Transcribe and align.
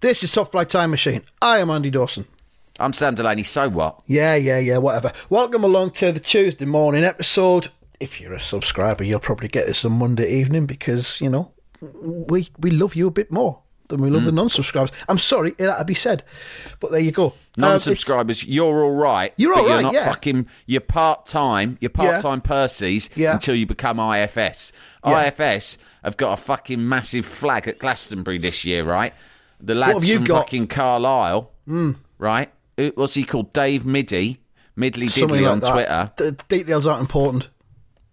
This 0.00 0.22
is 0.24 0.32
Top 0.32 0.52
Flight 0.52 0.70
Time 0.70 0.90
Machine. 0.90 1.22
I 1.42 1.58
am 1.58 1.70
Andy 1.70 1.90
Dawson. 1.90 2.26
I'm 2.78 2.92
Sam 2.94 3.14
Delaney. 3.14 3.42
So 3.42 3.68
what? 3.68 4.00
Yeah, 4.06 4.34
yeah, 4.34 4.58
yeah, 4.58 4.78
whatever. 4.78 5.12
Welcome 5.28 5.62
along 5.62 5.90
to 5.92 6.10
the 6.12 6.20
Tuesday 6.20 6.64
morning 6.64 7.04
episode. 7.04 7.68
If 7.98 8.18
you're 8.20 8.32
a 8.32 8.40
subscriber, 8.40 9.04
you'll 9.04 9.20
probably 9.20 9.48
get 9.48 9.66
this 9.66 9.84
on 9.84 9.92
Monday 9.92 10.32
evening 10.32 10.64
because, 10.64 11.20
you 11.20 11.28
know, 11.28 11.52
we 11.82 12.48
we 12.58 12.70
love 12.70 12.94
you 12.96 13.08
a 13.08 13.10
bit 13.10 13.30
more 13.30 13.60
than 13.88 14.00
we 14.00 14.08
love 14.08 14.24
the 14.24 14.32
non 14.32 14.48
subscribers. 14.48 14.90
I'm 15.06 15.18
sorry, 15.18 15.52
to 15.52 15.84
be 15.86 15.94
said. 15.94 16.24
But 16.78 16.92
there 16.92 17.00
you 17.00 17.10
go. 17.12 17.26
Um, 17.26 17.34
Non-subscribers, 17.58 18.44
you're 18.44 18.82
all 18.84 18.94
right. 18.94 19.34
You're 19.36 19.54
but 19.54 19.60
all 19.60 19.66
right, 19.68 19.72
You're 19.74 19.82
not 19.82 19.92
yeah. 19.92 20.06
fucking. 20.06 20.46
You're 20.64 20.80
part 20.80 21.26
time. 21.26 21.76
You're 21.80 21.90
part 21.90 22.22
time 22.22 22.40
Percy's 22.40 23.10
Yeah. 23.16 23.34
until 23.34 23.54
you 23.54 23.66
become 23.66 23.98
IFS. 24.00 24.72
Yeah. 25.04 25.26
IFS 25.26 25.76
have 26.02 26.16
got 26.16 26.32
a 26.32 26.36
fucking 26.42 26.88
massive 26.88 27.26
flag 27.26 27.68
at 27.68 27.78
Glastonbury 27.78 28.38
this 28.38 28.64
year, 28.64 28.84
right? 28.84 29.12
The 29.60 29.74
lads 29.74 29.94
have 29.94 30.04
you 30.04 30.16
from 30.16 30.24
got? 30.24 30.38
Fucking 30.44 30.66
Carlisle, 30.68 31.50
right? 32.18 32.52
Who- 32.76 32.92
What's 32.94 33.14
he 33.14 33.24
called? 33.24 33.52
Dave 33.52 33.84
Middy, 33.84 34.40
Midley 34.76 35.06
Diddley 35.06 35.42
like 35.42 35.50
on 35.52 35.60
that. 35.60 35.72
Twitter, 35.72 36.12
The 36.16 36.32
details 36.48 36.86
aren't 36.86 37.00
important. 37.02 37.48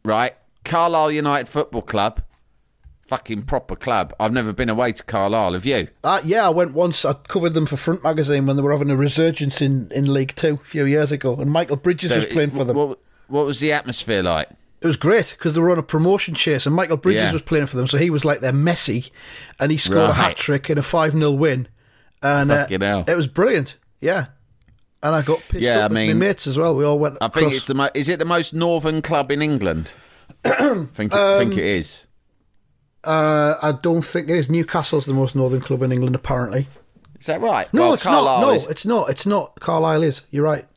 right? 0.03 0.35
Carlisle 0.65 1.11
United 1.13 1.47
Football 1.47 1.81
Club, 1.83 2.21
fucking 3.07 3.43
proper 3.43 3.75
club. 3.75 4.13
I've 4.19 4.33
never 4.33 4.51
been 4.51 4.69
away 4.69 4.91
to 4.91 5.03
Carlisle. 5.03 5.53
Have 5.53 5.65
you? 5.65 5.87
Uh, 6.03 6.19
yeah, 6.25 6.45
I 6.45 6.49
went 6.49 6.73
once. 6.73 7.05
I 7.05 7.13
covered 7.13 7.53
them 7.53 7.65
for 7.65 7.77
Front 7.77 8.03
Magazine 8.03 8.45
when 8.45 8.57
they 8.57 8.61
were 8.61 8.71
having 8.73 8.89
a 8.89 8.97
resurgence 8.97 9.61
in, 9.61 9.89
in 9.95 10.11
League 10.11 10.33
Two 10.35 10.55
a 10.61 10.65
few 10.65 10.85
years 10.85 11.11
ago, 11.13 11.35
and 11.37 11.49
Michael 11.49 11.77
Bridges 11.77 12.13
was 12.13 12.25
So, 12.25 12.29
playing 12.31 12.49
for 12.49 12.65
them. 12.65 12.75
What, 12.75 12.99
what 13.27 13.45
was 13.45 13.61
the 13.61 13.71
atmosphere 13.71 14.21
like? 14.23 14.49
It 14.79 14.85
was 14.87 14.95
great 14.97 15.35
because 15.37 15.53
they 15.55 15.59
were 15.61 15.71
on 15.71 15.79
a 15.79 15.83
promotion 15.83 16.35
chase, 16.35 16.65
and 16.67 16.75
Michael 16.75 16.97
Bridges 16.97 17.23
Yeah. 17.23 17.33
was 17.33 17.41
playing 17.41 17.65
for 17.65 17.77
them, 17.77 17.87
so 17.87 17.97
he 17.97 18.09
was 18.11 18.23
like 18.25 18.41
their 18.41 18.51
Messi, 18.53 19.09
and 19.59 19.71
he 19.71 19.77
scored 19.77 20.11
a 20.11 20.13
hat 20.13 20.37
trick 20.37 20.69
in 20.69 20.77
a 20.77 20.83
five 20.83 21.13
0 21.13 21.31
win, 21.31 21.67
and 22.21 22.51
uh, 22.51 22.67
it 22.69 23.15
was 23.15 23.25
brilliant. 23.27 23.75
Yeah, 24.01 24.27
and 25.01 25.15
I 25.15 25.23
got 25.23 25.39
pissed 25.49 25.63
Yeah, 25.63 25.77
up 25.77 25.81
I 25.81 25.87
with 25.87 25.93
mean- 25.93 26.19
my 26.19 26.27
mates 26.27 26.45
as 26.45 26.59
well. 26.59 26.75
We 26.75 26.85
all 26.85 26.99
went. 26.99 27.17
I 27.21 27.27
think 27.29 27.53
it's 27.53 27.65
the 27.65 27.73
mo- 27.73 27.89
is 27.95 28.07
it 28.07 28.19
the 28.19 28.25
most 28.25 28.53
northern 28.53 29.01
club 29.01 29.31
in 29.31 29.41
England? 29.41 29.93
think 30.43 31.11
Um, 31.13 31.39
think 31.39 31.53
it 31.57 31.65
is. 31.65 32.05
Uh, 33.03 33.55
I 33.61 33.71
don't 33.71 34.01
think 34.03 34.29
it 34.29 34.35
is. 34.37 34.49
Newcastle's 34.49 35.05
the 35.05 35.13
most 35.13 35.35
northern 35.35 35.61
club 35.61 35.81
in 35.81 35.91
England, 35.91 36.15
apparently. 36.15 36.67
Is 37.19 37.25
that 37.27 37.41
right? 37.41 37.71
No, 37.73 37.81
Well, 37.81 37.93
it's 37.95 38.03
Carlisle 38.03 38.41
not. 38.41 38.47
No, 38.47 38.53
is- 38.53 38.67
it's 38.67 38.85
not. 38.85 39.09
It's 39.09 39.25
not. 39.25 39.59
Carlisle 39.59 40.03
is. 40.03 40.21
You're 40.29 40.43
right. 40.43 40.67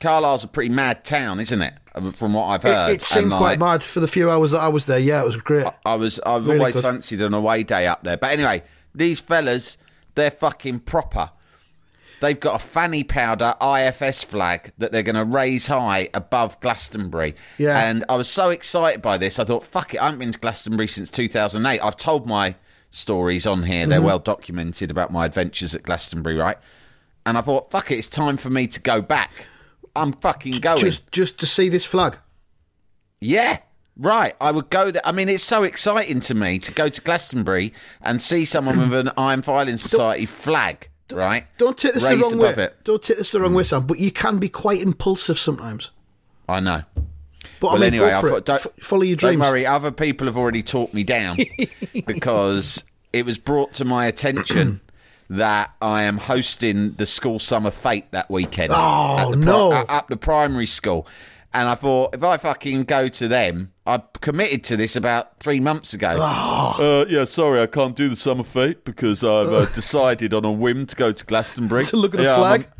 Carlisle's 0.00 0.42
a 0.44 0.48
pretty 0.48 0.70
mad 0.70 1.04
town, 1.04 1.38
isn't 1.40 1.62
it? 1.62 1.74
From 2.16 2.34
what 2.34 2.44
I've 2.46 2.62
heard, 2.62 2.90
it 2.90 3.00
seemed 3.02 3.32
And, 3.32 3.38
quite 3.38 3.50
like, 3.52 3.58
mad 3.58 3.82
for 3.82 4.00
the 4.00 4.08
few 4.08 4.30
hours 4.30 4.50
that 4.50 4.60
I 4.60 4.68
was 4.68 4.84
there. 4.86 4.98
Yeah, 4.98 5.22
it 5.22 5.26
was 5.26 5.36
great. 5.36 5.66
I 5.84 5.94
was 5.94 6.20
I've 6.26 6.46
Really 6.46 6.58
always 6.60 6.74
good. 6.74 6.84
fancied 6.84 7.22
an 7.22 7.32
away 7.32 7.62
day 7.62 7.86
up 7.86 8.02
there. 8.04 8.16
But 8.18 8.32
anyway, 8.32 8.62
these 8.94 9.18
fellas, 9.20 9.78
they're 10.14 10.30
fucking 10.30 10.80
proper. 10.80 11.30
They've 12.20 12.38
got 12.38 12.54
a 12.54 12.58
fanny 12.58 13.04
powder 13.04 13.54
IFS 13.62 14.22
flag 14.22 14.72
that 14.78 14.90
they're 14.92 15.02
going 15.02 15.16
to 15.16 15.24
raise 15.24 15.66
high 15.66 16.08
above 16.14 16.58
Glastonbury. 16.60 17.34
Yeah. 17.58 17.78
And 17.88 18.04
I 18.08 18.16
was 18.16 18.28
so 18.28 18.48
excited 18.48 19.02
by 19.02 19.18
this. 19.18 19.38
I 19.38 19.44
thought, 19.44 19.64
fuck 19.64 19.92
it, 19.94 19.98
I 20.00 20.04
haven't 20.06 20.20
been 20.20 20.32
to 20.32 20.38
Glastonbury 20.38 20.88
since 20.88 21.10
2008. 21.10 21.80
I've 21.82 21.96
told 21.96 22.26
my 22.26 22.54
stories 22.90 23.46
on 23.46 23.64
here. 23.64 23.82
Mm-hmm. 23.82 23.90
They're 23.90 24.02
well 24.02 24.18
documented 24.18 24.90
about 24.90 25.10
my 25.12 25.26
adventures 25.26 25.74
at 25.74 25.82
Glastonbury, 25.82 26.36
right? 26.36 26.56
And 27.26 27.36
I 27.36 27.42
thought, 27.42 27.70
fuck 27.70 27.90
it, 27.90 27.96
it's 27.98 28.08
time 28.08 28.36
for 28.38 28.48
me 28.50 28.66
to 28.68 28.80
go 28.80 29.02
back. 29.02 29.30
I'm 29.96 30.12
fucking 30.12 30.60
going. 30.60 30.78
just, 30.78 31.10
just 31.12 31.40
to 31.40 31.46
see 31.46 31.68
this 31.68 31.84
flag. 31.84 32.18
Yeah, 33.20 33.58
right. 33.96 34.34
I 34.40 34.50
would 34.50 34.70
go 34.70 34.90
there. 34.90 35.02
I 35.06 35.12
mean, 35.12 35.28
it's 35.28 35.42
so 35.42 35.62
exciting 35.62 36.20
to 36.20 36.34
me 36.34 36.58
to 36.60 36.72
go 36.72 36.88
to 36.88 37.00
Glastonbury 37.00 37.72
and 38.00 38.20
see 38.20 38.44
someone 38.44 38.78
with 38.78 38.92
an 39.06 39.10
Iron 39.16 39.42
Filing 39.42 39.78
Society 39.78 40.26
flag, 40.26 40.90
right? 41.10 41.46
Don't 41.58 41.76
take 41.78 41.94
this 41.94 42.04
raised 42.04 42.30
the 42.30 42.36
wrong 42.36 42.56
way. 42.56 42.64
it. 42.64 42.76
Don't 42.84 43.02
take 43.02 43.16
this 43.16 43.32
the 43.32 43.40
wrong 43.40 43.54
way, 43.54 43.64
Sam. 43.64 43.86
But 43.86 43.98
you 43.98 44.10
can 44.12 44.38
be 44.38 44.48
quite 44.48 44.82
impulsive 44.82 45.38
sometimes. 45.38 45.90
I 46.48 46.60
know. 46.60 46.82
But 47.58 47.68
well, 47.68 47.76
I 47.76 47.78
mean, 47.78 47.94
anyway, 47.94 48.12
I 48.12 48.20
thought, 48.20 48.44
don't, 48.44 48.66
F- 48.66 48.72
follow 48.80 49.02
your 49.02 49.16
dreams. 49.16 49.40
don't 49.40 49.50
worry. 49.50 49.64
Other 49.64 49.90
people 49.90 50.26
have 50.26 50.36
already 50.36 50.62
talked 50.62 50.92
me 50.92 51.04
down 51.04 51.38
because 52.06 52.84
it 53.12 53.24
was 53.24 53.38
brought 53.38 53.72
to 53.74 53.84
my 53.84 54.06
attention 54.06 54.80
that 55.28 55.72
I 55.82 56.04
am 56.04 56.18
hosting 56.18 56.92
the 56.92 57.06
school 57.06 57.38
summer 57.38 57.70
fete 57.70 58.10
that 58.12 58.30
weekend. 58.30 58.72
Oh, 58.74 59.16
at 59.18 59.30
the 59.30 59.36
no. 59.36 59.72
at- 59.72 59.90
Up 59.90 60.08
the 60.08 60.16
primary 60.16 60.66
school. 60.66 61.06
And 61.54 61.68
I 61.70 61.74
thought, 61.74 62.14
if 62.14 62.22
I 62.22 62.36
fucking 62.36 62.84
go 62.84 63.08
to 63.08 63.28
them, 63.28 63.72
I 63.86 64.02
committed 64.20 64.62
to 64.64 64.76
this 64.76 64.94
about 64.94 65.38
three 65.40 65.58
months 65.58 65.94
ago. 65.94 66.08
Uh, 66.20 67.06
yeah, 67.08 67.24
sorry, 67.24 67.62
I 67.62 67.66
can't 67.66 67.96
do 67.96 68.10
the 68.10 68.16
summer 68.16 68.44
fete 68.44 68.84
because 68.84 69.24
I've 69.24 69.48
uh, 69.48 69.64
decided 69.66 70.34
on 70.34 70.44
a 70.44 70.52
whim 70.52 70.84
to 70.86 70.94
go 70.96 71.12
to 71.12 71.24
Glastonbury 71.24 71.84
To 71.86 71.96
look 71.96 72.12
at 72.12 72.20
a 72.20 72.24
Yeah, 72.24 72.34
I'm 72.34 72.38
flag? 72.40 72.60
on- 72.62 72.72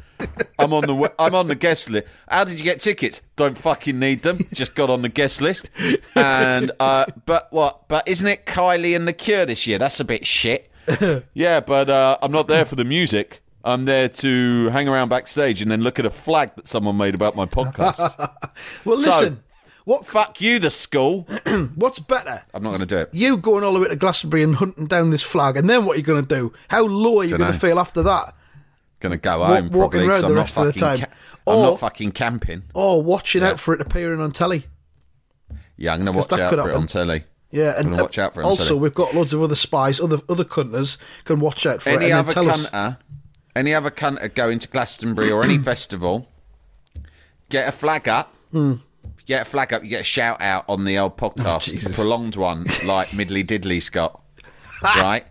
I'm 0.58 0.72
on 0.72 0.80
the 0.82 0.86
w- 0.94 1.12
I'm 1.18 1.34
on 1.34 1.48
the 1.48 1.54
guest 1.54 1.90
list. 1.90 2.06
How 2.28 2.44
did 2.44 2.58
you 2.58 2.64
get 2.64 2.80
tickets? 2.80 3.20
Don't 3.36 3.56
fucking 3.56 3.98
need 3.98 4.22
them. 4.22 4.38
Just 4.54 4.74
got 4.74 4.88
on 4.88 5.02
the 5.02 5.10
guest 5.10 5.42
list. 5.42 5.68
And 6.14 6.72
uh, 6.80 7.04
but 7.26 7.48
what? 7.52 7.86
But 7.88 8.08
isn't 8.08 8.26
it 8.26 8.46
Kylie 8.46 8.96
and 8.96 9.06
the 9.06 9.12
Cure 9.12 9.44
this 9.44 9.66
year? 9.66 9.78
That's 9.78 10.00
a 10.00 10.04
bit 10.04 10.24
shit. 10.24 10.70
yeah, 11.34 11.60
but 11.60 11.90
uh, 11.90 12.18
I'm 12.22 12.32
not 12.32 12.48
there 12.48 12.64
for 12.64 12.76
the 12.76 12.84
music. 12.84 13.42
I'm 13.64 13.84
there 13.84 14.08
to 14.08 14.68
hang 14.70 14.88
around 14.88 15.08
backstage 15.08 15.60
and 15.60 15.70
then 15.70 15.82
look 15.82 15.98
at 15.98 16.06
a 16.06 16.10
flag 16.10 16.54
that 16.56 16.68
someone 16.68 16.96
made 16.96 17.14
about 17.14 17.34
my 17.36 17.46
podcast. 17.46 17.98
Well, 18.84 18.98
So- 19.00 19.10
listen. 19.10 19.42
what 19.84 20.06
Fuck 20.06 20.40
you, 20.40 20.58
the 20.58 20.70
school. 20.70 21.22
What's 21.74 21.98
better? 21.98 22.40
I'm 22.54 22.62
not 22.62 22.70
going 22.70 22.80
to 22.80 22.86
do 22.86 22.98
it. 22.98 23.10
You 23.12 23.36
going 23.36 23.64
all 23.64 23.72
the 23.74 23.80
way 23.80 23.88
to 23.88 23.96
Glastonbury 23.96 24.42
and 24.44 24.54
hunting 24.54 24.86
down 24.86 25.10
this 25.10 25.22
flag, 25.22 25.56
and 25.56 25.68
then 25.68 25.84
what 25.84 25.94
are 25.96 25.98
you 25.98 26.04
going 26.04 26.24
to 26.24 26.34
do? 26.34 26.52
How 26.68 26.84
low 26.84 27.20
are 27.20 27.24
you 27.24 27.36
going 27.36 27.52
to 27.52 27.58
feel 27.58 27.78
after 27.80 28.02
that? 28.04 28.34
Going 29.00 29.10
to 29.12 29.18
go 29.18 29.44
home 29.44 29.70
walking 29.70 29.72
probably, 29.72 30.08
'cause 30.08 30.22
around 30.22 30.30
the 30.30 30.36
rest 30.36 30.56
of 30.58 30.64
the 30.66 30.72
time. 30.72 31.00
I'm 31.46 31.54
Or- 31.56 31.62
not 31.72 31.80
fucking 31.80 32.12
camping. 32.12 32.62
Or 32.74 33.02
watching 33.02 33.42
Yeah. 33.42 33.50
out 33.50 33.60
for 33.60 33.74
it 33.74 33.80
appearing 33.80 34.20
on 34.20 34.30
telly? 34.32 34.66
Yeah, 35.76 35.92
I'm 35.92 35.98
going 36.04 36.06
to 36.06 36.12
watch 36.12 36.32
out 36.32 36.54
for 36.54 36.70
it 36.70 36.76
on 36.76 36.86
telly. 36.86 37.24
Yeah, 37.56 37.72
and 37.78 37.90
Gonna 37.92 38.02
watch 38.02 38.18
out 38.18 38.34
for 38.34 38.40
on 38.40 38.46
also 38.50 38.64
telly. 38.68 38.80
we've 38.80 38.94
got 38.94 39.14
loads 39.14 39.32
of 39.32 39.40
other 39.40 39.54
spies, 39.54 39.98
other 39.98 40.18
other 40.28 40.44
cunters 40.44 40.98
can 41.24 41.40
watch 41.40 41.64
out 41.64 41.80
for 41.80 41.88
any 41.88 42.06
it 42.06 42.12
other 42.12 42.30
tell 42.30 42.50
us. 42.50 42.66
cunter, 42.66 42.98
any 43.54 43.72
other 43.72 43.90
cunter 43.90 44.34
going 44.34 44.58
to 44.58 44.68
Glastonbury 44.68 45.30
or 45.30 45.42
any 45.42 45.56
festival, 45.72 46.28
get 47.48 47.66
a 47.66 47.72
flag 47.72 48.08
up. 48.08 48.34
Get 49.24 49.42
a 49.42 49.44
flag 49.46 49.72
up. 49.72 49.82
You 49.82 49.88
get 49.88 50.02
a 50.02 50.04
shout 50.04 50.40
out 50.42 50.66
on 50.68 50.84
the 50.84 50.98
old 50.98 51.16
podcast, 51.16 51.72
Oh, 51.86 51.90
a 51.90 51.94
prolonged 51.94 52.36
one 52.36 52.64
like 52.86 53.14
Middly 53.14 53.42
Diddley 53.42 53.82
Scott. 53.82 54.20
right? 54.84 55.24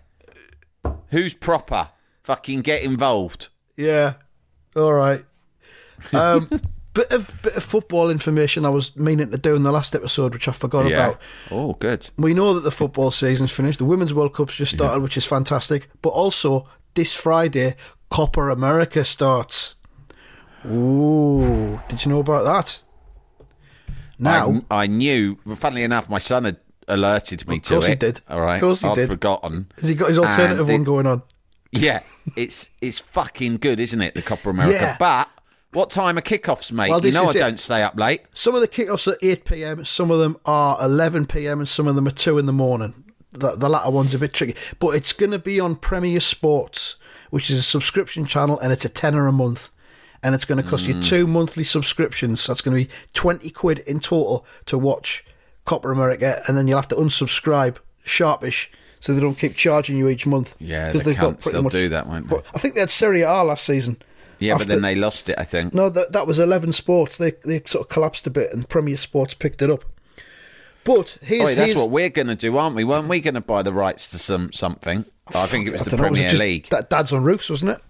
Who's 1.11 1.35
proper? 1.35 1.89
Fucking 2.23 2.61
get 2.61 2.81
involved. 2.81 3.49
Yeah, 3.77 4.15
all 4.75 4.93
right. 4.93 5.23
Um, 6.11 6.49
bit 6.95 7.11
of 7.11 7.31
bit 7.43 7.55
of 7.55 7.63
football 7.63 8.09
information 8.09 8.65
I 8.65 8.69
was 8.69 8.95
meaning 8.95 9.29
to 9.29 9.37
do 9.37 9.55
in 9.55 9.61
the 9.61 9.71
last 9.71 9.93
episode, 9.93 10.33
which 10.33 10.47
I 10.47 10.51
forgot 10.51 10.91
about. 10.91 11.21
Oh, 11.51 11.73
good. 11.73 12.09
We 12.17 12.33
know 12.33 12.55
that 12.55 12.61
the 12.61 12.71
football 12.71 13.11
season's 13.11 13.51
finished. 13.51 13.77
The 13.77 13.85
Women's 13.85 14.13
World 14.13 14.33
Cup's 14.33 14.57
just 14.57 14.73
started, 14.73 15.03
which 15.03 15.17
is 15.17 15.25
fantastic. 15.25 15.89
But 16.01 16.09
also, 16.09 16.67
this 16.95 17.13
Friday, 17.13 17.75
Copa 18.09 18.41
America 18.49 19.05
starts. 19.05 19.75
Ooh, 20.65 21.79
did 21.87 22.03
you 22.03 22.11
know 22.11 22.21
about 22.21 22.43
that? 22.45 22.81
Now, 24.17 24.61
I, 24.71 24.83
I 24.83 24.87
knew. 24.87 25.37
Funnily 25.55 25.83
enough, 25.83 26.09
my 26.09 26.17
son 26.17 26.45
had 26.45 26.57
alerted 26.87 27.47
me 27.47 27.59
to 27.59 27.73
it. 27.73 27.77
Of 27.77 27.81
course 27.81 27.87
he 27.87 27.95
did. 27.95 28.21
All 28.29 28.41
right. 28.41 28.55
Of 28.55 28.61
course 28.61 28.81
he 28.81 28.87
I'd 28.87 28.95
did. 28.95 29.09
forgotten. 29.09 29.67
has 29.79 29.89
he 29.89 29.95
got 29.95 30.09
his 30.09 30.17
alternative 30.17 30.69
And 30.69 30.79
one 30.79 30.83
going 30.83 31.07
on? 31.07 31.21
Yeah, 31.71 31.99
it's 32.37 32.69
it's 32.81 32.99
fucking 32.99 33.57
good, 33.57 33.81
isn't 33.81 34.01
it? 34.01 34.13
The 34.15 34.21
Copa 34.21 34.49
America. 34.49 34.79
Yeah. 34.79 34.95
But 34.97 35.29
what 35.75 35.91
time 35.91 36.17
are 36.17 36.21
kickoffs, 36.21 36.71
mate? 36.71 36.89
Well, 36.89 37.05
you 37.05 37.11
know 37.11 37.25
I 37.25 37.29
it. 37.29 37.33
don't 37.33 37.59
stay 37.59 37.83
up 37.83 37.95
late. 37.97 38.21
Some 38.33 38.55
of 38.55 38.61
the 38.61 38.67
kickoffs 38.67 39.07
are 39.11 39.17
8 39.21 39.45
pm, 39.45 39.85
some 39.85 40.09
of 40.11 40.19
them 40.19 40.37
are 40.45 40.77
11 40.83 41.25
pm, 41.27 41.59
and 41.59 41.69
some 41.69 41.87
of 41.87 41.95
them 41.95 42.07
are 42.07 42.11
2 42.11 42.37
in 42.37 42.45
the 42.47 42.53
morning. 42.53 43.03
the, 43.31 43.55
the 43.55 43.69
latter 43.69 43.91
one's 43.91 44.13
a 44.13 44.19
bit 44.19 44.33
tricky. 44.33 44.55
But 44.79 44.95
it's 44.95 45.13
going 45.13 45.31
to 45.31 45.39
be 45.39 45.59
on 45.59 45.75
Premier 45.75 46.19
Sports, 46.21 46.95
which 47.29 47.49
is 47.49 47.59
a 47.59 47.63
subscription 47.63 48.25
channel, 48.25 48.57
and 48.59 48.71
it's 48.71 48.85
a 48.85 48.89
tenner 48.89 49.27
a 49.27 49.31
month. 49.31 49.71
And 50.23 50.33
it's 50.33 50.45
going 50.45 50.63
to 50.63 50.67
cost 50.67 50.87
you 50.87 50.95
hmm. 50.95 51.01
two 51.01 51.27
monthly 51.27 51.63
subscriptions. 51.63 52.41
So 52.41 52.51
it's 52.51 52.61
going 52.61 52.75
to 52.75 52.83
be 52.85 52.91
20 53.13 53.49
quid 53.51 53.79
in 53.79 53.99
total 53.99 54.43
to 54.65 54.75
watch 54.77 55.23
Copa 55.65 55.89
America. 55.89 56.41
And 56.47 56.57
then 56.57 56.67
you'll 56.67 56.79
have 56.79 56.87
to 56.87 56.95
unsubscribe 56.95 57.77
sharpish 58.03 58.69
so 58.99 59.13
they 59.13 59.19
don't 59.19 59.37
keep 59.37 59.55
charging 59.55 59.97
you 59.97 60.07
each 60.09 60.25
month. 60.25 60.55
Yeah, 60.59 60.91
'Cause 60.91 61.03
they 61.03 61.11
they've 61.11 61.19
got 61.19 61.25
can't. 61.27 61.39
pretty 61.41 61.53
They'll 61.53 61.63
much- 61.63 61.71
do 61.73 61.89
that, 61.89 62.07
won't 62.07 62.27
they? 62.29 62.37
But 62.37 62.45
I 62.55 62.57
think 62.57 62.73
they 62.73 62.79
had 62.79 62.89
Serie 62.89 63.21
A 63.21 63.43
last 63.43 63.65
season. 63.65 63.97
Yeah, 64.39 64.57
but 64.57 64.67
then 64.67 64.81
they 64.81 64.95
lost 64.95 65.29
it. 65.29 65.35
I 65.37 65.43
think. 65.43 65.73
no, 65.73 65.89
that 65.89 66.11
that 66.11 66.27
was 66.27 66.39
Eleven 66.39 66.73
Sports. 66.73 67.17
They 67.17 67.31
they 67.45 67.61
sort 67.65 67.85
of 67.85 67.89
collapsed 67.89 68.27
a 68.27 68.29
bit, 68.29 68.53
and 68.53 68.67
Premier 68.67 68.97
Sports 68.97 69.33
picked 69.33 69.61
it 69.61 69.69
up. 69.69 69.85
But 70.85 71.17
here's, 71.21 71.49
Oi, 71.49 71.55
that's 71.55 71.71
here's 71.71 71.75
what 71.75 71.89
we're 71.89 72.09
going 72.09 72.27
to 72.27 72.35
do, 72.35 72.57
aren't 72.57 72.75
we? 72.75 72.83
Weren't 72.83 73.07
we 73.07 73.19
going 73.19 73.33
to 73.33 73.41
buy 73.41 73.63
the 73.63 73.73
rights 73.73 74.11
to 74.11 74.19
some 74.19 74.53
something? 74.53 75.03
I 75.33 75.47
think 75.47 75.67
it 75.67 75.71
was 75.71 75.81
the 75.81 75.89
don't 75.89 76.01
know, 76.01 76.09
was 76.09 76.19
Premier 76.19 76.29
just 76.29 76.39
League. 76.39 76.69
That 76.69 76.89
Dad's 76.89 77.11
on 77.11 77.23
roofs, 77.23 77.49
wasn't 77.49 77.71
it? 77.71 77.81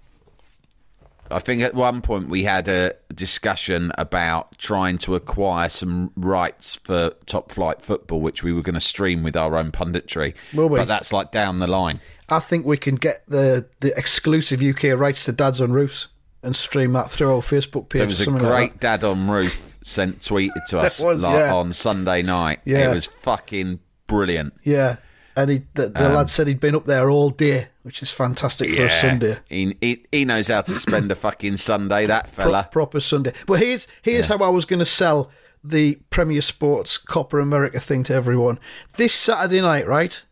I 1.30 1.40
think 1.40 1.62
at 1.62 1.74
one 1.74 2.02
point 2.02 2.30
we 2.30 2.44
had 2.44 2.68
a 2.68 2.94
discussion 3.14 3.92
about 3.98 4.58
trying 4.60 4.98
to 5.00 5.16
acquire 5.16 5.70
some 5.70 6.12
rights 6.16 6.76
for 6.76 7.12
top 7.26 7.52
flight 7.52 7.82
football, 7.82 8.22
which 8.22 8.44
we 8.44 8.54
were 8.54 8.62
going 8.62 8.76
to 8.76 8.80
stream 8.80 9.24
with 9.24 9.36
our 9.36 9.58
own 9.58 9.72
punditry. 9.72 10.34
Will 10.54 10.70
we? 10.70 10.80
But 10.80 10.88
that's 10.88 11.12
like 11.12 11.32
down 11.32 11.60
the 11.60 11.68
line. 11.68 12.00
I 12.30 12.40
think 12.40 12.66
we 12.66 12.78
can 12.78 12.96
get 12.96 13.26
the 13.28 13.66
the 13.82 13.94
exclusive 13.98 14.62
UK 14.62 14.98
rights 14.98 15.26
to 15.26 15.34
Dad's 15.34 15.60
on 15.60 15.74
roofs 15.74 16.08
and 16.46 16.56
stream 16.56 16.94
that 16.94 17.10
through 17.10 17.36
our 17.36 17.42
Facebook 17.42 17.90
page. 17.90 18.00
There 18.00 18.08
was 18.08 18.22
a 18.22 18.32
great 18.32 18.42
like 18.42 18.80
dad 18.80 19.04
on 19.04 19.30
roof 19.30 19.78
sent 19.82 20.20
tweeted 20.20 20.66
to 20.70 20.80
us 20.80 21.00
was, 21.00 21.24
like, 21.24 21.34
yeah. 21.34 21.54
on 21.54 21.74
Sunday 21.74 22.22
night. 22.22 22.60
Yeah. 22.66 22.92
It 22.92 22.94
was 22.94 23.06
fucking 23.08 23.80
brilliant. 24.08 24.54
Yeah, 24.64 24.98
and 25.36 25.50
he 25.52 25.64
the, 25.74 25.90
the 25.90 26.10
lad 26.10 26.18
um, 26.18 26.28
said 26.28 26.48
he'd 26.48 26.60
been 26.60 26.76
up 26.76 26.86
there 26.86 27.10
all 27.10 27.32
day, 27.32 27.68
which 27.82 28.02
is 28.02 28.12
fantastic 28.12 28.72
for 28.72 28.86
a 28.86 28.90
Sunday. 28.90 29.40
He, 29.50 29.76
he, 29.82 30.06
he 30.12 30.26
knows 30.26 30.48
how 30.48 30.62
to 30.62 30.76
spend 30.76 31.12
a 31.12 31.16
fucking 31.16 31.58
Sunday, 31.58 32.06
that 32.06 32.34
Pro- 32.34 32.64
proper 32.64 33.00
Sunday. 33.00 33.34
But 33.48 33.60
here's 33.60 33.88
here's 34.04 34.28
how 34.28 34.38
I 34.38 34.50
was 34.50 34.66
going 34.66 34.80
to 34.80 34.86
sell 34.86 35.32
the 35.64 35.96
Premier 36.12 36.42
Sports 36.42 36.98
Copa 36.98 37.40
America 37.40 37.80
thing 37.80 38.04
to 38.04 38.14
everyone. 38.14 38.60
This 38.98 39.14
Saturday 39.14 39.62
night, 39.62 39.88
right? 39.88 40.24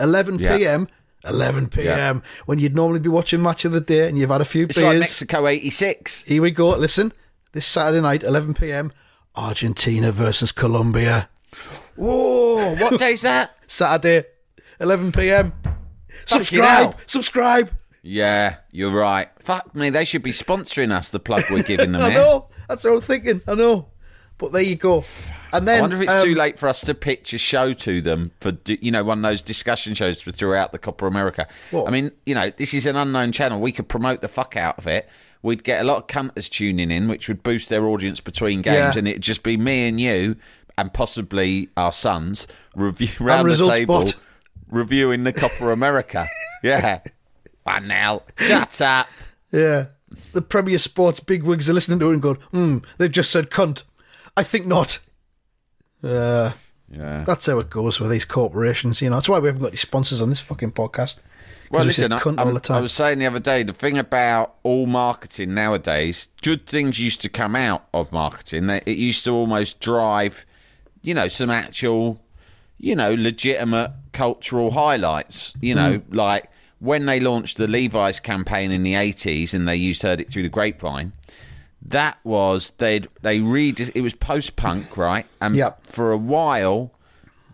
11 0.00 0.38
Yeah. 0.38 0.56
p.m. 0.56 0.88
11 1.24 1.68
p.m. 1.68 2.22
When 2.46 2.58
you'd 2.58 2.74
normally 2.74 3.00
be 3.00 3.08
watching 3.08 3.42
Match 3.42 3.64
of 3.64 3.72
the 3.72 3.80
Day 3.80 4.08
and 4.08 4.18
you've 4.18 4.30
had 4.30 4.40
a 4.40 4.44
few 4.44 4.64
it's 4.64 4.78
beers. 4.78 4.86
like 4.86 4.98
Mexico 5.00 5.46
86. 5.46 6.22
Here 6.24 6.40
we 6.42 6.50
go. 6.50 6.70
Listen, 6.70 7.12
this 7.52 7.66
Saturday 7.66 8.00
night, 8.00 8.22
11 8.22 8.54
p.m. 8.54 8.92
Argentina 9.36 10.12
versus 10.12 10.52
Colombia. 10.52 11.28
Whoa, 11.96 12.74
what 12.76 12.98
day's 12.98 13.22
that? 13.22 13.56
Saturday, 13.66 14.26
11 14.80 15.12
p.m. 15.12 15.52
hell. 15.64 15.76
Subscribe, 16.26 16.96
subscribe. 17.06 17.70
Yeah, 18.02 18.56
you're 18.70 18.90
right. 18.90 19.28
Fuck 19.40 19.74
me, 19.74 19.90
they 19.90 20.04
should 20.04 20.22
be 20.22 20.32
sponsoring 20.32 20.92
us, 20.92 21.10
the 21.10 21.20
plug 21.20 21.44
we're 21.50 21.62
giving 21.62 21.92
them 21.92 22.02
I 22.02 22.14
know. 22.14 22.48
That's 22.68 22.84
what 22.84 22.94
I'm 22.94 23.00
thinking. 23.00 23.42
I 23.46 23.54
know. 23.54 23.88
But 24.38 24.52
there 24.52 24.62
you 24.62 24.76
go. 24.76 25.04
And 25.52 25.66
then 25.68 25.78
I 25.78 25.80
wonder 25.80 25.96
if 25.96 26.02
it's 26.02 26.12
um, 26.14 26.22
too 26.24 26.34
late 26.34 26.58
for 26.58 26.68
us 26.68 26.80
to 26.82 26.94
pitch 26.94 27.32
a 27.32 27.38
show 27.38 27.72
to 27.72 28.00
them 28.00 28.30
for 28.40 28.52
you 28.66 28.90
know 28.90 29.04
one 29.04 29.18
of 29.18 29.22
those 29.22 29.42
discussion 29.42 29.94
shows 29.94 30.20
for 30.20 30.32
throughout 30.32 30.72
the 30.72 30.78
Copa 30.78 31.06
America. 31.06 31.46
What? 31.70 31.86
I 31.88 31.90
mean, 31.90 32.12
you 32.26 32.34
know, 32.34 32.50
this 32.50 32.74
is 32.74 32.86
an 32.86 32.96
unknown 32.96 33.32
channel. 33.32 33.60
We 33.60 33.72
could 33.72 33.88
promote 33.88 34.20
the 34.20 34.28
fuck 34.28 34.56
out 34.56 34.78
of 34.78 34.86
it. 34.86 35.08
We'd 35.42 35.64
get 35.64 35.80
a 35.80 35.84
lot 35.84 35.96
of 35.96 36.06
cunters 36.06 36.48
tuning 36.48 36.90
in, 36.90 37.08
which 37.08 37.26
would 37.28 37.42
boost 37.42 37.68
their 37.70 37.86
audience 37.86 38.20
between 38.20 38.60
games, 38.62 38.94
Yeah. 38.94 38.98
and 38.98 39.08
it'd 39.08 39.22
just 39.22 39.42
be 39.42 39.56
me 39.56 39.88
and 39.88 39.98
you, 40.00 40.36
and 40.76 40.92
possibly 40.92 41.70
our 41.78 41.92
sons, 41.92 42.46
review 42.74 43.08
round 43.18 43.50
the 43.50 43.66
table, 43.66 44.04
bot. 44.04 44.16
reviewing 44.68 45.24
the 45.24 45.32
Copa 45.32 45.70
America. 45.70 46.28
Yeah, 46.62 47.00
one 47.62 47.88
now. 47.88 48.20
Shut 48.36 48.82
up. 48.82 49.08
Yeah. 49.50 49.86
The 50.32 50.42
Premier 50.42 50.78
Sports 50.78 51.18
bigwigs 51.20 51.70
are 51.70 51.72
listening 51.72 51.98
to 52.00 52.10
it 52.10 52.12
and 52.12 52.20
going, 52.20 52.36
hmm, 52.50 52.78
they've 52.98 53.10
just 53.10 53.30
said 53.30 53.48
cunt. 53.48 53.84
I 54.36 54.42
think 54.42 54.66
not. 54.66 54.98
Uh, 56.02 56.52
Yeah. 56.92 57.22
that's 57.24 57.46
how 57.46 57.58
it 57.60 57.70
goes 57.70 58.00
with 58.00 58.10
these 58.10 58.24
corporations, 58.24 59.00
you 59.00 59.10
know. 59.10 59.16
That's 59.16 59.28
why 59.28 59.38
we 59.38 59.46
haven't 59.48 59.62
got 59.62 59.68
any 59.68 59.76
sponsors 59.76 60.20
on 60.20 60.30
this 60.30 60.40
fucking 60.40 60.72
podcast. 60.72 61.16
Well, 61.70 61.82
we 61.82 61.88
listen, 61.88 62.12
I, 62.12 62.18
cunt 62.18 62.38
all 62.40 62.46
I'm- 62.46 62.54
the 62.54 62.60
time. 62.60 62.78
I 62.78 62.80
was 62.80 62.92
saying 62.92 63.20
the 63.20 63.26
other 63.26 63.38
day, 63.38 63.62
the 63.62 63.72
thing 63.72 63.96
about 63.96 64.54
all 64.64 64.86
marketing 64.86 65.54
nowadays, 65.54 66.26
good 66.42 66.66
things 66.66 66.98
used 66.98 67.20
to 67.20 67.28
come 67.28 67.54
out 67.54 67.86
of 67.94 68.10
marketing. 68.10 68.68
It 68.70 68.88
used 68.98 69.24
to 69.26 69.30
almost 69.30 69.78
drive, 69.78 70.44
you 71.02 71.14
know, 71.14 71.28
some 71.28 71.48
actual, 71.50 72.20
you 72.76 72.96
know, 72.96 73.14
legitimate 73.14 73.92
cultural 74.12 74.72
highlights. 74.72 75.54
You 75.60 75.76
know, 75.76 75.98
Hmm. 75.98 76.16
like 76.16 76.50
when 76.80 77.06
they 77.06 77.20
launched 77.20 77.56
the 77.56 77.68
Levi's 77.68 78.18
campaign 78.18 78.72
in 78.72 78.82
the 78.82 78.94
80s 78.96 79.54
and 79.54 79.68
they 79.68 79.76
used 79.76 80.02
Heard 80.02 80.20
It 80.20 80.28
Through 80.28 80.42
the 80.42 80.48
Grapevine. 80.48 81.12
That 81.82 82.18
was 82.24 82.70
they'd 82.78 83.08
they 83.22 83.40
read 83.40 83.80
it 83.80 84.00
was 84.02 84.14
post 84.14 84.56
punk 84.56 84.96
right 84.96 85.26
and 85.40 85.56
Yep. 85.56 85.82
for 85.84 86.12
a 86.12 86.16
while 86.18 86.92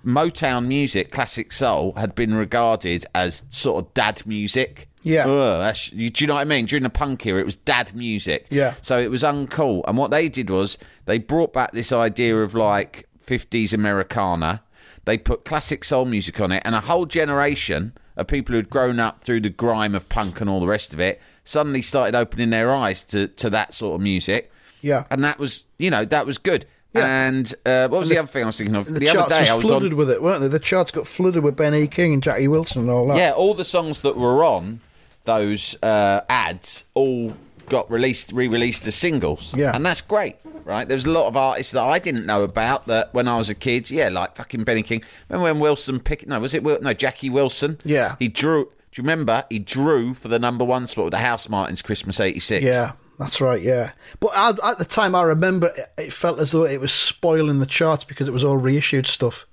Motown 0.04 0.66
music, 0.66 1.10
classic 1.10 1.52
soul, 1.52 1.92
had 1.96 2.14
been 2.14 2.34
regarded 2.34 3.04
as 3.12 3.42
sort 3.48 3.84
of 3.84 3.92
dad 3.94 4.22
music. 4.24 4.88
Yeah. 5.02 5.26
Ugh, 5.26 5.58
that's, 5.60 5.92
you, 5.92 6.10
do 6.10 6.22
you 6.22 6.28
know 6.28 6.34
what 6.34 6.42
I 6.42 6.44
mean? 6.44 6.66
During 6.66 6.84
the 6.84 6.90
punk 6.90 7.26
era, 7.26 7.40
it 7.40 7.44
was 7.44 7.56
dad 7.56 7.92
music. 7.92 8.46
Yeah. 8.48 8.74
So 8.82 9.00
it 9.00 9.10
was 9.10 9.24
uncool. 9.24 9.82
And 9.88 9.96
what 9.98 10.12
they 10.12 10.28
did 10.28 10.48
was 10.48 10.78
they 11.06 11.18
brought 11.18 11.52
back 11.52 11.72
this 11.72 11.90
idea 11.90 12.36
of 12.36 12.54
like 12.54 13.08
50s 13.20 13.72
Americana. 13.72 14.62
They 15.06 15.18
put 15.18 15.44
classic 15.44 15.82
soul 15.82 16.04
music 16.04 16.40
on 16.40 16.52
it, 16.52 16.62
and 16.64 16.76
a 16.76 16.80
whole 16.82 17.06
generation 17.06 17.92
of 18.16 18.28
people 18.28 18.54
who'd 18.54 18.70
grown 18.70 19.00
up 19.00 19.22
through 19.22 19.40
the 19.40 19.50
grime 19.50 19.94
of 19.96 20.08
punk 20.08 20.40
and 20.40 20.48
all 20.48 20.60
the 20.60 20.66
rest 20.68 20.92
of 20.94 21.00
it 21.00 21.20
suddenly 21.46 21.80
started 21.80 22.14
opening 22.14 22.50
their 22.50 22.72
eyes 22.74 23.02
to, 23.04 23.28
to 23.28 23.48
that 23.50 23.72
sort 23.72 23.94
of 23.94 24.00
music. 24.02 24.52
Yeah. 24.82 25.04
And 25.10 25.24
that 25.24 25.38
was, 25.38 25.64
you 25.78 25.90
know, 25.90 26.04
that 26.04 26.26
was 26.26 26.36
good. 26.38 26.66
Yeah. 26.94 27.26
And 27.26 27.54
uh, 27.64 27.88
what 27.88 27.98
was 28.00 28.08
the, 28.08 28.18
other 28.18 28.28
thing 28.28 28.42
I 28.42 28.46
was 28.46 28.58
thinking 28.58 28.74
of? 28.76 28.86
the, 28.86 29.00
The, 29.00 29.08
other 29.08 29.18
charts 29.18 29.38
day 29.38 29.48
I 29.48 29.54
was 29.54 29.64
flooded 29.64 29.92
on. 29.92 29.98
with 29.98 30.10
it, 30.10 30.22
weren't 30.22 30.40
they? 30.40 30.48
The 30.48 30.58
charts 30.58 30.90
got 30.90 31.06
flooded 31.06 31.42
with 31.42 31.56
Ben 31.56 31.74
E. 31.74 31.86
King 31.86 32.12
and 32.14 32.22
Jackie 32.22 32.48
Wilson 32.48 32.82
and 32.82 32.90
all 32.90 33.06
that. 33.08 33.16
Yeah, 33.18 33.32
all 33.32 33.54
the 33.54 33.64
songs 33.64 34.00
that 34.02 34.16
were 34.16 34.44
on 34.44 34.80
those 35.24 35.76
uh, 35.82 36.20
ads 36.28 36.84
all 36.94 37.34
got 37.68 37.90
released, 37.90 38.32
re-released 38.32 38.86
as 38.86 38.94
singles. 38.94 39.52
Yeah. 39.54 39.74
and 39.74 39.84
that's 39.84 40.00
great, 40.00 40.36
right? 40.64 40.88
There's 40.88 41.04
a 41.04 41.10
lot 41.10 41.26
of 41.26 41.36
artists 41.36 41.72
that 41.72 41.82
I 41.82 41.98
didn't 41.98 42.24
know 42.24 42.42
about 42.44 42.86
that 42.86 43.12
when 43.12 43.26
I 43.28 43.36
was 43.36 43.50
a 43.50 43.54
kid. 43.54 43.90
Yeah, 43.90 44.08
like 44.08 44.36
fucking 44.36 44.64
Benny 44.64 44.82
King. 44.82 45.02
Remember 45.28 45.50
when 45.52 45.58
Wilson 45.60 46.00
picked? 46.00 46.26
No, 46.26 46.38
was 46.40 46.54
it? 46.54 46.62
No, 46.62 46.92
Jackie 46.94 47.28
Wilson. 47.30 47.78
Yeah. 47.84 48.16
he 48.18 48.28
drew. 48.28 48.70
Do 48.96 49.02
you 49.02 49.08
remember? 49.10 49.44
He 49.50 49.58
drew 49.58 50.14
for 50.14 50.28
the 50.28 50.38
number 50.38 50.64
one 50.64 50.86
spot 50.86 51.04
with 51.04 51.12
the 51.12 51.18
Housemartins 51.18 51.84
Christmas 51.84 52.18
'86. 52.18 52.64
Yeah, 52.64 52.92
that's 53.18 53.42
right. 53.42 53.60
Yeah, 53.60 53.90
but 54.20 54.30
I, 54.34 54.70
at 54.70 54.78
the 54.78 54.86
time, 54.86 55.14
I 55.14 55.20
remember 55.20 55.70
it, 55.76 56.04
it 56.04 56.12
felt 56.14 56.38
as 56.40 56.52
though 56.52 56.64
it 56.64 56.80
was 56.80 56.94
spoiling 56.94 57.58
the 57.58 57.66
charts 57.66 58.04
because 58.04 58.26
it 58.26 58.30
was 58.30 58.42
all 58.42 58.56
reissued 58.56 59.06
stuff, 59.06 59.44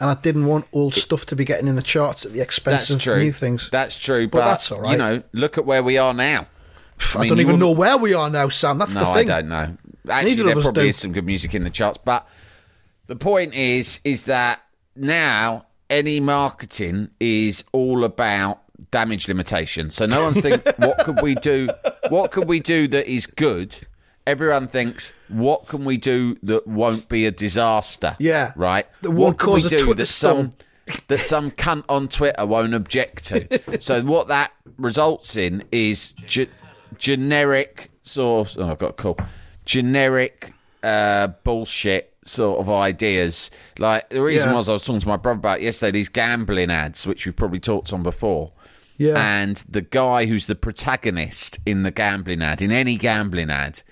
and 0.00 0.08
I 0.08 0.14
didn't 0.14 0.46
want 0.46 0.64
old 0.72 0.94
stuff 0.94 1.26
to 1.26 1.36
be 1.36 1.44
getting 1.44 1.68
in 1.68 1.76
the 1.76 1.82
charts 1.82 2.24
at 2.24 2.32
the 2.32 2.40
expense 2.40 2.88
of 2.88 2.98
true. 2.98 3.18
new 3.18 3.32
things. 3.32 3.68
That's 3.68 3.98
true, 3.98 4.28
But 4.28 4.38
but, 4.38 4.44
that's 4.46 4.72
all 4.72 4.80
right. 4.80 4.92
You 4.92 4.96
know, 4.96 5.22
look 5.34 5.58
at 5.58 5.66
where 5.66 5.82
we 5.82 5.98
are 5.98 6.14
now. 6.14 6.46
I, 7.14 7.18
mean, 7.18 7.28
don't 7.28 7.40
even 7.40 7.58
know 7.58 7.72
where 7.72 7.98
we 7.98 8.14
are 8.14 8.30
now, 8.30 8.48
Sam. 8.48 8.78
That's 8.78 8.94
No, 8.94 9.00
the 9.00 9.12
thing. 9.12 9.30
I 9.30 9.42
don't 9.42 9.50
know. 9.50 9.76
Actually, 10.08 10.30
Neither 10.30 10.44
there 10.44 10.54
probably 10.54 10.82
do. 10.84 10.88
is 10.88 10.96
some 10.96 11.12
good 11.12 11.26
music 11.26 11.54
in 11.54 11.64
the 11.64 11.70
charts, 11.70 11.98
but 12.02 12.26
the 13.08 13.16
point 13.16 13.52
is, 13.52 14.00
is 14.04 14.22
that 14.22 14.62
now 14.94 15.66
any 15.90 16.18
marketing 16.18 17.10
is 17.20 17.62
all 17.72 18.02
about 18.02 18.62
damage 18.90 19.28
limitation. 19.28 19.90
So 19.90 20.06
no 20.06 20.22
one's 20.24 20.40
thinking, 20.40 20.72
what 20.78 20.98
could 21.04 21.20
we 21.22 21.34
do? 21.34 21.68
What 22.08 22.30
could 22.30 22.48
we 22.48 22.60
do 22.60 22.88
that 22.88 23.06
is 23.10 23.26
good? 23.26 23.76
Everyone 24.26 24.66
thinks, 24.66 25.12
what 25.28 25.68
can 25.68 25.84
we 25.84 25.96
do 25.96 26.36
that 26.42 26.66
won't 26.66 27.08
be 27.08 27.26
a 27.26 27.30
disaster? 27.30 28.16
Yeah. 28.18 28.52
right. 28.56 28.86
That 29.02 29.12
what 29.12 29.38
can 29.38 29.46
cause 29.48 29.70
we 29.70 29.76
a 29.76 29.80
do 29.80 29.94
that 29.94 30.06
some 30.06 30.50
that 31.08 31.18
some 31.18 31.50
cunt 31.50 31.84
on 31.88 32.08
Twitter 32.08 32.44
won't 32.46 32.74
object 32.74 33.24
to. 33.26 33.80
so 33.80 34.02
what 34.02 34.28
that 34.28 34.52
results 34.78 35.36
in 35.36 35.64
is 35.72 36.12
ge- 36.12 36.48
generic 36.98 37.90
sort 38.02 38.56
of. 38.56 38.60
Oh, 38.62 38.70
I've 38.72 38.78
got 38.78 38.90
a 38.90 38.92
call. 38.94 39.16
Generic 39.64 40.52
uh, 40.82 41.28
bullshit 41.44 42.14
sort 42.24 42.60
of 42.60 42.68
ideas. 42.70 43.50
Like 43.78 44.08
the 44.10 44.22
reason 44.22 44.50
Yeah. 44.50 44.56
was 44.56 44.68
I 44.68 44.72
was 44.74 44.84
talking 44.84 45.00
to 45.00 45.08
my 45.08 45.16
brother 45.16 45.38
about 45.38 45.62
yesterday 45.62 45.92
these 45.92 46.08
gambling 46.08 46.70
ads, 46.70 47.06
which 47.06 47.26
we've 47.26 47.36
probably 47.36 47.60
talked 47.60 47.92
on 47.92 48.02
before. 48.02 48.52
Yeah. 48.96 49.16
And 49.16 49.56
the 49.68 49.82
guy 49.82 50.26
who's 50.26 50.46
the 50.46 50.54
protagonist 50.54 51.58
in 51.66 51.82
the 51.82 51.90
gambling 51.90 52.42
ad, 52.42 52.62
in 52.62 52.72
any 52.72 52.96
gambling 52.96 53.50
ad, 53.50 53.82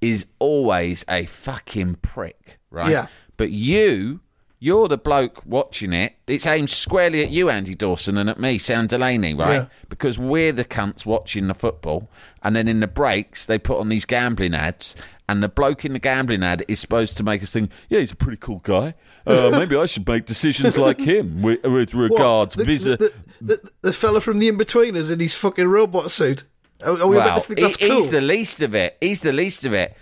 is 0.00 0.26
always 0.38 1.04
a 1.08 1.26
fucking 1.26 1.96
prick, 1.96 2.58
right? 2.70 2.90
Yeah. 2.90 3.06
But 3.36 3.50
you 3.50 4.20
you're 4.58 4.88
the 4.88 4.98
bloke 4.98 5.42
watching 5.44 5.92
it. 5.92 6.14
It's 6.26 6.46
aimed 6.46 6.70
squarely 6.70 7.22
at 7.22 7.30
you, 7.30 7.50
Andy 7.50 7.74
Dawson, 7.74 8.16
and 8.16 8.30
at 8.30 8.40
me, 8.40 8.58
Sam 8.58 8.86
Delaney, 8.86 9.34
right? 9.34 9.54
Yeah. 9.54 9.66
Because 9.88 10.18
we're 10.18 10.52
the 10.52 10.64
cunts 10.64 11.04
watching 11.04 11.46
the 11.48 11.54
football, 11.54 12.08
and 12.42 12.56
then 12.56 12.66
in 12.68 12.80
the 12.80 12.86
breaks 12.86 13.44
they 13.44 13.58
put 13.58 13.78
on 13.78 13.88
these 13.88 14.04
gambling 14.04 14.54
ads, 14.54 14.96
and 15.28 15.42
the 15.42 15.48
bloke 15.48 15.84
in 15.84 15.92
the 15.92 15.98
gambling 15.98 16.42
ad 16.42 16.64
is 16.68 16.80
supposed 16.80 17.16
to 17.16 17.22
make 17.22 17.42
us 17.42 17.50
think, 17.50 17.70
yeah, 17.88 18.00
he's 18.00 18.12
a 18.12 18.16
pretty 18.16 18.38
cool 18.38 18.60
guy. 18.62 18.94
Uh, 19.26 19.50
maybe 19.52 19.76
I 19.76 19.86
should 19.86 20.06
make 20.06 20.24
decisions 20.24 20.78
like 20.78 21.00
him 21.00 21.42
with, 21.42 21.62
with 21.64 21.94
What? 21.94 22.10
regards 22.10 22.54
the, 22.54 22.64
visa. 22.64 22.90
the, 22.96 22.96
the, 22.96 23.12
the, 23.56 23.70
the 23.82 23.92
fella 23.92 24.20
from 24.20 24.38
the 24.38 24.50
Inbetweeners 24.50 25.12
in 25.12 25.20
his 25.20 25.34
fucking 25.34 25.66
robot 25.66 26.10
suit. 26.10 26.44
Are, 26.84 27.00
are 27.00 27.08
we 27.08 27.16
well, 27.16 27.40
to 27.40 27.46
think 27.46 27.60
that's 27.60 27.76
he- 27.76 27.88
cool? 27.88 27.96
he's 27.96 28.10
the 28.10 28.20
least 28.20 28.60
of 28.60 28.74
it. 28.74 28.96
He's 29.00 29.20
the 29.22 29.32
least 29.32 29.64
of 29.64 29.72
it. 29.72 29.96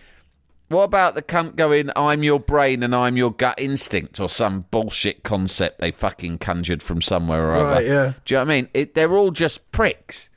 What 0.69 0.85
about 0.85 1.15
the 1.15 1.23
cunt 1.23 1.57
going, 1.57 1.91
I'm 1.95 2.23
your 2.23 2.41
brain 2.41 2.83
and 2.83 2.95
I'm 2.95 3.17
your 3.17 3.33
gut 3.33 3.55
instinct, 3.59 4.19
or 4.19 4.29
some 4.29 4.65
bullshit 4.71 5.23
concept 5.23 5.79
they 5.79 5.91
fucking 5.93 6.39
conjured 6.39 6.83
from 6.83 7.01
somewhere 7.03 7.51
or 7.51 7.63
Right, 7.65 7.77
other? 7.77 7.87
yeah. 7.87 8.13
Do 8.25 8.35
you 8.35 8.39
know 8.39 8.45
what 8.45 8.51
I 8.51 8.55
mean? 8.57 8.69
It, 8.75 8.95
they're 8.95 9.15
all 9.17 9.31
just 9.31 9.71
pricks. 9.73 10.31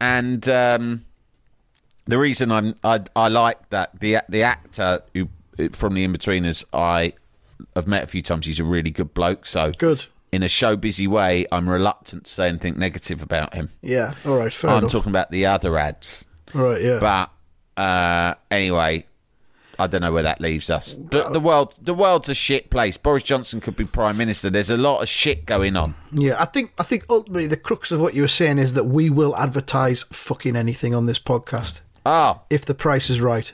And 0.00 0.48
um, 0.48 1.04
the 2.06 2.18
reason 2.18 2.50
I'm 2.50 2.74
I, 2.82 3.00
I 3.14 3.28
like 3.28 3.68
that 3.70 4.00
the 4.00 4.18
the 4.28 4.42
actor 4.42 5.02
who 5.14 5.28
from 5.72 5.94
the 5.94 6.06
Inbetweeners 6.06 6.64
I 6.72 7.12
have 7.76 7.86
met 7.86 8.02
a 8.02 8.06
few 8.06 8.22
times. 8.22 8.46
He's 8.46 8.60
a 8.60 8.64
really 8.64 8.90
good 8.90 9.14
bloke. 9.14 9.46
So 9.46 9.72
Good. 9.78 10.06
In 10.32 10.42
a 10.42 10.48
show 10.48 10.74
busy 10.76 11.06
way, 11.06 11.46
I'm 11.52 11.68
reluctant 11.68 12.24
to 12.24 12.30
say 12.30 12.48
anything 12.48 12.76
negative 12.76 13.22
about 13.22 13.54
him. 13.54 13.70
Yeah, 13.82 14.14
all 14.26 14.36
right, 14.36 14.52
fair 14.52 14.70
I'm 14.72 14.78
enough. 14.78 14.90
talking 14.90 15.10
about 15.10 15.30
the 15.30 15.46
other 15.46 15.78
ads. 15.78 16.24
right, 16.52 16.82
yeah. 16.82 16.98
But 16.98 17.30
uh, 17.80 18.34
anyway, 18.50 19.06
I 19.78 19.86
don't 19.86 20.00
know 20.02 20.12
where 20.12 20.22
that 20.22 20.40
leaves 20.40 20.70
us. 20.70 20.96
The, 20.96 21.28
the 21.30 21.40
world, 21.40 21.74
the 21.80 21.94
world's 21.94 22.28
a 22.28 22.34
shit 22.34 22.70
place. 22.70 22.96
Boris 22.96 23.22
Johnson 23.22 23.60
could 23.60 23.76
be 23.76 23.84
prime 23.84 24.16
minister. 24.16 24.50
There's 24.50 24.70
a 24.70 24.76
lot 24.76 25.00
of 25.02 25.08
shit 25.08 25.46
going 25.46 25.76
on. 25.76 25.94
Yeah, 26.12 26.36
I 26.40 26.44
think 26.44 26.72
I 26.78 26.82
think 26.82 27.04
ultimately 27.10 27.46
the 27.46 27.56
crux 27.56 27.90
of 27.92 28.00
what 28.00 28.14
you 28.14 28.22
were 28.22 28.28
saying 28.28 28.58
is 28.58 28.74
that 28.74 28.84
we 28.84 29.10
will 29.10 29.36
advertise 29.36 30.04
fucking 30.04 30.56
anything 30.56 30.94
on 30.94 31.06
this 31.06 31.18
podcast 31.18 31.80
Oh, 32.06 32.42
if 32.50 32.64
the 32.64 32.74
price 32.74 33.08
is 33.10 33.20
right. 33.20 33.52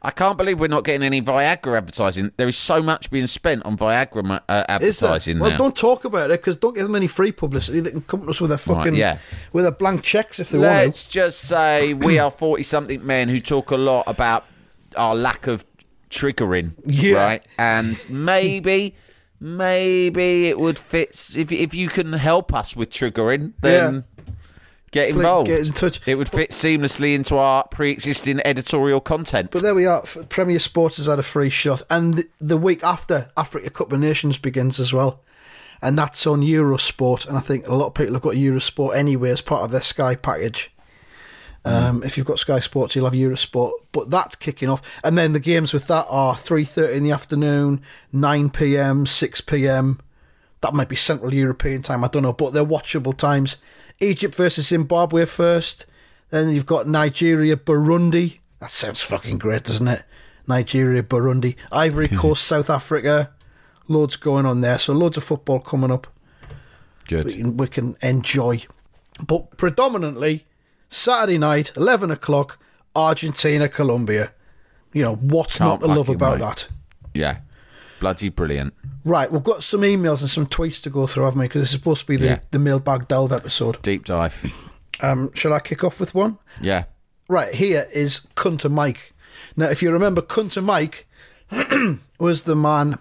I 0.00 0.12
can't 0.12 0.38
believe 0.38 0.60
we're 0.60 0.68
not 0.68 0.84
getting 0.84 1.02
any 1.02 1.20
Viagra 1.20 1.76
advertising. 1.76 2.30
There 2.36 2.46
is 2.46 2.56
so 2.56 2.80
much 2.80 3.10
being 3.10 3.26
spent 3.26 3.64
on 3.64 3.76
Viagra 3.76 4.40
uh, 4.48 4.64
advertising 4.68 5.40
Well, 5.40 5.50
now. 5.50 5.56
don't 5.56 5.74
talk 5.76 6.04
about 6.04 6.30
it 6.30 6.40
because 6.40 6.56
don't 6.56 6.74
give 6.74 6.84
them 6.84 6.94
any 6.94 7.08
free 7.08 7.32
publicity. 7.32 7.80
They 7.80 7.90
can 7.90 8.02
come 8.02 8.22
to 8.22 8.30
us 8.30 8.40
with 8.40 8.52
a 8.52 8.58
fucking 8.58 8.94
yeah. 8.94 9.18
with 9.52 9.66
a 9.66 9.72
blank 9.72 10.04
checks 10.04 10.38
if 10.38 10.50
they 10.50 10.58
want 10.58 10.70
Let's 10.70 11.04
just 11.04 11.40
say 11.40 11.94
we 11.94 12.20
are 12.20 12.30
forty-something 12.30 13.04
men 13.04 13.28
who 13.28 13.40
talk 13.40 13.72
a 13.72 13.76
lot 13.76 14.04
about 14.06 14.44
our 14.96 15.14
lack 15.14 15.46
of 15.46 15.64
triggering, 16.10 16.72
Yeah. 16.86 17.22
right? 17.22 17.46
And 17.58 17.96
maybe, 18.08 18.94
maybe 19.40 20.46
it 20.46 20.58
would 20.58 20.78
fit 20.78 21.30
if 21.36 21.52
if 21.52 21.74
you 21.74 21.88
can 21.88 22.12
help 22.14 22.52
us 22.54 22.74
with 22.76 22.90
triggering, 22.90 23.52
then 23.62 24.04
get 24.90 25.08
Please 25.10 25.16
involved. 25.16 25.48
get 25.48 25.66
in 25.66 25.72
touch. 25.72 26.00
It 26.06 26.14
would 26.14 26.28
fit 26.28 26.50
seamlessly 26.50 27.14
into 27.14 27.36
our 27.36 27.66
pre-existing 27.68 28.40
editorial 28.44 29.00
content. 29.00 29.50
But 29.50 29.62
there 29.62 29.74
we 29.74 29.86
are. 29.86 30.02
Premier 30.28 30.58
Sports 30.58 30.96
has 30.96 31.06
had 31.06 31.18
a 31.18 31.22
free 31.22 31.50
shot, 31.50 31.82
and 31.90 32.14
the, 32.14 32.24
the 32.40 32.56
week 32.56 32.82
after 32.82 33.30
Africa 33.36 33.70
Cup 33.70 33.92
of 33.92 34.00
Nations 34.00 34.38
begins 34.38 34.80
as 34.80 34.92
well, 34.92 35.20
and 35.82 35.98
that's 35.98 36.26
on 36.26 36.40
Eurosport. 36.40 37.28
And 37.28 37.36
I 37.36 37.40
think 37.40 37.68
a 37.68 37.74
lot 37.74 37.88
of 37.88 37.94
people 37.94 38.14
have 38.14 38.22
got 38.22 38.34
Eurosport 38.34 38.96
anyway 38.96 39.30
as 39.30 39.42
part 39.42 39.62
of 39.62 39.70
their 39.70 39.82
Sky 39.82 40.14
package. 40.14 40.70
Um, 41.68 42.02
if 42.02 42.16
you've 42.16 42.26
got 42.26 42.38
Sky 42.38 42.60
Sports, 42.60 42.96
you'll 42.96 43.04
have 43.04 43.14
Eurosport. 43.14 43.72
But 43.92 44.10
that's 44.10 44.36
kicking 44.36 44.68
off, 44.68 44.82
and 45.04 45.18
then 45.18 45.32
the 45.32 45.40
games 45.40 45.72
with 45.72 45.86
that 45.88 46.06
are 46.08 46.34
three 46.34 46.64
thirty 46.64 46.96
in 46.96 47.04
the 47.04 47.12
afternoon, 47.12 47.82
nine 48.12 48.50
pm, 48.50 49.06
six 49.06 49.40
pm. 49.40 50.00
That 50.60 50.74
might 50.74 50.88
be 50.88 50.96
Central 50.96 51.32
European 51.32 51.82
time. 51.82 52.02
I 52.02 52.08
don't 52.08 52.22
know, 52.22 52.32
but 52.32 52.52
they're 52.52 52.64
watchable 52.64 53.16
times. 53.16 53.58
Egypt 54.00 54.34
versus 54.34 54.68
Zimbabwe 54.68 55.24
first. 55.24 55.86
Then 56.30 56.50
you've 56.50 56.66
got 56.66 56.88
Nigeria, 56.88 57.56
Burundi. 57.56 58.38
That 58.60 58.70
sounds 58.70 59.00
fucking 59.02 59.38
great, 59.38 59.64
doesn't 59.64 59.88
it? 59.88 60.04
Nigeria, 60.46 61.02
Burundi, 61.02 61.56
Ivory 61.70 62.08
Coast, 62.16 62.44
South 62.44 62.70
Africa. 62.70 63.30
Loads 63.86 64.16
going 64.16 64.46
on 64.46 64.60
there. 64.60 64.78
So 64.78 64.92
loads 64.92 65.16
of 65.16 65.24
football 65.24 65.60
coming 65.60 65.90
up. 65.90 66.06
We 67.02 67.06
Good. 67.08 67.28
can, 67.28 67.56
we 67.56 67.68
can 67.68 67.96
enjoy. 68.02 68.62
But 69.24 69.56
predominantly 69.56 70.46
Saturday 70.90 71.38
night, 71.38 71.72
eleven 71.76 72.10
o'clock, 72.10 72.58
Argentina, 72.96 73.68
Colombia. 73.68 74.32
You 74.92 75.02
know 75.02 75.14
what's 75.16 75.58
Can't 75.58 75.80
not 75.82 75.86
to 75.86 75.92
love 75.94 76.08
about 76.08 76.38
that. 76.38 76.68
Yeah, 77.14 77.38
bloody 78.00 78.28
brilliant. 78.30 78.74
Right, 79.04 79.30
we've 79.30 79.44
got 79.44 79.62
some 79.62 79.82
emails 79.82 80.20
and 80.20 80.30
some 80.30 80.46
tweets 80.46 80.82
to 80.82 80.90
go 80.90 81.06
through, 81.06 81.24
haven't 81.24 81.38
we? 81.40 81.46
Because 81.46 81.62
this 81.62 81.70
is 81.70 81.78
supposed 81.78 82.00
to 82.02 82.06
be 82.06 82.16
the, 82.16 82.26
Yeah. 82.26 82.38
the 82.50 82.58
mailbag 82.58 83.08
delve 83.08 83.32
episode. 83.32 83.80
Deep 83.82 84.04
dive. 84.04 84.52
Um, 85.00 85.32
shall 85.34 85.52
I 85.52 85.60
kick 85.60 85.84
off 85.84 86.00
with 86.00 86.14
one? 86.14 86.38
Yeah. 86.60 86.84
Right, 87.28 87.54
here 87.54 87.86
is 87.94 88.26
Cunter 88.34 88.70
Mike. 88.70 89.12
Now, 89.56 89.66
if 89.66 89.82
you 89.82 89.90
remember, 89.92 90.20
Cunter 90.22 90.62
Mike 90.64 91.06
was 92.18 92.42
the 92.42 92.56
man, 92.56 92.98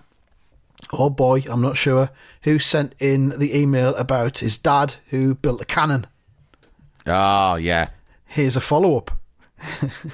or 0.94 1.10
boy, 1.10 1.44
I'm 1.50 1.62
not 1.62 1.77
sure, 1.77 2.10
who 2.44 2.60
sent 2.60 2.94
in 3.00 3.29
the 3.39 3.58
email 3.58 3.96
about 3.96 4.38
his 4.39 4.58
dad 4.58 4.96
who 5.10 5.36
built 5.36 5.62
a 5.62 5.65
cannon. 5.65 6.08
Oh 7.08 7.56
yeah. 7.56 7.90
Here's 8.26 8.56
a 8.56 8.62
follow 8.62 8.98
up. 8.98 9.12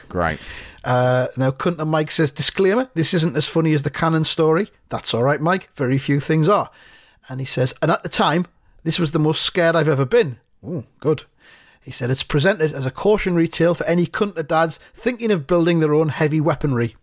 Great. 0.10 0.40
Uh, 0.86 1.28
now, 1.38 1.50
Cunter 1.50 1.88
Mike 1.88 2.12
says, 2.12 2.30
disclaimer, 2.30 2.90
this 2.94 3.14
isn't 3.14 3.38
as 3.38 3.48
funny 3.48 3.74
as 3.74 3.84
the 3.84 3.90
cannon 3.90 4.26
story. 4.26 4.70
That's 4.90 5.14
all 5.14 5.24
right, 5.24 5.40
Mike. 5.40 5.70
Very 5.76 5.98
few 5.98 6.20
things 6.20 6.50
are. 6.50 6.70
And 7.30 7.40
he 7.40 7.46
says, 7.46 7.74
and 7.82 7.90
at 7.90 8.04
the 8.04 8.10
time, 8.10 8.48
this 8.84 9.00
was 9.00 9.12
the 9.12 9.18
most 9.20 9.44
scared 9.44 9.78
I've 9.78 9.88
ever 9.88 10.06
been. 10.06 10.40
Ooh, 10.62 10.84
good. 11.00 11.24
He 11.82 11.92
said, 11.92 12.10
it's 12.10 12.24
presented 12.24 12.74
as 12.74 12.86
a 12.86 12.92
cautionary 12.92 13.48
tale 13.48 13.74
for 13.74 13.86
any 13.86 14.06
Cunter 14.06 14.46
dads 14.46 14.78
thinking 14.94 15.32
of 15.32 15.48
building 15.48 15.80
their 15.80 15.94
own 15.94 16.10
heavy 16.10 16.42
weaponry. 16.42 16.98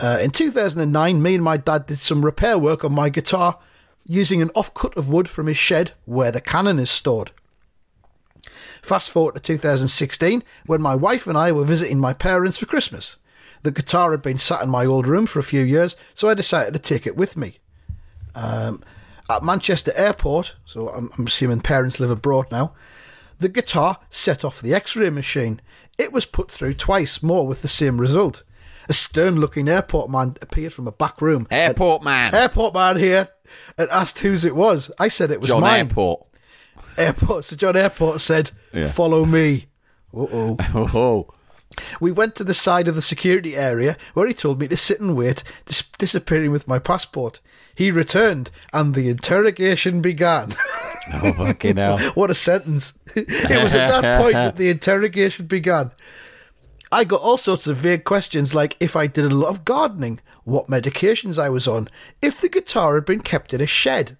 Uh, 0.00 0.18
in 0.20 0.30
2009, 0.30 1.20
me 1.20 1.34
and 1.34 1.44
my 1.44 1.56
dad 1.56 1.86
did 1.86 1.98
some 1.98 2.24
repair 2.24 2.56
work 2.56 2.84
on 2.84 2.92
my 2.92 3.10
guitar 3.10 3.58
using 4.06 4.40
an 4.40 4.48
offcut 4.50 4.96
of 4.96 5.08
wood 5.10 5.28
from 5.28 5.46
his 5.46 5.56
shed 5.56 5.92
where 6.06 6.32
the 6.32 6.40
cannon 6.40 6.78
is 6.78 6.90
stored. 6.90 7.32
Fast 8.82 9.10
forward 9.10 9.34
to 9.34 9.40
2016, 9.40 10.42
when 10.66 10.82
my 10.82 10.94
wife 10.94 11.26
and 11.26 11.36
I 11.36 11.52
were 11.52 11.64
visiting 11.64 11.98
my 11.98 12.12
parents 12.12 12.58
for 12.58 12.66
Christmas. 12.66 13.16
The 13.62 13.70
guitar 13.70 14.12
had 14.12 14.22
been 14.22 14.38
sat 14.38 14.62
in 14.62 14.70
my 14.70 14.86
old 14.86 15.06
room 15.06 15.26
for 15.26 15.38
a 15.38 15.44
few 15.44 15.62
years, 15.62 15.96
so 16.14 16.28
I 16.28 16.34
decided 16.34 16.74
to 16.74 16.78
take 16.78 17.06
it 17.06 17.16
with 17.16 17.36
me. 17.36 17.58
Um, 18.34 18.82
at 19.28 19.42
Manchester 19.42 19.92
Airport, 19.96 20.56
so 20.64 20.88
I'm, 20.88 21.10
I'm 21.18 21.26
assuming 21.26 21.60
parents 21.60 22.00
live 22.00 22.10
abroad 22.10 22.46
now, 22.50 22.72
the 23.38 23.48
guitar 23.48 23.98
set 24.10 24.44
off 24.44 24.60
the 24.60 24.74
x 24.74 24.96
ray 24.96 25.10
machine. 25.10 25.60
It 25.96 26.12
was 26.12 26.26
put 26.26 26.50
through 26.50 26.74
twice 26.74 27.22
more 27.22 27.46
with 27.46 27.62
the 27.62 27.68
same 27.68 28.00
result. 28.00 28.42
A 28.88 28.92
stern 28.92 29.38
looking 29.38 29.68
airport 29.68 30.10
man 30.10 30.36
appeared 30.40 30.72
from 30.72 30.88
a 30.88 30.92
back 30.92 31.20
room. 31.20 31.46
Airport 31.50 32.02
man. 32.02 32.34
Airport 32.34 32.74
man 32.74 32.96
here 32.96 33.28
and 33.76 33.88
asked 33.90 34.20
whose 34.20 34.44
it 34.44 34.56
was. 34.56 34.90
I 34.98 35.08
said 35.08 35.30
it 35.30 35.40
was 35.40 35.48
John 35.48 35.60
mine. 35.60 35.88
Airport. 35.88 36.26
Airport. 36.98 37.44
So 37.46 37.56
John 37.56 37.76
Airport 37.76 38.20
said, 38.20 38.50
"Follow 38.92 39.24
me." 39.24 39.66
Uh 40.14 40.26
oh. 40.32 40.56
Oh. 40.74 41.28
We 42.00 42.10
went 42.10 42.34
to 42.36 42.44
the 42.44 42.54
side 42.54 42.88
of 42.88 42.94
the 42.94 43.02
security 43.02 43.54
area 43.54 43.96
where 44.14 44.26
he 44.26 44.34
told 44.34 44.58
me 44.60 44.68
to 44.68 44.76
sit 44.76 45.00
and 45.00 45.16
wait, 45.16 45.44
dis- 45.66 45.84
disappearing 45.98 46.50
with 46.50 46.66
my 46.66 46.78
passport. 46.78 47.40
He 47.74 47.90
returned, 47.90 48.50
and 48.72 48.94
the 48.94 49.08
interrogation 49.08 50.00
began. 50.00 50.54
Oh, 51.10 51.32
fucking 51.32 51.78
hell. 51.78 51.98
what 52.14 52.30
a 52.30 52.34
sentence! 52.34 52.92
it 53.16 53.62
was 53.62 53.74
at 53.74 54.02
that 54.02 54.20
point 54.20 54.34
that 54.34 54.56
the 54.58 54.68
interrogation 54.68 55.46
began. 55.46 55.92
I 56.92 57.04
got 57.04 57.22
all 57.22 57.38
sorts 57.38 57.66
of 57.66 57.78
vague 57.78 58.04
questions 58.04 58.54
like 58.54 58.76
if 58.78 58.94
I 58.94 59.06
did 59.06 59.24
a 59.24 59.34
lot 59.34 59.48
of 59.48 59.64
gardening, 59.64 60.20
what 60.44 60.66
medications 60.66 61.38
I 61.38 61.48
was 61.48 61.66
on, 61.66 61.88
if 62.20 62.42
the 62.42 62.50
guitar 62.50 62.94
had 62.94 63.06
been 63.06 63.22
kept 63.22 63.54
in 63.54 63.62
a 63.62 63.66
shed. 63.66 64.18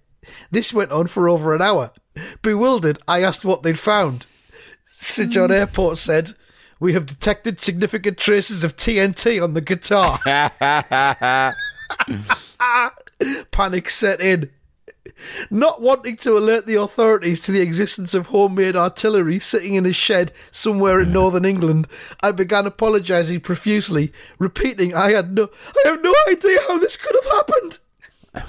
This 0.49 0.73
went 0.73 0.91
on 0.91 1.05
for 1.05 1.29
over 1.29 1.53
an 1.53 1.61
hour. 1.61 1.91
Bewildered, 2.41 2.99
I 3.07 3.21
asked 3.21 3.45
what 3.45 3.63
they'd 3.63 3.79
found. 3.79 4.25
Sir 4.91 5.25
John 5.25 5.49
hmm. 5.49 5.55
Airport 5.55 5.97
said, 5.97 6.33
We 6.79 6.93
have 6.93 7.05
detected 7.05 7.59
significant 7.59 8.17
traces 8.17 8.63
of 8.63 8.75
TNT 8.75 9.41
on 9.41 9.53
the 9.53 9.61
guitar. 9.61 10.19
Panic 13.51 13.89
set 13.89 14.21
in. 14.21 14.49
Not 15.49 15.81
wanting 15.81 16.17
to 16.17 16.37
alert 16.37 16.65
the 16.65 16.75
authorities 16.75 17.41
to 17.41 17.51
the 17.51 17.61
existence 17.61 18.13
of 18.13 18.27
homemade 18.27 18.75
artillery 18.75 19.39
sitting 19.39 19.73
in 19.73 19.85
a 19.85 19.93
shed 19.93 20.31
somewhere 20.51 20.99
in 20.99 21.07
hmm. 21.07 21.13
northern 21.13 21.45
England, 21.45 21.87
I 22.21 22.31
began 22.31 22.65
apologising 22.65 23.41
profusely, 23.41 24.11
repeating 24.37 24.93
I 24.93 25.11
had 25.11 25.35
no 25.35 25.49
I 25.85 25.89
have 25.89 26.03
no 26.03 26.13
idea 26.27 26.59
how 26.67 26.77
this 26.77 26.97
could 26.97 27.15
have 27.23 27.31
happened. 27.31 27.79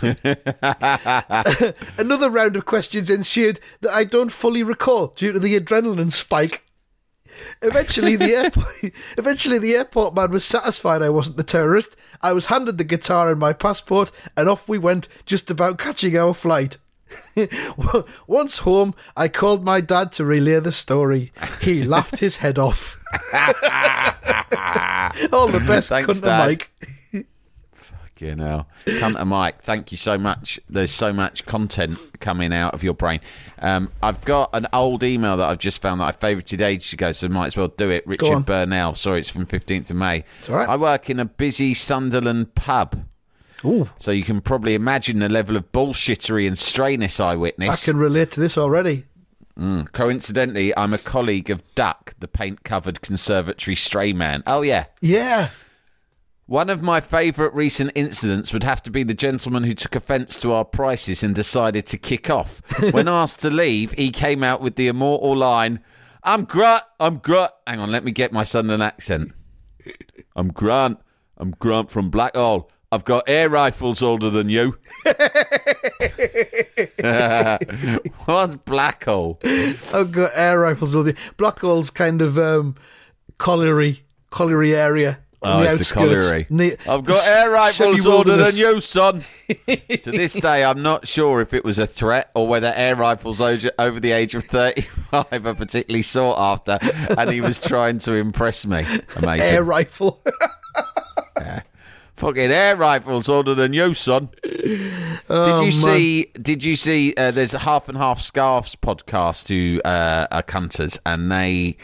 Another 1.98 2.30
round 2.30 2.56
of 2.56 2.64
questions 2.66 3.10
ensued 3.10 3.60
that 3.80 3.92
I 3.92 4.04
don't 4.04 4.32
fully 4.32 4.62
recall 4.62 5.08
due 5.08 5.32
to 5.32 5.38
the 5.38 5.58
adrenaline 5.58 6.12
spike. 6.12 6.64
Eventually, 7.62 8.16
the 8.16 8.34
airport, 8.34 8.92
eventually 9.16 9.58
the 9.58 9.74
airport 9.74 10.14
man 10.14 10.30
was 10.30 10.44
satisfied 10.44 11.02
I 11.02 11.10
wasn't 11.10 11.36
the 11.36 11.42
terrorist. 11.42 11.96
I 12.22 12.32
was 12.32 12.46
handed 12.46 12.78
the 12.78 12.84
guitar 12.84 13.30
and 13.30 13.40
my 13.40 13.52
passport, 13.52 14.12
and 14.36 14.48
off 14.48 14.68
we 14.68 14.78
went, 14.78 15.08
just 15.26 15.50
about 15.50 15.78
catching 15.78 16.16
our 16.16 16.34
flight. 16.34 16.76
Once 18.26 18.58
home, 18.58 18.94
I 19.16 19.28
called 19.28 19.64
my 19.64 19.80
dad 19.80 20.12
to 20.12 20.24
relay 20.24 20.60
the 20.60 20.72
story. 20.72 21.32
He 21.60 21.82
laughed 21.82 22.18
his 22.18 22.36
head 22.36 22.58
off. 22.58 22.98
All 25.32 25.48
the 25.48 25.64
best, 25.66 25.88
Thanks, 25.88 26.20
Dad. 26.20 26.46
Mike. 26.46 26.70
You 28.20 28.34
know, 28.36 28.66
come 28.98 29.14
to 29.14 29.24
Mike. 29.24 29.62
Thank 29.62 29.92
you 29.92 29.98
so 29.98 30.18
much. 30.18 30.60
There's 30.68 30.90
so 30.90 31.12
much 31.12 31.46
content 31.46 31.98
coming 32.20 32.52
out 32.52 32.74
of 32.74 32.82
your 32.82 32.94
brain. 32.94 33.20
Um, 33.58 33.90
I've 34.02 34.20
got 34.24 34.50
an 34.52 34.66
old 34.72 35.02
email 35.02 35.36
that 35.38 35.48
I've 35.48 35.58
just 35.58 35.80
found 35.80 36.00
that 36.00 36.04
I 36.04 36.12
favourited 36.12 36.60
ages 36.60 36.92
ago, 36.92 37.12
so 37.12 37.28
might 37.28 37.46
as 37.46 37.56
well 37.56 37.68
do 37.68 37.90
it. 37.90 38.06
Richard 38.06 38.44
Burnell. 38.46 38.94
Sorry, 38.94 39.20
it's 39.20 39.30
from 39.30 39.46
15th 39.46 39.90
of 39.90 39.96
May. 39.96 40.24
It's 40.40 40.48
all 40.48 40.56
right. 40.56 40.68
I 40.68 40.76
work 40.76 41.08
in 41.10 41.18
a 41.20 41.24
busy 41.24 41.74
Sunderland 41.74 42.54
pub. 42.54 43.04
Ooh, 43.64 43.90
So 43.98 44.10
you 44.10 44.22
can 44.24 44.40
probably 44.40 44.74
imagine 44.74 45.18
the 45.18 45.28
level 45.28 45.54
of 45.56 45.70
bullshittery 45.70 46.46
and 46.46 46.56
strayness 46.56 47.20
I 47.20 47.36
witnessed. 47.36 47.86
I 47.86 47.90
can 47.92 47.98
relate 48.00 48.30
to 48.32 48.40
this 48.40 48.56
already. 48.56 49.04
Coincidentally, 49.92 50.74
I'm 50.76 50.94
a 50.94 50.98
colleague 50.98 51.50
of 51.50 51.62
Duck, 51.74 52.14
the 52.18 52.28
paint-covered 52.28 53.02
conservatory 53.02 53.76
stray 53.76 54.12
man. 54.14 54.42
Oh 54.46 54.62
yeah. 54.62 54.86
Yeah. 55.02 55.48
One 56.50 56.68
of 56.68 56.82
my 56.82 57.00
favourite 57.00 57.54
recent 57.54 57.92
incidents 57.94 58.52
would 58.52 58.64
have 58.64 58.82
to 58.82 58.90
be 58.90 59.04
the 59.04 59.14
gentleman 59.14 59.62
who 59.62 59.72
took 59.72 59.94
offence 59.94 60.40
to 60.40 60.50
our 60.52 60.64
prices 60.64 61.22
and 61.22 61.32
decided 61.32 61.86
to 61.86 61.96
kick 61.96 62.28
off. 62.28 62.60
when 62.92 63.06
asked 63.06 63.38
to 63.42 63.50
leave, 63.50 63.92
he 63.92 64.10
came 64.10 64.42
out 64.42 64.60
with 64.60 64.74
the 64.74 64.88
immortal 64.88 65.36
line, 65.36 65.78
I'm 66.24 66.42
Grant, 66.42 66.82
I'm 66.98 67.18
Grant. 67.18 67.52
Hang 67.68 67.78
on, 67.78 67.92
let 67.92 68.02
me 68.02 68.10
get 68.10 68.32
my 68.32 68.42
Sunderland 68.42 68.82
accent. 68.82 69.30
I'm 70.34 70.48
Grant, 70.48 70.98
I'm 71.36 71.52
Grant 71.52 71.88
from 71.88 72.10
Blackhall. 72.10 72.68
I've 72.90 73.04
got 73.04 73.28
air 73.28 73.48
rifles 73.48 74.02
older 74.02 74.28
than 74.28 74.48
you. 74.48 74.76
What's 75.04 75.14
Blackhall? 78.66 79.38
I've 79.94 80.10
got 80.10 80.32
air 80.34 80.58
rifles 80.58 80.96
you. 80.96 81.14
Blackhall's 81.38 81.90
kind 81.90 82.20
of 82.20 82.36
um, 82.40 82.74
colliery, 83.38 84.02
colliery 84.30 84.74
area. 84.74 85.20
On 85.42 85.56
Oh, 85.56 85.60
the 85.62 85.68
it's 85.70 85.78
the 85.90 86.00
outskirts. 86.00 86.26
colliery. 86.26 86.46
Ne- 86.50 86.76
I've 86.88 87.04
got 87.04 87.28
air 87.30 87.50
rifles 87.50 88.04
older 88.06 88.36
than 88.36 88.54
you, 88.56 88.80
son. 88.80 89.22
to 89.66 90.10
this 90.10 90.34
day, 90.34 90.64
I'm 90.64 90.82
not 90.82 91.06
sure 91.08 91.40
if 91.40 91.54
it 91.54 91.64
was 91.64 91.78
a 91.78 91.86
threat 91.86 92.30
or 92.34 92.46
whether 92.46 92.72
air 92.76 92.94
rifles 92.96 93.40
over, 93.40 93.70
over 93.78 93.98
the 94.00 94.12
age 94.12 94.34
of 94.34 94.44
35 94.44 95.46
are 95.46 95.54
particularly 95.54 96.02
sought 96.02 96.38
after, 96.38 96.78
and 97.18 97.30
he 97.30 97.40
was 97.40 97.60
trying 97.60 97.98
to 98.00 98.14
impress 98.14 98.66
me. 98.66 98.84
Amazing. 99.16 99.46
Air 99.54 99.64
rifle. 99.64 100.22
yeah. 101.38 101.60
Fucking 102.14 102.50
air 102.50 102.76
rifles 102.76 103.30
older 103.30 103.54
than 103.54 103.72
you, 103.72 103.94
son. 103.94 104.28
did 104.42 105.64
you 105.64 105.70
see? 105.72 106.24
Did 106.40 106.62
you 106.62 106.76
see? 106.76 107.14
Uh, 107.16 107.30
there's 107.30 107.54
a 107.54 107.58
half 107.60 107.88
and 107.88 107.96
half 107.96 108.20
scarves 108.20 108.76
podcast 108.76 109.48
who 109.48 109.80
uh, 109.82 110.26
are 110.30 110.42
cunters, 110.42 110.98
and 111.06 111.32
they 111.32 111.78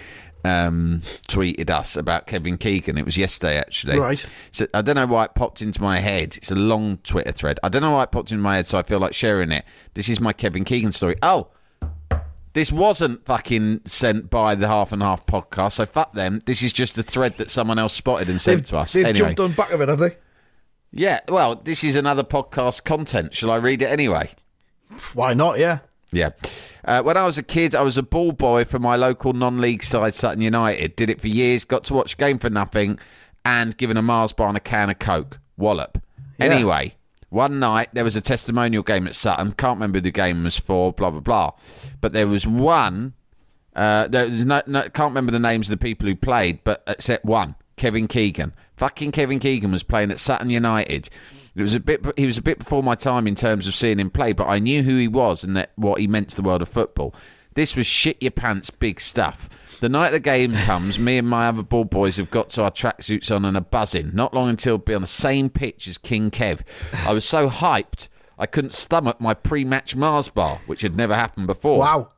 um, 0.46 1.02
tweeted 1.28 1.70
us 1.70 1.96
about 1.96 2.26
Kevin 2.26 2.56
Keegan. 2.58 2.96
It 2.96 3.04
was 3.04 3.16
yesterday, 3.16 3.58
actually. 3.58 3.98
Right. 3.98 4.24
So 4.52 4.66
I 4.72 4.82
don't 4.82 4.96
know 4.96 5.06
why 5.06 5.24
it 5.24 5.34
popped 5.34 5.62
into 5.62 5.82
my 5.82 5.98
head. 5.98 6.36
It's 6.36 6.50
a 6.50 6.54
long 6.54 6.98
Twitter 6.98 7.32
thread. 7.32 7.58
I 7.62 7.68
don't 7.68 7.82
know 7.82 7.92
why 7.92 8.04
it 8.04 8.12
popped 8.12 8.30
into 8.32 8.42
my 8.42 8.56
head, 8.56 8.66
so 8.66 8.78
I 8.78 8.82
feel 8.82 8.98
like 8.98 9.14
sharing 9.14 9.50
it. 9.50 9.64
This 9.94 10.08
is 10.08 10.20
my 10.20 10.32
Kevin 10.32 10.64
Keegan 10.64 10.92
story. 10.92 11.16
Oh. 11.22 11.48
This 12.52 12.72
wasn't 12.72 13.26
fucking 13.26 13.82
sent 13.84 14.30
by 14.30 14.54
the 14.54 14.66
Half 14.66 14.92
and 14.92 15.02
Half 15.02 15.26
podcast, 15.26 15.72
so 15.72 15.84
fuck 15.84 16.14
them. 16.14 16.40
This 16.46 16.62
is 16.62 16.72
just 16.72 16.96
a 16.96 17.02
thread 17.02 17.36
that 17.36 17.50
someone 17.50 17.78
else 17.78 17.92
spotted 17.92 18.30
and 18.30 18.40
sent 18.40 18.60
they've 18.60 18.66
to 18.68 18.78
us. 18.78 18.92
they've 18.94 19.04
anyway. 19.04 19.34
jumped 19.34 19.40
on 19.40 19.52
back 19.52 19.72
of 19.72 19.82
it, 19.82 19.90
have 19.90 19.98
they? 19.98 20.16
Yeah, 20.90 21.20
well, 21.28 21.56
this 21.56 21.84
is 21.84 21.96
another 21.96 22.22
podcast 22.24 22.84
content. 22.84 23.34
Shall 23.34 23.50
I 23.50 23.56
read 23.56 23.82
it 23.82 23.90
anyway? 23.90 24.30
Why 25.12 25.34
not? 25.34 25.58
Yeah. 25.58 25.80
Yeah. 26.12 26.30
Uh, 26.84 27.02
when 27.02 27.16
I 27.16 27.24
was 27.24 27.36
a 27.36 27.42
kid, 27.42 27.74
I 27.74 27.82
was 27.82 27.98
a 27.98 28.02
ball 28.02 28.32
boy 28.32 28.64
for 28.64 28.78
my 28.78 28.96
local 28.96 29.32
non-league 29.32 29.82
side, 29.82 30.14
Sutton 30.14 30.40
United. 30.40 30.96
Did 30.96 31.10
it 31.10 31.20
for 31.20 31.28
years. 31.28 31.64
Got 31.64 31.84
to 31.84 31.94
watch 31.94 32.14
a 32.14 32.16
game 32.16 32.38
for 32.38 32.50
nothing, 32.50 32.98
and 33.44 33.76
given 33.76 33.96
a 33.96 34.02
Mars 34.02 34.32
bar 34.32 34.48
and 34.48 34.56
a 34.56 34.60
can 34.60 34.90
of 34.90 34.98
Coke. 34.98 35.40
Wallop. 35.56 36.00
Yeah. 36.38 36.46
Anyway, 36.46 36.94
one 37.28 37.58
night 37.58 37.88
there 37.92 38.04
was 38.04 38.16
a 38.16 38.20
testimonial 38.20 38.82
game 38.82 39.06
at 39.06 39.14
Sutton. 39.14 39.52
Can't 39.52 39.76
remember 39.76 39.98
who 39.98 40.02
the 40.02 40.10
game 40.10 40.44
was 40.44 40.58
for. 40.58 40.92
Blah 40.92 41.10
blah 41.10 41.20
blah. 41.20 41.52
But 42.00 42.12
there 42.12 42.26
was 42.26 42.46
one. 42.46 43.14
Uh, 43.74 44.08
there 44.08 44.28
was 44.28 44.44
no, 44.44 44.62
no, 44.66 44.82
can't 44.88 45.10
remember 45.10 45.32
the 45.32 45.38
names 45.38 45.66
of 45.66 45.70
the 45.70 45.84
people 45.84 46.08
who 46.08 46.16
played, 46.16 46.64
but 46.64 46.82
except 46.86 47.26
one, 47.26 47.56
Kevin 47.76 48.08
Keegan. 48.08 48.54
Fucking 48.76 49.12
Kevin 49.12 49.38
Keegan 49.38 49.70
was 49.70 49.82
playing 49.82 50.10
at 50.10 50.18
Sutton 50.18 50.48
United. 50.48 51.10
It 51.56 51.62
was 51.62 51.74
a 51.74 51.80
bit. 51.80 52.04
He 52.16 52.26
was 52.26 52.38
a 52.38 52.42
bit 52.42 52.58
before 52.58 52.82
my 52.82 52.94
time 52.94 53.26
in 53.26 53.34
terms 53.34 53.66
of 53.66 53.74
seeing 53.74 53.98
him 53.98 54.10
play, 54.10 54.32
but 54.32 54.46
I 54.46 54.58
knew 54.58 54.82
who 54.82 54.96
he 54.98 55.08
was 55.08 55.42
and 55.42 55.56
that 55.56 55.72
what 55.76 56.00
he 56.00 56.06
meant 56.06 56.28
to 56.30 56.36
the 56.36 56.42
world 56.42 56.62
of 56.62 56.68
football. 56.68 57.14
This 57.54 57.74
was 57.74 57.86
shit 57.86 58.18
your 58.20 58.32
pants 58.32 58.68
big 58.68 59.00
stuff. 59.00 59.48
The 59.80 59.88
night 59.88 60.10
the 60.10 60.20
game 60.20 60.52
comes, 60.64 60.98
me 60.98 61.16
and 61.16 61.28
my 61.28 61.48
other 61.48 61.62
ball 61.62 61.84
boys 61.84 62.18
have 62.18 62.30
got 62.30 62.50
to 62.50 62.62
our 62.62 62.70
tracksuits 62.70 63.34
on 63.34 63.46
and 63.46 63.56
are 63.56 63.62
buzzing. 63.62 64.10
Not 64.12 64.34
long 64.34 64.50
until 64.50 64.74
we'll 64.74 64.84
be 64.84 64.94
on 64.94 65.00
the 65.00 65.06
same 65.06 65.48
pitch 65.48 65.88
as 65.88 65.96
King 65.96 66.30
Kev. 66.30 66.60
I 67.06 67.14
was 67.14 67.24
so 67.24 67.48
hyped 67.48 68.08
I 68.38 68.46
couldn't 68.46 68.72
stomach 68.72 69.20
my 69.20 69.34
pre-match 69.34 69.96
Mars 69.96 70.28
bar, 70.28 70.58
which 70.66 70.82
had 70.82 70.96
never 70.96 71.14
happened 71.14 71.46
before. 71.46 71.78
Wow. 71.78 72.08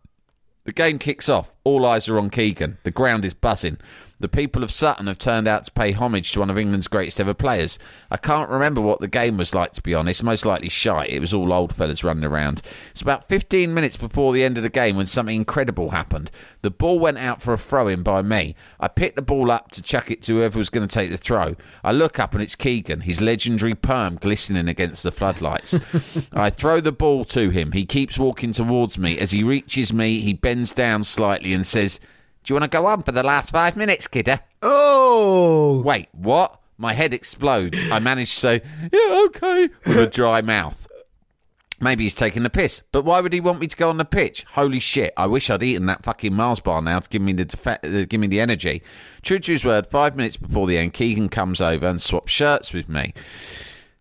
The 0.65 0.73
game 0.73 0.99
kicks 0.99 1.29
off. 1.29 1.55
All 1.65 1.87
eyes 1.87 2.09
are 2.09 2.19
on 2.19 2.31
Keegan. 2.31 2.79
The 2.83 2.91
ground 2.91 3.25
is 3.25 3.35
buzzing. 3.35 3.79
The 4.21 4.29
people 4.29 4.65
of 4.65 4.73
Sutton 4.73 5.07
have 5.07 5.19
turned 5.19 5.47
out 5.47 5.65
to 5.65 5.71
pay 5.71 5.93
homage 5.93 6.33
to 6.33 6.41
one 6.41 6.51
of 6.51 6.59
England's 6.59 6.89
greatest 6.89 7.21
ever 7.21 7.35
players. 7.35 7.79
I 8.11 8.17
can't 8.17 8.51
remember 8.51 8.81
what 8.81 9.01
the 9.01 9.07
game 9.07 9.37
was 9.37 9.55
like, 9.55 9.73
to 9.75 9.83
be 9.83 9.95
honest. 9.95 10.25
Most 10.25 10.45
likely 10.45 10.69
shite. 10.69 11.11
It 11.11 11.21
was 11.21 11.33
all 11.33 11.53
old 11.53 11.73
fellas 11.73 12.03
running 12.03 12.25
around. 12.25 12.61
It's 12.91 13.03
about 13.03 13.29
15 13.29 13.73
minutes 13.73 13.97
before 13.97 14.33
the 14.33 14.43
end 14.43 14.57
of 14.57 14.65
the 14.65 14.69
game 14.69 14.97
when 14.97 15.07
something 15.07 15.37
incredible 15.37 15.91
happened. 15.91 16.33
The 16.63 16.71
ball 16.71 16.99
went 16.99 17.19
out 17.19 17.41
for 17.41 17.53
a 17.53 17.59
throw 17.59 17.87
in 17.87 18.03
by 18.03 18.23
me. 18.23 18.57
I 18.81 18.89
picked 18.89 19.15
the 19.15 19.23
ball 19.23 19.53
up 19.53 19.71
to 19.73 19.83
chuck 19.83 20.11
it 20.11 20.23
to 20.23 20.35
whoever 20.35 20.59
was 20.59 20.71
going 20.71 20.87
to 20.87 20.93
take 20.93 21.11
the 21.11 21.17
throw. 21.17 21.55
I 21.85 21.93
look 21.93 22.19
up 22.19 22.33
and 22.33 22.43
it's 22.43 22.57
Keegan, 22.57 23.03
his 23.03 23.21
legendary 23.21 23.77
perm 23.77 24.17
glistening 24.17 24.67
against 24.67 25.05
the 25.05 25.13
floodlights. 25.13 25.79
I 26.33 26.51
throw 26.51 26.81
the 26.81 26.91
ball 26.91 27.25
to 27.27 27.51
him. 27.51 27.71
He 27.71 27.87
keeps 27.87 28.19
walking 28.19 28.51
towards 28.51 28.99
me. 28.99 29.17
As 29.17 29.31
he 29.31 29.45
reaches 29.45 29.93
me, 29.93 30.21
he 30.21 30.33
bends 30.33 30.73
down 30.73 31.05
slightly 31.05 31.53
and 31.53 31.65
says, 31.65 32.01
Do 32.49 32.55
you 32.55 32.61
want 32.61 32.73
to 32.73 32.79
go 32.79 32.87
on 32.87 33.03
for 33.03 33.13
the 33.13 33.23
last 33.23 33.51
five 33.51 33.77
minutes, 33.77 34.07
kidder? 34.07 34.41
Oh. 34.63 35.83
Wait, 35.85 36.09
what? 36.13 36.59
My 36.79 36.95
head 36.95 37.13
explodes. 37.13 37.85
I 37.91 37.99
manage 37.99 38.33
to 38.33 38.41
say, 38.41 38.63
Yeah, 38.91 39.25
okay, 39.27 39.69
with 39.85 39.99
a 39.99 40.07
dry 40.07 40.41
mouth. 40.41 40.87
Maybe 41.79 42.05
he's 42.05 42.15
taking 42.15 42.45
the 42.45 42.49
piss, 42.49 42.83
but 42.91 43.05
why 43.05 43.21
would 43.21 43.35
he 43.35 43.41
want 43.41 43.61
me 43.61 43.67
to 43.67 43.77
go 43.77 43.91
on 43.91 43.99
the 43.99 44.05
pitch? 44.07 44.47
Holy 44.53 44.81
shit! 44.81 45.13
I 45.15 45.27
wish 45.27 45.51
I'd 45.51 45.63
eaten 45.63 45.85
that 45.87 46.05
fucking 46.05 46.33
Mars 46.33 46.61
bar 46.61 46.81
now 46.81 47.01
to 47.01 47.09
give 47.11 47.21
me 47.21 47.35
the 47.35 47.45
defa- 47.45 47.85
uh, 47.85 48.07
give 48.07 48.19
me 48.19 48.27
the 48.29 48.41
energy. 48.41 48.83
True 49.21 49.41
to 49.41 49.53
his 49.53 49.65
word, 49.65 49.87
five 49.87 50.17
minutes 50.17 50.39
before 50.39 50.67
the 50.67 50.79
end, 50.79 50.95
Keegan 50.95 51.29
comes 51.29 51.61
over 51.61 51.87
and 51.87 52.01
swaps 52.01 52.33
shirts 52.33 52.73
with 52.73 52.89
me. 52.89 53.13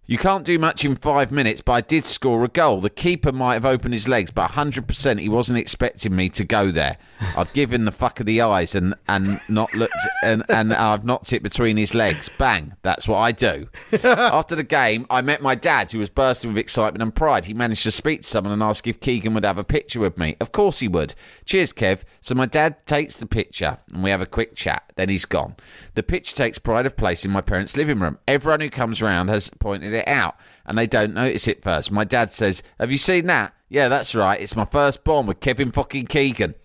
You 0.10 0.18
can't 0.18 0.46
do 0.46 0.58
much 0.58 0.86
in 0.86 0.96
five 0.96 1.34
minutes, 1.34 1.60
but 1.60 1.74
I 1.74 1.82
did 1.82 2.06
score 2.06 2.46
a 2.46 2.48
goal. 2.48 2.80
The 2.80 2.90
keeper 2.90 3.34
might 3.34 3.56
have 3.56 3.66
opened 3.66 3.94
his 3.94 4.08
legs, 4.08 4.32
but 4.32 4.52
100% 4.52 5.20
he 5.20 5.28
wasn't 5.28 5.58
expecting 5.58 6.16
me 6.16 6.30
to 6.30 6.46
go 6.46 6.72
there. 6.72 6.96
I'd 7.36 7.52
given 7.52 7.84
the 7.84 7.92
fuck 7.92 8.22
of 8.22 8.26
the 8.26 8.40
eyes 8.40 8.74
and, 8.74 8.96
and 9.10 9.38
not 9.50 9.74
looked, 9.74 9.98
and, 10.24 10.46
and 10.48 10.74
I've 10.74 11.04
knocked 11.04 11.34
it 11.34 11.44
between 11.44 11.76
his 11.76 11.94
legs. 11.94 12.30
Bang. 12.38 12.76
That's 12.84 13.06
what 13.06 13.18
I 13.18 13.34
do. 13.34 13.68
After 14.04 14.56
the 14.56 14.64
game, 14.64 15.08
I 15.10 15.22
met 15.22 15.42
my 15.42 15.56
dad, 15.56 15.92
who 15.92 16.00
was 16.00 16.10
bursting 16.10 16.52
with 16.52 16.58
excitement 16.58 17.04
and 17.04 17.14
pride. 17.14 17.44
He 17.44 17.54
managed 17.54 17.84
to 17.84 17.92
speak 17.92 18.22
to 18.22 18.28
someone 18.30 18.54
and 18.54 18.64
ask 18.64 18.88
if 18.88 19.02
Keegan 19.02 19.34
would 19.34 19.44
have 19.44 19.58
a 19.58 19.66
picture 19.66 20.00
with 20.00 20.18
me. 20.18 20.38
Of 20.40 20.54
course 20.54 20.80
he 20.80 20.88
would. 20.88 21.16
Cheers, 21.44 21.74
Kev. 21.74 22.04
So 22.22 22.34
my 22.34 22.46
dad 22.46 22.86
takes 22.86 23.18
the 23.18 23.26
picture 23.26 23.78
and 23.94 24.04
we 24.04 24.10
have 24.12 24.22
a 24.22 24.26
quick 24.26 24.56
chat. 24.56 24.84
Then 24.96 25.10
he's 25.10 25.26
gone. 25.26 25.58
The 25.96 26.04
picture 26.04 26.36
takes 26.36 26.60
pride 26.60 26.86
of 26.86 26.96
place 26.96 27.26
in 27.26 27.32
my 27.32 27.42
parents' 27.42 27.76
living 27.76 28.00
room. 28.00 28.20
Everyone 28.26 28.62
who 28.62 28.70
comes 28.70 29.02
round 29.02 29.30
has 29.30 29.50
pointed 29.50 29.97
it 29.98 30.08
out 30.08 30.36
and 30.66 30.78
they 30.78 30.88
don't 30.88 31.14
notice 31.14 31.48
it 31.48 31.64
first. 31.64 31.92
My 31.92 32.04
dad 32.04 32.30
says, 32.30 32.64
Have 32.80 32.92
you 32.92 32.98
seen 32.98 33.28
that? 33.28 33.54
Yeah, 33.70 33.90
that's 33.90 34.16
right. 34.16 34.40
It's 34.40 34.56
my 34.56 34.66
firstborn 34.66 35.26
with 35.26 35.40
Kevin 35.40 35.72
fucking 35.72 36.08
Keegan. 36.08 36.56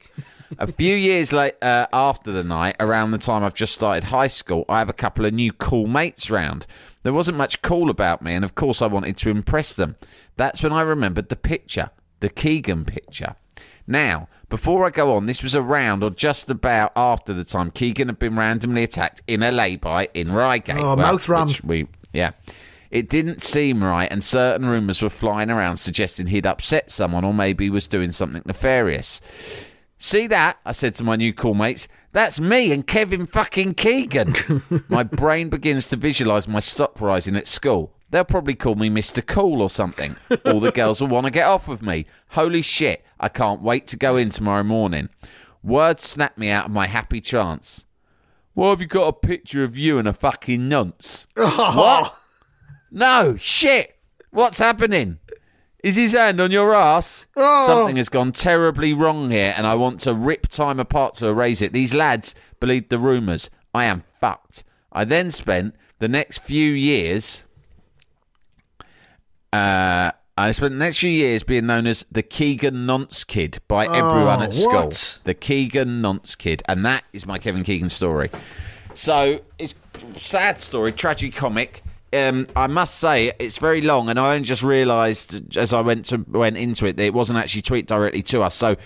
A 0.58 0.66
few 0.70 0.94
years 0.94 1.32
late, 1.32 1.54
uh, 1.62 1.86
after 1.92 2.30
the 2.30 2.44
night, 2.44 2.76
around 2.78 3.10
the 3.10 3.18
time 3.18 3.42
I've 3.42 3.54
just 3.54 3.74
started 3.74 4.04
high 4.04 4.26
school, 4.26 4.66
I 4.68 4.80
have 4.80 4.88
a 4.88 4.94
couple 4.94 5.24
of 5.24 5.32
new 5.32 5.52
cool 5.52 5.86
mates 5.86 6.30
round. 6.30 6.66
There 7.02 7.12
wasn't 7.12 7.38
much 7.38 7.62
cool 7.62 7.88
about 7.88 8.22
me, 8.22 8.34
and 8.34 8.44
of 8.44 8.54
course, 8.54 8.82
I 8.82 8.86
wanted 8.86 9.16
to 9.18 9.30
impress 9.30 9.72
them. 9.72 9.96
That's 10.36 10.62
when 10.62 10.72
I 10.72 10.82
remembered 10.82 11.30
the 11.30 11.36
picture, 11.36 11.90
the 12.20 12.28
Keegan 12.28 12.84
picture. 12.84 13.34
Now, 13.86 14.28
before 14.48 14.86
I 14.86 14.90
go 14.90 15.16
on, 15.16 15.26
this 15.26 15.42
was 15.42 15.56
around 15.56 16.04
or 16.04 16.10
just 16.10 16.50
about 16.50 16.92
after 16.94 17.32
the 17.32 17.44
time 17.44 17.70
Keegan 17.70 18.08
had 18.08 18.18
been 18.18 18.36
randomly 18.36 18.82
attacked 18.82 19.22
in 19.26 19.42
a 19.42 19.50
lay-by 19.50 20.10
in 20.14 20.32
Reigate. 20.32 20.76
Oh, 20.76 20.94
mouth 20.96 21.28
ram. 21.28 21.48
which 21.48 21.64
We, 21.64 21.88
yeah. 22.12 22.32
It 22.92 23.08
didn't 23.08 23.40
seem 23.40 23.82
right, 23.82 24.12
and 24.12 24.22
certain 24.22 24.68
rumours 24.68 25.00
were 25.00 25.08
flying 25.08 25.48
around 25.48 25.78
suggesting 25.78 26.26
he'd 26.26 26.44
upset 26.44 26.90
someone 26.90 27.24
or 27.24 27.32
maybe 27.32 27.70
was 27.70 27.86
doing 27.86 28.12
something 28.12 28.42
nefarious. 28.44 29.22
See 29.96 30.26
that? 30.26 30.58
I 30.66 30.72
said 30.72 30.94
to 30.96 31.04
my 31.04 31.16
new 31.16 31.32
cool 31.32 31.54
mates. 31.54 31.88
That's 32.12 32.38
me 32.38 32.70
and 32.70 32.86
Kevin 32.86 33.24
fucking 33.24 33.74
Keegan. 33.74 34.34
my 34.88 35.04
brain 35.04 35.48
begins 35.48 35.88
to 35.88 35.96
visualise 35.96 36.46
my 36.46 36.60
stock 36.60 37.00
rising 37.00 37.34
at 37.34 37.46
school. 37.46 37.94
They'll 38.10 38.24
probably 38.24 38.54
call 38.54 38.74
me 38.74 38.90
Mr. 38.90 39.24
Cool 39.24 39.62
or 39.62 39.70
something. 39.70 40.16
All 40.44 40.60
the 40.60 40.70
girls 40.70 41.00
will 41.00 41.08
want 41.08 41.26
to 41.26 41.32
get 41.32 41.46
off 41.46 41.68
of 41.68 41.80
me. 41.80 42.04
Holy 42.32 42.60
shit, 42.60 43.02
I 43.18 43.30
can't 43.30 43.62
wait 43.62 43.86
to 43.86 43.96
go 43.96 44.18
in 44.18 44.28
tomorrow 44.28 44.64
morning. 44.64 45.08
Words 45.62 46.06
snap 46.06 46.36
me 46.36 46.50
out 46.50 46.66
of 46.66 46.72
my 46.72 46.88
happy 46.88 47.22
trance. 47.22 47.86
Why 48.52 48.68
have 48.68 48.82
you 48.82 48.86
got 48.86 49.08
a 49.08 49.12
picture 49.14 49.64
of 49.64 49.78
you 49.78 49.96
and 49.96 50.06
a 50.06 50.12
fucking 50.12 50.68
nonce? 50.68 51.26
what? 51.36 52.18
No, 52.92 53.36
shit. 53.38 53.96
What's 54.30 54.58
happening? 54.58 55.18
Is 55.82 55.96
his 55.96 56.12
hand 56.12 56.40
on 56.40 56.50
your 56.50 56.74
ass? 56.74 57.26
Oh. 57.36 57.66
Something 57.66 57.96
has 57.96 58.08
gone 58.08 58.32
terribly 58.32 58.92
wrong 58.92 59.30
here, 59.30 59.54
and 59.56 59.66
I 59.66 59.74
want 59.74 60.00
to 60.00 60.14
rip 60.14 60.46
time 60.46 60.78
apart 60.78 61.14
to 61.16 61.26
erase 61.26 61.62
it. 61.62 61.72
These 61.72 61.94
lads 61.94 62.34
believed 62.60 62.90
the 62.90 62.98
rumours. 62.98 63.50
I 63.74 63.84
am 63.84 64.04
fucked. 64.20 64.62
I 64.92 65.04
then 65.04 65.30
spent 65.30 65.74
the 65.98 66.08
next 66.08 66.38
few 66.38 66.70
years. 66.70 67.44
Uh, 69.52 70.12
I 70.36 70.50
spent 70.52 70.72
the 70.72 70.78
next 70.78 70.98
few 70.98 71.10
years 71.10 71.42
being 71.42 71.66
known 71.66 71.86
as 71.86 72.04
the 72.12 72.22
Keegan 72.22 72.86
Nonce 72.86 73.24
Kid 73.24 73.60
by 73.68 73.86
everyone 73.86 74.42
at 74.42 74.54
school. 74.54 74.76
Oh, 74.76 74.84
what? 74.84 75.18
The 75.24 75.34
Keegan 75.34 76.00
Nonce 76.00 76.36
Kid, 76.36 76.62
and 76.68 76.84
that 76.84 77.04
is 77.12 77.26
my 77.26 77.38
Kevin 77.38 77.64
Keegan 77.64 77.90
story. 77.90 78.30
So 78.94 79.40
it's 79.58 79.74
a 79.94 80.18
sad 80.18 80.60
story, 80.60 80.92
tragic 80.92 81.34
comic. 81.34 81.82
Um, 82.12 82.46
I 82.54 82.66
must 82.66 82.98
say 82.98 83.32
it's 83.38 83.58
very 83.58 83.80
long, 83.80 84.08
and 84.10 84.18
I 84.20 84.34
only 84.34 84.44
just 84.44 84.62
realised 84.62 85.56
as 85.56 85.72
I 85.72 85.80
went 85.80 86.04
to 86.06 86.18
went 86.28 86.56
into 86.56 86.86
it 86.86 86.96
that 86.96 87.04
it 87.04 87.14
wasn't 87.14 87.38
actually 87.38 87.62
tweeted 87.62 87.86
directly 87.86 88.22
to 88.22 88.42
us. 88.42 88.54
So 88.54 88.76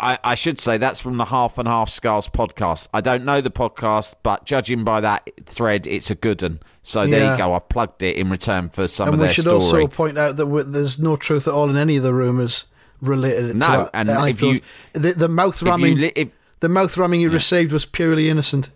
I, 0.00 0.18
I 0.22 0.34
should 0.36 0.60
say 0.60 0.78
that's 0.78 1.00
from 1.00 1.16
the 1.16 1.24
Half 1.24 1.58
and 1.58 1.66
Half 1.66 1.88
Scarves 1.90 2.28
podcast. 2.28 2.88
I 2.94 3.00
don't 3.00 3.24
know 3.24 3.40
the 3.40 3.50
podcast, 3.50 4.14
but 4.22 4.44
judging 4.44 4.84
by 4.84 5.00
that 5.00 5.28
thread, 5.46 5.86
it's 5.86 6.10
a 6.10 6.14
good 6.14 6.40
one. 6.42 6.60
So 6.82 7.06
there 7.06 7.32
you 7.32 7.36
go. 7.36 7.54
I've 7.54 7.68
plugged 7.68 8.02
it 8.02 8.16
in 8.16 8.30
return 8.30 8.70
for 8.70 8.86
some 8.88 9.08
and 9.08 9.14
of 9.20 9.26
we 9.26 9.32
should 9.32 9.46
also 9.46 9.86
point 9.88 10.16
out 10.16 10.36
that 10.36 10.46
there's 10.68 10.98
no 10.98 11.16
truth 11.16 11.46
at 11.48 11.52
all 11.54 11.68
in 11.68 11.76
any 11.76 11.96
of 11.96 12.02
the 12.02 12.14
rumours 12.14 12.64
related 13.00 13.54
No, 13.56 13.66
to 13.66 13.72
that. 13.72 13.90
and 13.94 14.08
that 14.08 14.28
if 14.28 14.40
you- 14.42 14.60
the, 14.92 15.12
the 15.12 15.28
mouth 15.28 15.56
if 15.56 15.62
you 15.62 15.68
ramming, 15.68 16.12
if- 16.16 16.30
the 16.60 16.68
mouth 16.68 16.96
ramming 16.96 17.20
you 17.20 17.30
received 17.30 17.72
was 17.72 17.84
purely 17.84 18.30
innocent. 18.30 18.70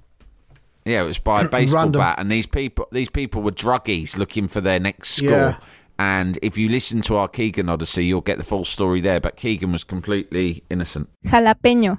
Yeah, 0.85 1.03
it 1.03 1.07
was 1.07 1.19
by 1.19 1.43
a 1.43 1.49
baseball 1.49 1.85
Random. 1.85 2.01
bat, 2.01 2.19
and 2.19 2.31
these 2.31 2.47
people 2.47 2.89
these 2.93 3.11
people 3.11 3.43
were 3.43 3.53
druggies 3.53 4.17
looking 4.17 4.49
for 4.49 4.61
their 4.61 4.81
next 4.81 5.11
score. 5.11 5.31
Yeah. 5.31 5.59
And 5.99 6.39
if 6.43 6.59
you 6.59 6.69
listen 6.69 7.03
to 7.03 7.17
our 7.17 7.29
Keegan 7.29 7.69
Odyssey, 7.69 8.05
you'll 8.07 8.23
get 8.23 8.39
the 8.39 8.45
full 8.45 8.65
story 8.65 9.01
there. 9.01 9.21
But 9.21 9.37
Keegan 9.37 9.71
was 9.71 9.85
completely 9.85 10.65
innocent. 10.69 11.09
Jalapeño. 11.27 11.99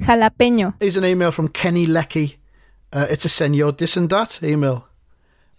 Jalapeño. 0.00 0.74
Here's 0.80 0.96
an 0.96 1.04
email 1.04 1.30
from 1.30 1.48
Kenny 1.48 1.86
Lecky. 1.86 2.38
Uh, 2.92 3.06
it's 3.10 3.24
a 3.24 3.28
senor 3.28 3.72
this 3.72 3.96
and 3.96 4.08
that 4.10 4.42
email. 4.42 4.86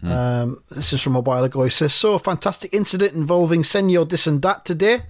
Um, 0.02 0.62
this 0.70 0.94
is 0.94 1.02
from 1.02 1.14
a 1.14 1.20
while 1.20 1.44
ago. 1.44 1.62
He 1.62 1.70
says, 1.70 1.92
So, 1.92 2.14
a 2.14 2.18
fantastic 2.18 2.72
incident 2.72 3.12
involving 3.12 3.62
senor 3.62 4.06
this 4.06 4.26
and 4.26 4.40
that 4.42 4.64
today. 4.64 5.02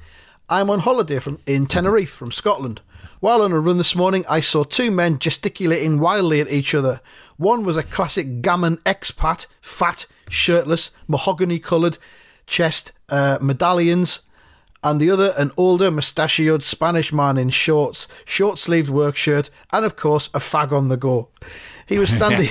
I'm 0.49 0.69
on 0.69 0.81
holiday 0.81 1.21
from 1.21 1.39
in 1.47 1.67
Tenerife 1.67 2.11
from 2.11 2.33
Scotland. 2.33 2.81
While 3.21 3.43
on 3.43 3.53
a 3.53 3.61
run 3.61 3.79
this 3.79 3.95
morning, 3.95 4.25
I 4.29 4.41
saw 4.41 4.65
two 4.65 4.91
men 4.91 5.19
gesticulating 5.19 6.01
wildly 6.01 6.41
at 6.41 6.51
each 6.51 6.75
other. 6.75 7.01
One 7.37 7.65
was 7.65 7.77
a 7.77 7.83
classic 7.83 8.43
gammon 8.43 8.79
expat, 8.79 9.47
fat, 9.61 10.07
shirtless, 10.29 10.91
mahogany 11.07 11.59
coloured 11.59 11.99
chest, 12.47 12.93
uh, 13.11 13.39
medallions, 13.41 14.21
and 14.83 15.01
the 15.01 15.11
other 15.11 15.35
an 15.37 15.53
older 15.57 15.91
mustachioed 15.91 16.63
Spanish 16.63 17.13
man 17.13 17.37
in 17.37 17.51
shorts, 17.51 18.09
short 18.25 18.59
sleeved 18.59 18.91
work 18.91 19.17
shirt, 19.17 19.51
and 19.73 19.85
of 19.85 19.97
course 19.97 20.29
a 20.35 20.39
fag 20.39 20.73
on 20.73 20.89
the 20.89 20.97
go. 20.97 21.29
He 21.87 21.99
was 21.99 22.11
standing 22.11 22.49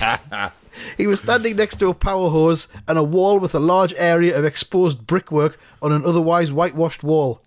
he 0.97 1.07
was 1.07 1.19
standing 1.19 1.55
next 1.55 1.77
to 1.77 1.89
a 1.89 1.93
power 1.93 2.29
hose 2.29 2.67
and 2.87 2.97
a 2.97 3.03
wall 3.03 3.39
with 3.39 3.55
a 3.55 3.59
large 3.59 3.93
area 3.97 4.37
of 4.37 4.45
exposed 4.45 5.07
brickwork 5.07 5.59
on 5.81 5.91
an 5.91 6.05
otherwise 6.05 6.51
whitewashed 6.51 7.03
wall. 7.03 7.41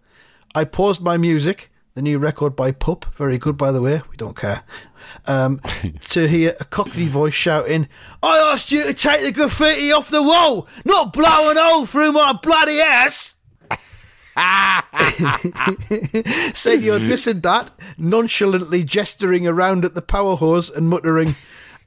I 0.54 0.64
paused 0.64 1.00
my 1.00 1.16
music, 1.16 1.70
the 1.94 2.02
new 2.02 2.18
record 2.18 2.56
by 2.56 2.72
Pup, 2.72 3.06
very 3.14 3.38
good 3.38 3.56
by 3.56 3.72
the 3.72 3.82
way, 3.82 4.02
we 4.10 4.16
don't 4.16 4.36
care. 4.36 4.62
Um, 5.26 5.60
to 6.00 6.26
hear 6.26 6.54
a 6.60 6.64
cockney 6.64 7.06
voice 7.06 7.34
shouting, 7.34 7.88
I 8.22 8.38
asked 8.38 8.72
you 8.72 8.82
to 8.84 8.94
take 8.94 9.22
the 9.22 9.32
graffiti 9.32 9.92
off 9.92 10.08
the 10.08 10.22
wall, 10.22 10.66
not 10.84 11.12
blow 11.12 11.50
an 11.50 11.56
hole 11.58 11.86
through 11.86 12.12
my 12.12 12.32
bloody 12.32 12.80
ass! 12.80 13.31
You're 16.82 16.98
this 16.98 17.26
and 17.26 17.42
that, 17.42 17.72
nonchalantly 17.98 18.84
gesturing 18.84 19.46
around 19.46 19.84
at 19.84 19.94
the 19.94 20.02
power 20.02 20.36
hose 20.36 20.70
and 20.70 20.88
muttering, 20.88 21.34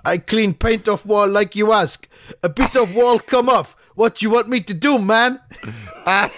I 0.05 0.19
clean 0.19 0.53
paint 0.53 0.87
off 0.87 1.05
wall 1.05 1.27
like 1.27 1.55
you 1.55 1.71
ask. 1.71 2.07
A 2.43 2.49
bit 2.49 2.75
of 2.75 2.95
wall 2.95 3.19
come 3.19 3.49
off. 3.49 3.75
What 3.95 4.21
you 4.21 4.29
want 4.29 4.49
me 4.49 4.59
to 4.61 4.73
do, 4.73 4.99
man? 4.99 5.39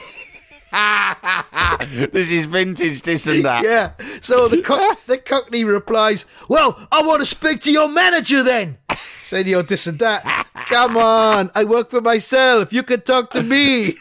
this 2.12 2.30
is 2.30 2.46
vintage, 2.46 3.02
this 3.02 3.28
and 3.28 3.44
that. 3.44 3.64
Yeah. 3.64 3.92
So 4.22 4.48
the 4.48 4.62
co- 4.62 4.96
the 5.08 5.18
cockney 5.18 5.64
replies, 5.64 6.26
"Well, 6.48 6.78
I 6.92 7.02
want 7.02 7.22
to 7.22 7.26
speak 7.26 7.62
to 7.62 7.72
your 7.72 7.90
manager 7.90 8.44
then." 8.44 8.78
Senor 9.24 9.64
this 9.64 9.88
and 9.88 10.00
that. 10.00 10.46
Come 10.70 10.98
on, 10.98 11.50
I 11.56 11.64
work 11.64 11.90
for 11.90 12.02
myself. 12.02 12.72
You 12.72 12.84
can 12.84 13.02
talk 13.02 13.32
to 13.32 13.44
me. 13.44 13.96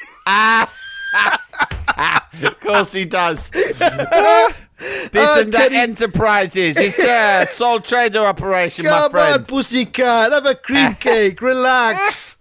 Of 2.42 2.61
course 2.61 2.92
he 2.92 3.04
does. 3.06 3.48
this 3.50 3.80
Uh, 3.80 4.48
and 5.40 5.52
that 5.52 5.70
Kenny- 5.70 5.76
enterprises. 5.78 6.76
It's 6.78 6.98
a 6.98 7.46
sole 7.50 7.80
trader 7.80 8.24
operation, 8.26 8.85
my 8.85 9.09
friend. 9.09 9.12
Come 9.12 9.40
on, 9.40 9.44
pussycat. 9.46 10.32
Have 10.32 10.44
a 10.46 10.54
cream 10.54 10.94
cake. 10.96 11.40
Relax. 11.40 12.37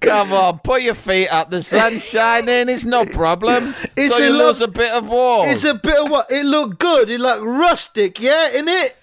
Come 0.00 0.32
on, 0.32 0.58
put 0.60 0.82
your 0.82 0.94
feet 0.94 1.28
up. 1.28 1.50
The 1.50 1.62
sun's 1.62 2.04
shining. 2.04 2.68
It's 2.68 2.84
no 2.84 3.04
problem. 3.06 3.74
It's 3.96 4.14
so 4.16 4.22
a 4.22 4.26
you 4.26 4.32
lo- 4.38 4.46
lose 4.48 4.60
a 4.62 4.68
bit 4.68 4.92
of 4.92 5.06
wall. 5.06 5.44
It's 5.44 5.64
a 5.64 5.74
bit 5.74 5.96
of 5.98 6.10
what? 6.10 6.30
It 6.30 6.44
looked 6.46 6.78
good. 6.78 7.08
It 7.10 7.20
looked 7.20 7.44
rustic, 7.44 8.20
yeah, 8.20 8.50
in 8.50 8.68
it. 8.68 8.96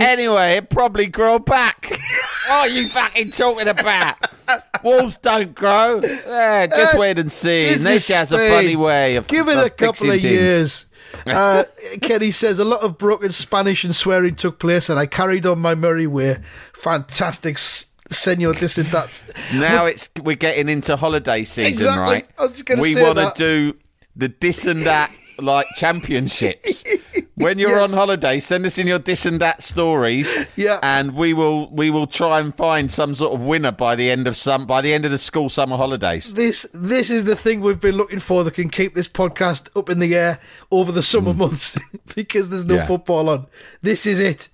Anyway, 0.00 0.56
it 0.58 0.70
probably 0.70 1.06
grow 1.06 1.38
back. 1.38 1.86
what 1.90 2.50
are 2.50 2.68
you 2.68 2.86
fucking 2.88 3.30
talking 3.32 3.68
about? 3.68 4.16
Walls 4.82 5.16
don't 5.18 5.54
grow. 5.54 6.00
Yeah, 6.02 6.66
just 6.66 6.94
Uh, 6.94 6.98
wait 6.98 7.18
and 7.18 7.30
see. 7.30 7.74
Nature 7.82 8.14
has 8.14 8.32
a 8.32 8.38
funny 8.48 8.76
way 8.76 9.16
of 9.16 9.26
Give 9.28 9.48
it 9.48 9.58
of 9.58 9.64
a 9.66 9.70
couple 9.70 10.06
of 10.10 10.20
things. 10.20 10.24
years. 10.24 10.84
Uh, 11.26 11.64
Kenny 12.02 12.30
says 12.30 12.58
a 12.58 12.64
lot 12.66 12.82
of 12.82 12.98
broken 12.98 13.32
Spanish 13.32 13.82
and 13.82 13.96
swearing 13.96 14.34
took 14.34 14.58
place, 14.58 14.90
and 14.90 14.98
I 14.98 15.06
carried 15.06 15.46
on 15.46 15.58
my 15.58 15.74
merry 15.74 16.06
way. 16.06 16.36
Fantastic, 16.74 17.56
senor. 18.10 18.52
This 18.52 18.76
and 18.76 18.88
that. 18.88 19.22
Now 19.54 19.86
it's 19.86 20.10
we're 20.22 20.36
getting 20.36 20.68
into 20.68 20.96
holiday 20.96 21.44
season, 21.44 21.66
Exactly. 21.72 22.02
right? 22.02 22.28
I 22.38 22.42
was 22.42 22.52
just 22.52 22.66
gonna 22.66 22.82
we 22.82 22.94
wanna 22.94 23.32
do 23.34 23.74
the 24.16 24.32
this 24.40 24.66
and 24.66 24.84
that 24.84 25.10
like 25.40 25.66
championships 25.76 26.84
When 27.38 27.60
you're 27.60 27.70
Yes. 27.70 27.92
on 27.92 27.96
holiday, 27.96 28.40
send 28.40 28.66
us 28.66 28.78
in 28.78 28.88
your 28.88 28.98
this 28.98 29.24
and 29.24 29.40
that 29.40 29.62
stories. 29.62 30.28
Yeah. 30.56 30.80
and 30.82 31.14
we 31.14 31.32
will 31.34 31.70
we 31.70 31.88
will 31.88 32.08
try 32.08 32.40
and 32.40 32.52
find 32.56 32.90
some 32.90 33.14
sort 33.14 33.32
of 33.32 33.40
winner 33.40 33.70
by 33.70 33.94
the 33.94 34.10
end 34.10 34.26
of 34.26 34.36
some 34.36 34.66
by 34.66 34.80
the 34.80 34.92
end 34.92 35.04
of 35.04 35.12
the 35.12 35.18
school 35.18 35.48
summer 35.48 35.76
holidays. 35.76 36.34
This 36.34 36.66
this 36.74 37.10
is 37.10 37.26
the 37.26 37.36
thing 37.36 37.60
we've 37.60 37.78
been 37.78 37.96
looking 37.96 38.18
for 38.18 38.42
that 38.42 38.54
can 38.54 38.70
keep 38.70 38.94
this 38.94 39.06
podcast 39.06 39.68
up 39.78 39.88
in 39.88 40.00
the 40.00 40.16
air 40.16 40.40
over 40.72 40.90
the 40.90 41.02
summer 41.02 41.32
hmm. 41.32 41.38
months 41.38 41.78
because 42.16 42.50
there's 42.50 42.64
no 42.66 42.76
Yeah. 42.76 42.86
football 42.86 43.28
on. 43.28 43.46
This 43.82 44.04
is 44.04 44.18
it. 44.18 44.48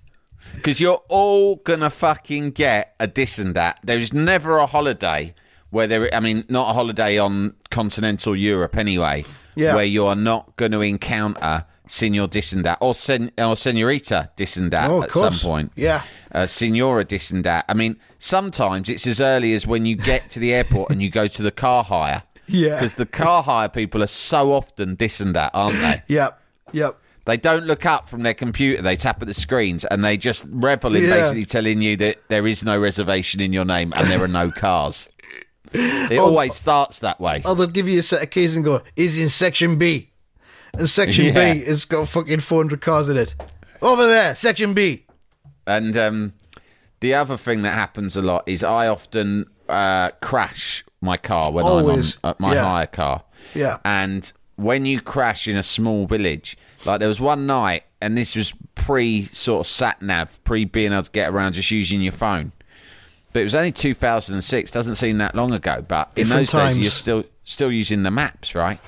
Because 0.55 0.79
you're 0.79 1.03
all 1.09 1.57
gonna 1.57 1.89
fucking 1.89 2.51
get 2.51 2.95
a 3.01 3.07
this 3.07 3.39
and 3.39 3.55
that. 3.55 3.79
There 3.83 3.99
is 3.99 4.13
never 4.13 4.59
a 4.59 4.67
holiday 4.67 5.35
where 5.71 5.87
there. 5.87 6.15
I 6.15 6.21
mean, 6.21 6.45
not 6.51 6.69
a 6.69 6.75
holiday 6.75 7.19
on 7.19 7.55
continental 7.71 8.37
Europe 8.37 8.77
anyway. 8.77 9.25
Yeah. 9.57 9.75
Where 9.75 9.85
you 9.85 10.07
are 10.07 10.17
not 10.17 10.57
going 10.57 10.73
to 10.73 10.81
encounter 10.81 11.65
Senor 11.87 12.29
that 12.29 12.79
or 12.81 12.95
sen 12.95 13.31
or 13.39 13.57
Senorita 13.57 14.31
that 14.71 14.91
Oh, 14.91 15.03
at 15.03 15.11
course. 15.11 15.41
some 15.41 15.51
point. 15.51 15.73
Yeah. 15.77 16.03
Uh, 16.33 16.47
Senora 16.47 17.05
that. 17.43 17.65
I 17.69 17.75
mean, 17.75 17.97
sometimes 18.19 18.89
it's 18.89 19.07
as 19.07 19.21
early 19.21 19.53
as 19.55 19.67
when 19.67 19.85
you 19.87 19.97
get 19.97 20.31
to 20.31 20.41
the 20.41 20.53
airport 20.55 20.91
and 20.91 21.03
you 21.03 21.11
go 21.11 21.27
to 21.29 21.43
the 21.43 21.51
car 21.51 21.85
hire. 21.85 22.23
Yeah. 22.47 22.75
Because 22.77 22.95
the 22.97 23.07
car 23.07 23.43
hire 23.43 23.71
people 23.71 24.03
are 24.03 24.07
so 24.07 24.53
often 24.53 24.97
that, 25.33 25.53
aren't 25.55 25.79
they? 25.81 26.03
Yep. 26.15 26.39
Yep. 26.73 26.99
They 27.25 27.39
don't 27.39 27.65
look 27.65 27.87
up 27.87 28.07
from 28.07 28.23
their 28.23 28.35
computer. 28.35 28.83
They 28.83 28.97
tap 28.97 29.23
at 29.23 29.29
the 29.29 29.33
screens 29.33 29.87
and 29.87 30.05
they 30.05 30.19
just 30.19 30.45
revel 30.51 30.95
in 30.95 31.05
Yeah. 31.05 31.09
basically 31.21 31.47
telling 31.47 31.81
you 31.81 31.97
that 31.97 32.19
there 32.29 32.47
is 32.47 32.63
no 32.63 32.79
reservation 32.79 33.41
in 33.41 33.55
your 33.55 33.65
name 33.65 33.95
and 33.97 34.09
there 34.11 34.23
are 34.23 34.29
no 34.29 34.51
cars. 34.51 35.09
It 35.75 36.19
Oh, 36.19 36.27
always 36.27 36.55
starts 36.55 37.01
that 37.01 37.21
way. 37.21 37.43
Oh, 37.45 37.55
they'll 37.55 37.67
give 37.67 37.89
you 37.89 37.99
a 38.01 38.03
set 38.03 38.23
of 38.23 38.31
keys 38.31 38.55
and 38.57 38.65
go, 38.65 38.83
is 38.97 39.19
in 39.19 39.29
section 39.29 39.77
B. 39.77 40.11
And 40.79 40.89
section 40.89 41.27
Yeah. 41.27 41.55
B 41.55 41.65
has 41.65 41.85
got 41.85 42.09
fucking 42.09 42.41
400 42.41 42.81
cars 42.81 43.09
in 43.09 43.17
it. 43.17 43.35
Over 43.83 44.07
there, 44.07 44.35
section 44.35 44.75
B. 44.75 45.05
And 45.67 45.97
um, 45.97 46.33
the 47.01 47.15
other 47.15 47.37
thing 47.37 47.63
that 47.63 47.75
happens 47.75 48.17
a 48.17 48.23
lot 48.23 48.45
is 48.47 48.63
I 48.63 48.87
often 48.89 49.47
uh, 49.69 50.11
crash 50.23 50.85
my 51.01 51.17
car 51.17 51.51
when 51.53 51.65
Always. 51.65 52.19
I'm 52.23 52.29
on 52.29 52.31
uh, 52.33 52.35
my 52.39 52.55
Yeah. 52.55 52.71
hire 52.71 52.87
car. 52.87 53.25
Yeah. 53.55 53.79
And 53.85 54.33
when 54.57 54.87
you 54.87 55.01
crash 55.01 55.49
in 55.49 55.57
a 55.57 55.63
small 55.63 56.07
village, 56.07 56.57
like 56.85 57.01
there 57.01 57.09
was 57.09 57.21
one 57.21 57.47
night, 57.47 57.85
and 58.01 58.17
this 58.17 58.37
was 58.37 58.53
pre 58.75 59.25
sort 59.25 59.61
of 59.61 59.67
sat 59.67 60.03
nav, 60.03 60.39
pre 60.45 60.65
being 60.65 60.93
able 60.93 61.03
to 61.03 61.11
get 61.11 61.31
around 61.31 61.55
just 61.55 61.71
using 61.71 62.01
your 62.03 62.13
phone. 62.13 62.53
But 63.35 63.41
it 63.41 63.43
was 63.43 63.57
only 63.57 63.73
2006. 63.73 64.71
Doesn't 64.71 64.95
seem 64.95 65.19
that 65.19 65.35
long 65.35 65.53
ago. 65.53 65.85
But 65.87 66.13
in 66.15 66.29
Different 66.29 66.51
those 66.51 66.75
days, 66.75 66.79
you're 66.79 66.91
still 66.91 67.25
still 67.43 67.71
using 67.71 68.05
the 68.05 68.11
maps, 68.13 68.55
right? 68.55 68.79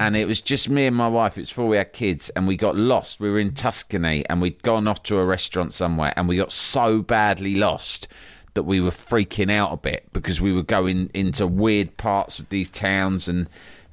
And 0.00 0.16
it 0.16 0.26
was 0.26 0.40
just 0.40 0.68
me 0.68 0.86
and 0.86 0.96
my 0.96 1.06
wife. 1.06 1.38
It 1.38 1.42
was 1.42 1.50
before 1.50 1.68
we 1.68 1.76
had 1.76 1.92
kids, 1.92 2.28
and 2.30 2.48
we 2.48 2.56
got 2.56 2.76
lost. 2.76 3.20
We 3.20 3.30
were 3.30 3.38
in 3.38 3.54
Tuscany, 3.54 4.26
and 4.28 4.42
we'd 4.42 4.60
gone 4.64 4.88
off 4.88 5.04
to 5.04 5.18
a 5.18 5.24
restaurant 5.24 5.72
somewhere, 5.72 6.12
and 6.16 6.26
we 6.26 6.36
got 6.36 6.50
so 6.50 7.00
badly 7.00 7.54
lost 7.54 8.08
that 8.54 8.64
we 8.64 8.80
were 8.80 8.90
freaking 8.90 9.52
out 9.52 9.72
a 9.72 9.76
bit 9.76 10.12
because 10.12 10.40
we 10.40 10.52
were 10.52 10.64
going 10.64 11.08
into 11.14 11.46
weird 11.46 11.96
parts 11.96 12.38
of 12.40 12.48
these 12.50 12.68
towns 12.68 13.28
and. 13.28 13.48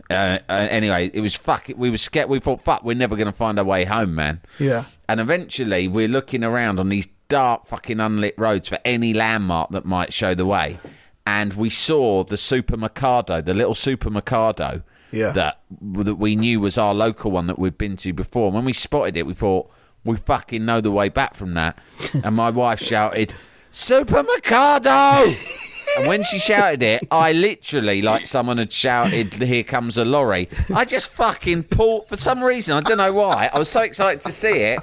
Uh, 0.09 0.39
uh, 0.49 0.67
anyway, 0.71 1.11
it 1.13 1.21
was 1.21 1.35
fuck. 1.35 1.69
We 1.77 1.91
were 1.91 1.97
scared. 1.97 2.29
We 2.29 2.39
thought, 2.39 2.63
fuck, 2.63 2.83
we're 2.83 2.95
never 2.95 3.15
going 3.15 3.27
to 3.27 3.31
find 3.31 3.59
our 3.59 3.63
way 3.63 3.85
home, 3.85 4.15
man. 4.15 4.41
Yeah. 4.57 4.85
And 5.07 5.19
eventually, 5.19 5.87
we're 5.87 6.07
looking 6.07 6.43
around 6.43 6.79
on 6.79 6.89
these 6.89 7.07
dark, 7.29 7.67
fucking 7.67 7.99
unlit 7.99 8.35
roads 8.37 8.67
for 8.69 8.79
any 8.83 9.13
landmark 9.13 9.69
that 9.71 9.85
might 9.85 10.11
show 10.11 10.33
the 10.35 10.45
way. 10.45 10.79
And 11.25 11.53
we 11.53 11.69
saw 11.69 12.23
the 12.23 12.35
supermercado, 12.35 13.43
the 13.45 13.53
little 13.53 13.75
supermercado 13.75 14.83
Yeah. 15.11 15.31
that 15.31 15.59
that 15.81 16.15
we 16.15 16.35
knew 16.35 16.59
was 16.59 16.77
our 16.77 16.93
local 16.93 17.31
one 17.31 17.47
that 17.47 17.57
we'd 17.59 17.77
been 17.77 17.97
to 17.97 18.13
before. 18.13 18.47
And 18.47 18.55
When 18.55 18.65
we 18.65 18.73
spotted 18.73 19.15
it, 19.15 19.25
we 19.25 19.33
thought 19.33 19.69
we 20.03 20.17
fucking 20.17 20.65
know 20.65 20.81
the 20.81 20.91
way 20.91 21.09
back 21.09 21.35
from 21.35 21.53
that. 21.53 21.77
and 22.23 22.35
my 22.35 22.49
wife 22.49 22.79
shouted, 22.81 23.33
"Supermercado!" 23.71 25.35
And 25.97 26.07
when 26.07 26.21
she 26.21 26.37
shouted 26.37 26.83
it, 26.83 27.07
I 27.09 27.33
literally, 27.33 28.03
like 28.03 28.27
someone 28.27 28.59
had 28.59 28.71
shouted, 28.71 29.33
Here 29.33 29.63
comes 29.63 29.97
a 29.97 30.05
lorry. 30.05 30.47
I 30.73 30.85
just 30.85 31.09
fucking 31.11 31.63
pulled, 31.63 32.07
for 32.07 32.15
some 32.15 32.43
reason, 32.43 32.77
I 32.77 32.81
don't 32.81 32.99
know 32.99 33.11
why, 33.11 33.49
I 33.51 33.57
was 33.57 33.69
so 33.69 33.81
excited 33.81 34.21
to 34.21 34.31
see 34.31 34.49
it. 34.51 34.79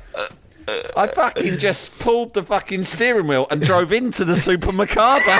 I 0.96 1.06
fucking 1.06 1.58
just 1.58 1.98
pulled 1.98 2.34
the 2.34 2.42
fucking 2.42 2.82
steering 2.82 3.26
wheel 3.26 3.46
and 3.50 3.60
drove 3.60 3.92
into 3.92 4.24
the 4.24 4.36
Super 4.36 4.72
supermercado. 4.72 5.38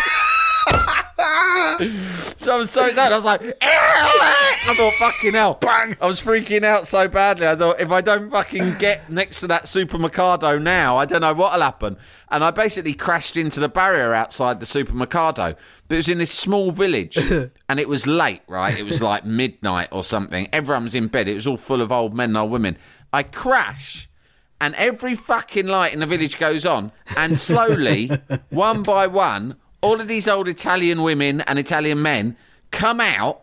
so 2.39 2.55
I 2.55 2.57
was 2.57 2.71
so 2.71 2.91
sad. 2.93 3.13
I 3.13 3.17
was 3.17 3.25
like, 3.25 3.41
I 3.63 4.75
thought, 4.77 4.93
fucking 4.95 5.33
hell. 5.33 5.55
Bang! 5.55 5.97
I 6.01 6.07
was 6.07 6.23
freaking 6.23 6.65
out 6.65 6.87
so 6.87 7.09
badly. 7.09 7.47
I 7.47 7.57
thought, 7.57 7.81
if 7.81 7.91
I 7.91 8.01
don't 8.01 8.31
fucking 8.31 8.79
get 8.79 9.11
next 9.11 9.41
to 9.41 9.47
that 9.49 9.69
Super 9.69 9.97
supermercado 9.97 10.59
now, 10.61 10.97
I 10.97 11.05
don't 11.05 11.21
know 11.21 11.35
what'll 11.35 11.61
happen. 11.61 11.97
And 12.31 12.45
I 12.45 12.51
basically 12.51 12.95
crashed 12.95 13.37
into 13.37 13.61
the 13.61 13.69
barrier 13.69 14.15
outside 14.15 14.61
the 14.61 14.67
supermercado. 14.67 15.57
But 15.89 15.95
it 15.95 15.99
was 15.99 16.09
in 16.09 16.19
this 16.19 16.33
small 16.33 16.73
village 16.73 17.17
and 17.69 17.81
it 17.81 17.89
was 17.89 18.07
late, 18.07 18.43
right? 18.49 18.77
It 18.77 18.85
was 18.85 19.03
like 19.03 19.25
midnight 19.25 19.89
or 19.93 20.03
something. 20.03 20.49
Everyone 20.53 20.85
was 20.85 20.95
in 20.95 21.09
bed. 21.09 21.29
It 21.29 21.35
was 21.35 21.47
all 21.47 21.57
full 21.57 21.83
of 21.83 21.93
old 21.93 22.15
men 22.15 22.31
and 22.31 22.39
old 22.39 22.51
women. 22.51 22.77
I 23.13 23.23
crash 23.23 24.09
and 24.61 24.75
every 24.77 25.15
fucking 25.15 25.67
light 25.67 25.93
in 25.93 26.01
the 26.01 26.07
village 26.07 26.39
goes 26.39 26.65
on, 26.65 26.93
and 27.17 27.39
slowly, 27.39 28.11
one 28.51 28.83
by 28.83 29.07
one, 29.07 29.57
all 29.81 30.01
of 30.01 30.09
these 30.09 30.27
old 30.29 30.49
Italian 30.49 31.03
women 31.03 31.41
and 31.43 31.59
Italian 31.59 32.01
men 32.03 32.37
come 32.71 33.01
out, 33.01 33.43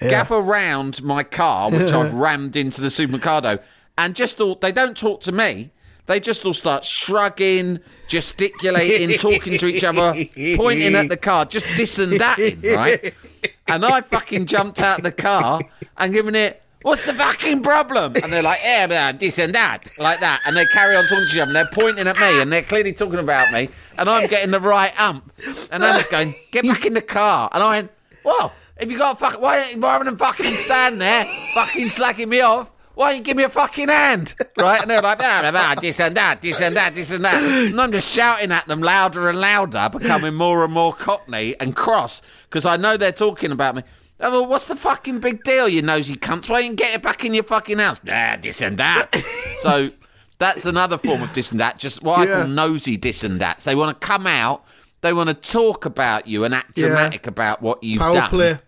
gather 0.00 0.40
round 0.40 1.02
my 1.02 1.22
car, 1.22 1.70
which 1.70 1.92
I've 1.92 2.12
rammed 2.26 2.56
into 2.56 2.80
the 2.80 2.90
supermercado, 2.90 3.60
and 3.98 4.14
just 4.14 4.40
all 4.40 4.54
they 4.56 4.72
don't 4.72 4.96
talk 4.96 5.20
to 5.22 5.32
me. 5.32 5.70
They 6.06 6.20
just 6.20 6.46
all 6.46 6.52
start 6.54 6.84
shrugging, 6.84 7.80
gesticulating, 8.06 9.18
talking 9.18 9.58
to 9.58 9.66
each 9.66 9.82
other, 9.82 10.12
pointing 10.56 10.94
at 10.94 11.08
the 11.08 11.16
car, 11.16 11.44
just 11.46 11.66
this 11.76 11.98
and 11.98 12.20
that, 12.20 12.38
right? 12.64 13.14
And 13.68 13.84
I 13.84 14.00
fucking 14.00 14.46
jumped 14.46 14.80
out 14.80 14.98
of 14.98 15.04
the 15.04 15.10
car 15.12 15.60
and 15.96 16.12
given 16.12 16.36
it, 16.36 16.62
what's 16.86 17.04
the 17.04 17.12
fucking 17.12 17.62
problem? 17.62 18.12
And 18.22 18.32
they're 18.32 18.42
like, 18.42 18.60
yeah, 18.62 18.86
man, 18.86 19.18
this 19.18 19.40
and 19.40 19.52
that, 19.56 19.90
like 19.98 20.20
that. 20.20 20.40
And 20.46 20.56
they 20.56 20.64
carry 20.66 20.94
on 20.94 21.08
talking 21.08 21.26
to 21.26 21.42
other 21.42 21.48
and 21.48 21.56
they're 21.56 21.68
pointing 21.72 22.06
at 22.06 22.16
me 22.16 22.40
and 22.40 22.52
they're 22.52 22.62
clearly 22.62 22.92
talking 22.92 23.18
about 23.18 23.52
me. 23.52 23.68
And 23.98 24.08
I'm 24.08 24.28
getting 24.28 24.52
the 24.52 24.60
right 24.60 24.98
ump. 25.00 25.32
And 25.72 25.82
Anna's 25.82 26.06
going, 26.06 26.32
get 26.52 26.64
back 26.64 26.86
in 26.86 26.94
the 26.94 27.00
car. 27.00 27.50
And 27.52 27.60
I 27.60 27.68
went, 27.70 27.90
well, 28.24 28.52
if 28.76 28.88
you 28.88 28.98
got 28.98 29.18
fuck, 29.18 29.40
why 29.40 29.56
don't 29.56 29.74
you, 29.74 29.80
rather 29.80 30.04
than 30.04 30.16
fucking 30.16 30.52
stand 30.52 31.00
there, 31.00 31.24
fucking 31.54 31.88
slacking 31.88 32.28
me 32.28 32.40
off, 32.40 32.70
why 32.94 33.10
don't 33.10 33.18
you 33.18 33.24
give 33.24 33.36
me 33.36 33.42
a 33.42 33.48
fucking 33.48 33.88
hand? 33.88 34.36
Right? 34.56 34.80
And 34.80 34.88
they're 34.88 35.02
like, 35.02 35.18
ah, 35.20 35.40
blah, 35.42 35.50
blah, 35.50 35.74
this 35.74 35.98
and 35.98 36.16
that, 36.16 36.40
this 36.40 36.60
and 36.60 36.76
that, 36.76 36.94
this 36.94 37.10
and 37.10 37.24
that. 37.24 37.34
And 37.34 37.80
I'm 37.80 37.90
just 37.90 38.14
shouting 38.14 38.52
at 38.52 38.66
them 38.68 38.80
louder 38.80 39.28
and 39.28 39.40
louder, 39.40 39.88
becoming 39.90 40.34
more 40.34 40.62
and 40.64 40.72
more 40.72 40.92
cockney 40.92 41.56
and 41.58 41.74
cross 41.74 42.22
because 42.44 42.64
I 42.64 42.76
know 42.76 42.96
they're 42.96 43.10
talking 43.10 43.50
about 43.50 43.74
me. 43.74 43.82
I 44.18 44.30
thought, 44.30 44.48
what's 44.48 44.66
the 44.66 44.76
fucking 44.76 45.20
big 45.20 45.44
deal, 45.44 45.68
you 45.68 45.82
nosy 45.82 46.16
cunts? 46.16 46.48
Why 46.48 46.62
don't 46.62 46.70
you 46.70 46.76
get 46.76 46.94
it 46.94 47.02
back 47.02 47.24
in 47.24 47.34
your 47.34 47.44
fucking 47.44 47.78
house? 47.78 48.00
Ah, 48.10 48.38
this 48.40 48.62
and 48.62 48.78
that. 48.78 49.14
so 49.60 49.90
that's 50.38 50.64
another 50.64 50.96
form 50.98 51.22
of 51.22 51.34
this 51.34 51.50
and 51.50 51.60
that, 51.60 51.78
just 51.78 52.02
what 52.02 52.20
I 52.20 52.26
call 52.26 52.46
nosy 52.46 52.96
this 52.96 53.24
and 53.24 53.40
that. 53.40 53.58
They 53.58 53.74
want 53.74 54.00
to 54.00 54.06
come 54.06 54.26
out, 54.26 54.64
they 55.02 55.12
want 55.12 55.28
to 55.28 55.34
talk 55.34 55.84
about 55.84 56.26
you 56.26 56.44
and 56.44 56.54
act 56.54 56.72
Yeah. 56.78 56.86
dramatic 56.88 57.26
about 57.26 57.60
what 57.60 57.82
you've 57.82 58.00
Power 58.00 58.14
done, 58.14 58.30
play. 58.30 58.58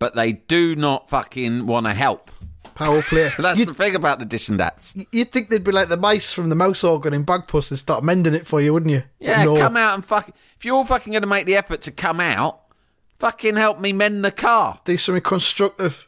but 0.00 0.14
they 0.16 0.32
do 0.32 0.74
not 0.74 1.08
fucking 1.08 1.66
want 1.66 1.86
to 1.86 1.94
help. 1.94 2.30
Power 2.74 3.02
play. 3.02 3.30
That's 3.38 3.58
You'd, 3.58 3.68
the 3.68 3.74
thing 3.74 3.94
about 3.96 4.18
the 4.20 4.24
this 4.24 4.48
and 4.48 4.58
that's. 4.60 4.94
you'd 5.10 5.32
think 5.32 5.48
they'd 5.48 5.64
be 5.64 5.72
like 5.72 5.88
the 5.88 5.96
mice 5.96 6.32
from 6.32 6.48
the 6.48 6.54
mouse 6.54 6.84
organ 6.84 7.12
in 7.12 7.24
Bagpuss 7.24 7.70
and 7.70 7.78
start 7.78 8.04
mending 8.04 8.34
it 8.34 8.46
for 8.46 8.60
you, 8.60 8.72
wouldn't 8.72 8.92
you? 8.92 9.02
Yeah, 9.18 9.42
no. 9.44 9.56
come 9.56 9.76
out 9.76 9.94
and 9.94 10.04
fuck. 10.04 10.28
If 10.56 10.64
you're 10.64 10.76
all 10.76 10.84
fucking 10.84 11.12
going 11.12 11.22
to 11.22 11.26
make 11.28 11.46
the 11.46 11.56
effort 11.56 11.80
to 11.82 11.90
come 11.90 12.20
out, 12.20 12.60
fucking 13.18 13.56
help 13.56 13.80
me 13.80 13.92
mend 13.92 14.24
the 14.24 14.30
car. 14.30 14.80
Do 14.84 14.96
something 14.96 15.22
constructive. 15.22 16.06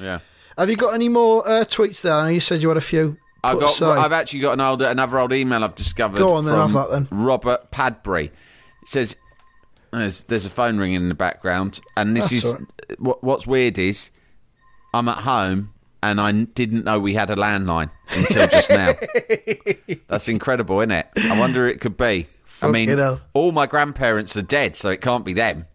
Yeah. 0.00 0.20
Have 0.56 0.70
you 0.70 0.76
got 0.76 0.94
any 0.94 1.08
more 1.08 1.48
uh, 1.48 1.64
tweets 1.64 2.02
there? 2.02 2.14
I 2.14 2.22
know 2.24 2.28
you 2.28 2.40
said 2.40 2.62
you 2.62 2.68
had 2.68 2.76
a 2.76 2.82
few. 2.82 3.16
I've 3.44 3.60
got. 3.60 3.70
aside. 3.70 3.98
I've 3.98 4.12
actually 4.12 4.40
got 4.40 4.58
an 4.58 4.82
another 4.82 5.18
old 5.18 5.32
email 5.32 5.62
I've 5.62 5.74
discovered. 5.74 6.18
Go 6.18 6.34
on 6.34 6.44
then, 6.44 6.54
from 6.54 6.72
have 6.72 6.90
that 6.90 6.90
then. 6.90 7.24
Robert 7.24 7.70
Padbury. 7.70 8.26
It 8.26 8.88
says 8.88 9.16
there's, 9.92 10.24
there's 10.24 10.44
a 10.44 10.50
phone 10.50 10.78
ringing 10.78 11.02
in 11.02 11.08
the 11.08 11.14
background, 11.14 11.80
and 11.96 12.16
this 12.16 12.30
That's 12.30 12.44
is 12.44 12.54
right. 12.54 13.00
what, 13.00 13.22
what's 13.22 13.46
weird 13.46 13.78
is 13.78 14.10
I'm 14.92 15.08
at 15.08 15.18
home 15.18 15.72
and 16.02 16.20
I 16.20 16.32
didn't 16.32 16.84
know 16.84 16.98
we 16.98 17.14
had 17.14 17.30
a 17.30 17.36
landline 17.36 17.90
until 18.10 18.46
just 18.48 18.70
now. 18.70 18.94
That's 20.08 20.28
incredible, 20.28 20.80
isn't 20.80 20.92
it? 20.92 21.08
I 21.16 21.38
wonder 21.38 21.66
who 21.66 21.72
it 21.72 21.80
could 21.80 21.96
be. 21.96 22.26
I 22.62 22.70
mean, 22.70 22.98
all 23.34 23.52
my 23.52 23.66
grandparents 23.66 24.36
are 24.36 24.42
dead, 24.42 24.74
so 24.76 24.90
it 24.90 25.00
can't 25.00 25.24
be 25.24 25.32
them. 25.32 25.66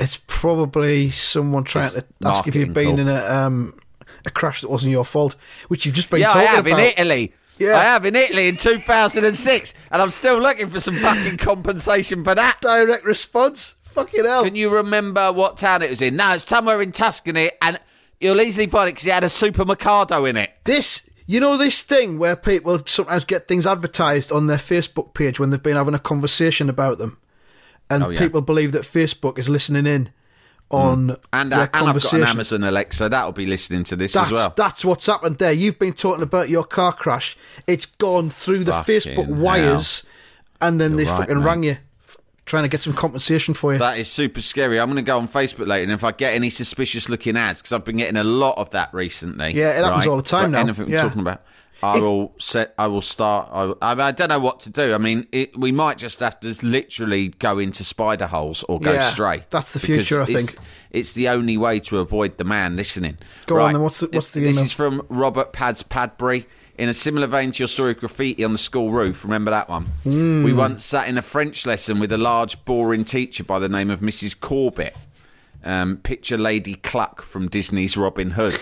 It's 0.00 0.20
probably 0.26 1.10
someone 1.10 1.64
trying 1.64 1.86
It's 1.86 1.94
to 1.94 2.28
ask 2.28 2.46
if 2.46 2.54
you've 2.56 2.74
been 2.74 2.98
in 2.98 3.08
a 3.08 3.24
um, 3.26 3.74
a 4.26 4.30
crash 4.30 4.62
that 4.62 4.70
wasn't 4.70 4.90
your 4.90 5.04
fault, 5.04 5.36
which 5.68 5.84
you've 5.86 5.94
just 5.94 6.10
been 6.10 6.20
yeah, 6.20 6.32
I 6.32 6.44
have 6.44 6.66
about. 6.66 6.80
in 6.80 6.86
Italy. 6.86 7.34
Yeah. 7.58 7.78
I 7.78 7.84
have 7.84 8.04
in 8.04 8.16
Italy 8.16 8.48
in 8.48 8.56
2006, 8.56 9.74
and 9.92 10.02
I'm 10.02 10.10
still 10.10 10.40
looking 10.40 10.68
for 10.68 10.80
some 10.80 10.96
fucking 10.96 11.36
compensation 11.36 12.24
for 12.24 12.34
that. 12.34 12.60
Direct 12.60 13.04
response. 13.04 13.76
Fucking 13.84 14.24
hell. 14.24 14.42
Can 14.42 14.56
you 14.56 14.74
remember 14.74 15.30
what 15.30 15.56
town 15.56 15.82
it 15.82 15.90
was 15.90 16.02
in? 16.02 16.16
No, 16.16 16.34
it's 16.34 16.44
somewhere 16.44 16.82
in 16.82 16.90
Tuscany, 16.90 17.50
and 17.62 17.78
you'll 18.20 18.40
easily 18.40 18.66
find 18.66 18.88
it 18.88 18.92
because 18.92 19.06
it 19.06 19.12
had 19.12 19.22
a 19.22 19.28
supermercado 19.28 20.28
in 20.28 20.36
it. 20.36 20.50
This 20.64 21.08
You 21.26 21.38
know 21.38 21.56
this 21.56 21.82
thing 21.82 22.18
where 22.18 22.34
people 22.34 22.82
sometimes 22.86 23.24
get 23.24 23.46
things 23.46 23.66
advertised 23.68 24.32
on 24.32 24.48
their 24.48 24.58
Facebook 24.58 25.14
page 25.14 25.38
when 25.38 25.50
they've 25.50 25.62
been 25.62 25.76
having 25.76 25.94
a 25.94 25.98
conversation 26.00 26.68
about 26.68 26.98
them, 26.98 27.18
and 27.90 28.02
Oh, 28.04 28.08
yeah. 28.10 28.18
people 28.18 28.40
believe 28.40 28.72
that 28.72 28.82
Facebook 28.82 29.38
is 29.38 29.48
listening 29.48 29.86
in 29.86 30.10
on 30.70 31.16
And, 31.32 31.52
their 31.52 31.60
uh, 31.60 31.68
and 31.74 31.88
I've 31.88 32.02
got 32.02 32.12
an. 32.14 32.22
Amazon 32.24 32.64
Alexa 32.64 33.08
that'll 33.10 33.32
be 33.32 33.46
listening 33.46 33.84
to 33.84 33.96
this 33.96 34.14
That's 34.14 34.28
as 34.28 34.32
well. 34.32 34.54
that's 34.56 34.84
what's 34.84 35.06
happened 35.06 35.38
there. 35.38 35.52
You've 35.52 35.78
been 35.78 35.92
talking 35.92 36.22
about 36.22 36.48
your 36.48 36.64
car 36.64 36.92
crash. 36.92 37.36
It's 37.66 37.86
gone 37.86 38.30
through 38.30 38.64
the 38.64 38.72
Fucking 38.72 38.94
Facebook 38.94 39.26
hell. 39.26 39.34
wires, 39.34 40.04
and 40.60 40.80
then 40.80 40.96
they 40.96 41.04
You're 41.04 41.12
right, 41.12 41.18
fucking 41.20 41.38
mate. 41.38 41.44
rang 41.44 41.62
you, 41.64 41.76
trying 42.46 42.62
to 42.64 42.68
get 42.70 42.80
some 42.80 42.94
compensation 42.94 43.52
for 43.54 43.74
you. 43.74 43.78
That 43.78 43.98
is 43.98 44.10
super 44.10 44.40
scary. 44.40 44.80
I'm 44.80 44.86
going 44.88 44.96
to 44.96 45.02
go 45.02 45.18
on 45.18 45.28
Facebook 45.28 45.66
later, 45.66 45.82
and 45.84 45.92
if 45.92 46.02
I 46.02 46.12
get 46.12 46.32
any 46.34 46.48
suspicious 46.50 47.08
looking 47.10 47.36
ads, 47.36 47.60
because 47.60 47.72
I've 47.74 47.84
been 47.84 47.98
getting 47.98 48.16
a 48.16 48.24
lot 48.24 48.56
of 48.56 48.70
that 48.70 48.92
recently. 48.94 49.52
Yeah, 49.54 49.78
it 49.78 49.84
happens 49.84 50.06
right, 50.06 50.08
all 50.08 50.16
the 50.16 50.22
time 50.22 50.52
now. 50.52 50.60
Anything 50.60 50.88
Yeah. 50.88 51.02
we're 51.02 51.08
talking 51.08 51.20
about. 51.20 51.42
I 51.82 51.96
If- 51.96 52.02
will 52.02 52.34
set. 52.38 52.74
I 52.78 52.86
will 52.86 53.02
start. 53.02 53.48
I, 53.52 53.72
I, 53.92 54.06
I 54.08 54.10
don't 54.12 54.28
know 54.28 54.38
what 54.38 54.60
to 54.60 54.70
do. 54.70 54.94
I 54.94 54.98
mean, 54.98 55.26
it, 55.32 55.56
we 55.58 55.72
might 55.72 55.98
just 55.98 56.20
have 56.20 56.38
to 56.40 56.54
literally 56.66 57.28
go 57.28 57.58
into 57.58 57.84
spider 57.84 58.26
holes 58.26 58.62
or 58.68 58.80
go 58.80 58.92
Yeah, 58.92 59.08
stray. 59.10 59.44
that's 59.50 59.72
the 59.72 59.80
future, 59.80 60.20
I 60.20 60.24
it's- 60.24 60.46
think. 60.46 60.58
it's 60.90 61.12
the 61.12 61.28
only 61.28 61.56
way 61.56 61.80
to 61.80 61.98
avoid 61.98 62.38
the 62.38 62.44
man 62.44 62.76
listening. 62.76 63.18
Go 63.46 63.60
on 63.60 63.72
then, 63.74 63.82
what's 63.82 64.00
the- 64.00 64.08
what's 64.12 64.30
the 64.30 64.40
This 64.40 64.56
email? 64.56 64.64
is 64.66 64.72
from 64.72 65.06
Robert 65.08 65.52
Pads 65.52 65.82
Padbury. 65.82 66.46
In 66.76 66.88
a 66.88 66.94
similar 66.94 67.28
vein 67.28 67.52
to 67.52 67.58
your 67.60 67.68
story 67.68 67.92
of 67.92 67.98
graffiti 68.00 68.42
on 68.42 68.50
the 68.50 68.58
school 68.58 68.90
roof, 68.90 69.22
remember 69.22 69.52
that 69.52 69.68
one? 69.68 69.84
Hmm. 70.02 70.42
We 70.42 70.52
once 70.52 70.84
sat 70.84 71.06
in 71.08 71.16
a 71.16 71.22
French 71.22 71.66
lesson 71.66 72.00
with 72.00 72.10
a 72.10 72.16
large, 72.18 72.64
boring 72.64 73.04
teacher 73.04 73.44
by 73.44 73.60
the 73.60 73.68
name 73.68 73.90
of 73.90 74.00
Mrs. 74.00 74.38
Corbett. 74.40 74.96
Um, 75.62 75.98
picture 75.98 76.36
Lady 76.36 76.74
Cluck 76.74 77.22
from 77.22 77.48
Disney's 77.48 77.96
Robin 77.96 78.30
Hood. 78.30 78.58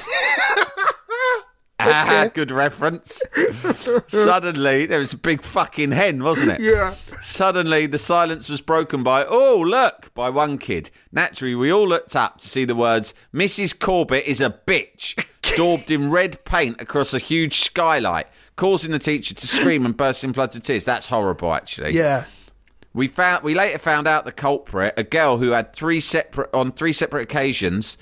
Ah, 1.84 2.30
good 2.32 2.50
reference. 2.50 3.20
Suddenly, 4.08 4.86
there 4.86 4.98
was 4.98 5.12
a 5.12 5.18
big 5.18 5.42
fucking 5.42 5.92
hen, 5.92 6.22
wasn't 6.22 6.52
it? 6.52 6.60
Yeah. 6.60 6.94
Suddenly, 7.22 7.86
the 7.86 7.98
silence 7.98 8.48
was 8.48 8.60
broken 8.60 9.02
by, 9.02 9.24
oh, 9.24 9.58
look, 9.58 10.12
by 10.14 10.28
one 10.30 10.58
kid. 10.58 10.90
Naturally, 11.12 11.54
we 11.54 11.72
all 11.72 11.86
looked 11.88 12.16
up 12.16 12.38
to 12.38 12.48
see 12.48 12.64
the 12.64 12.74
words, 12.74 13.14
Mrs. 13.34 13.78
Corbett 13.78 14.24
is 14.26 14.40
a 14.40 14.50
bitch, 14.66 15.24
daubed 15.56 15.90
in 15.90 16.10
red 16.10 16.44
paint 16.44 16.80
across 16.80 17.12
a 17.14 17.18
huge 17.18 17.60
skylight, 17.60 18.26
causing 18.56 18.90
the 18.92 18.98
teacher 18.98 19.34
to 19.34 19.46
scream 19.46 19.84
and 19.86 19.96
burst 19.96 20.24
in 20.24 20.32
floods 20.32 20.56
of 20.56 20.62
tears. 20.62 20.84
That's 20.84 21.06
horrible, 21.08 21.54
actually. 21.54 21.94
yeah, 21.94 22.24
We 22.92 23.08
found 23.08 23.44
we 23.44 23.54
later 23.54 23.78
found 23.78 24.06
out 24.06 24.24
the 24.24 24.32
culprit, 24.32 24.94
a 24.96 25.02
girl 25.04 25.38
who 25.38 25.50
had 25.50 25.72
three 25.72 26.00
separate 26.00 26.50
on 26.52 26.72
three 26.72 26.92
separate 26.92 27.22
occasions, 27.22 27.96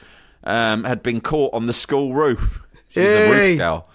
um, 0.45 0.85
had 0.85 1.03
been 1.03 1.21
caught 1.21 1.53
on 1.55 1.66
the 1.66 1.73
school 1.73 2.14
roof. 2.14 2.62
She's 2.90 3.03
a 3.05 3.07
Hey. 3.07 3.50
roof 3.50 3.59
girl. 3.59 3.88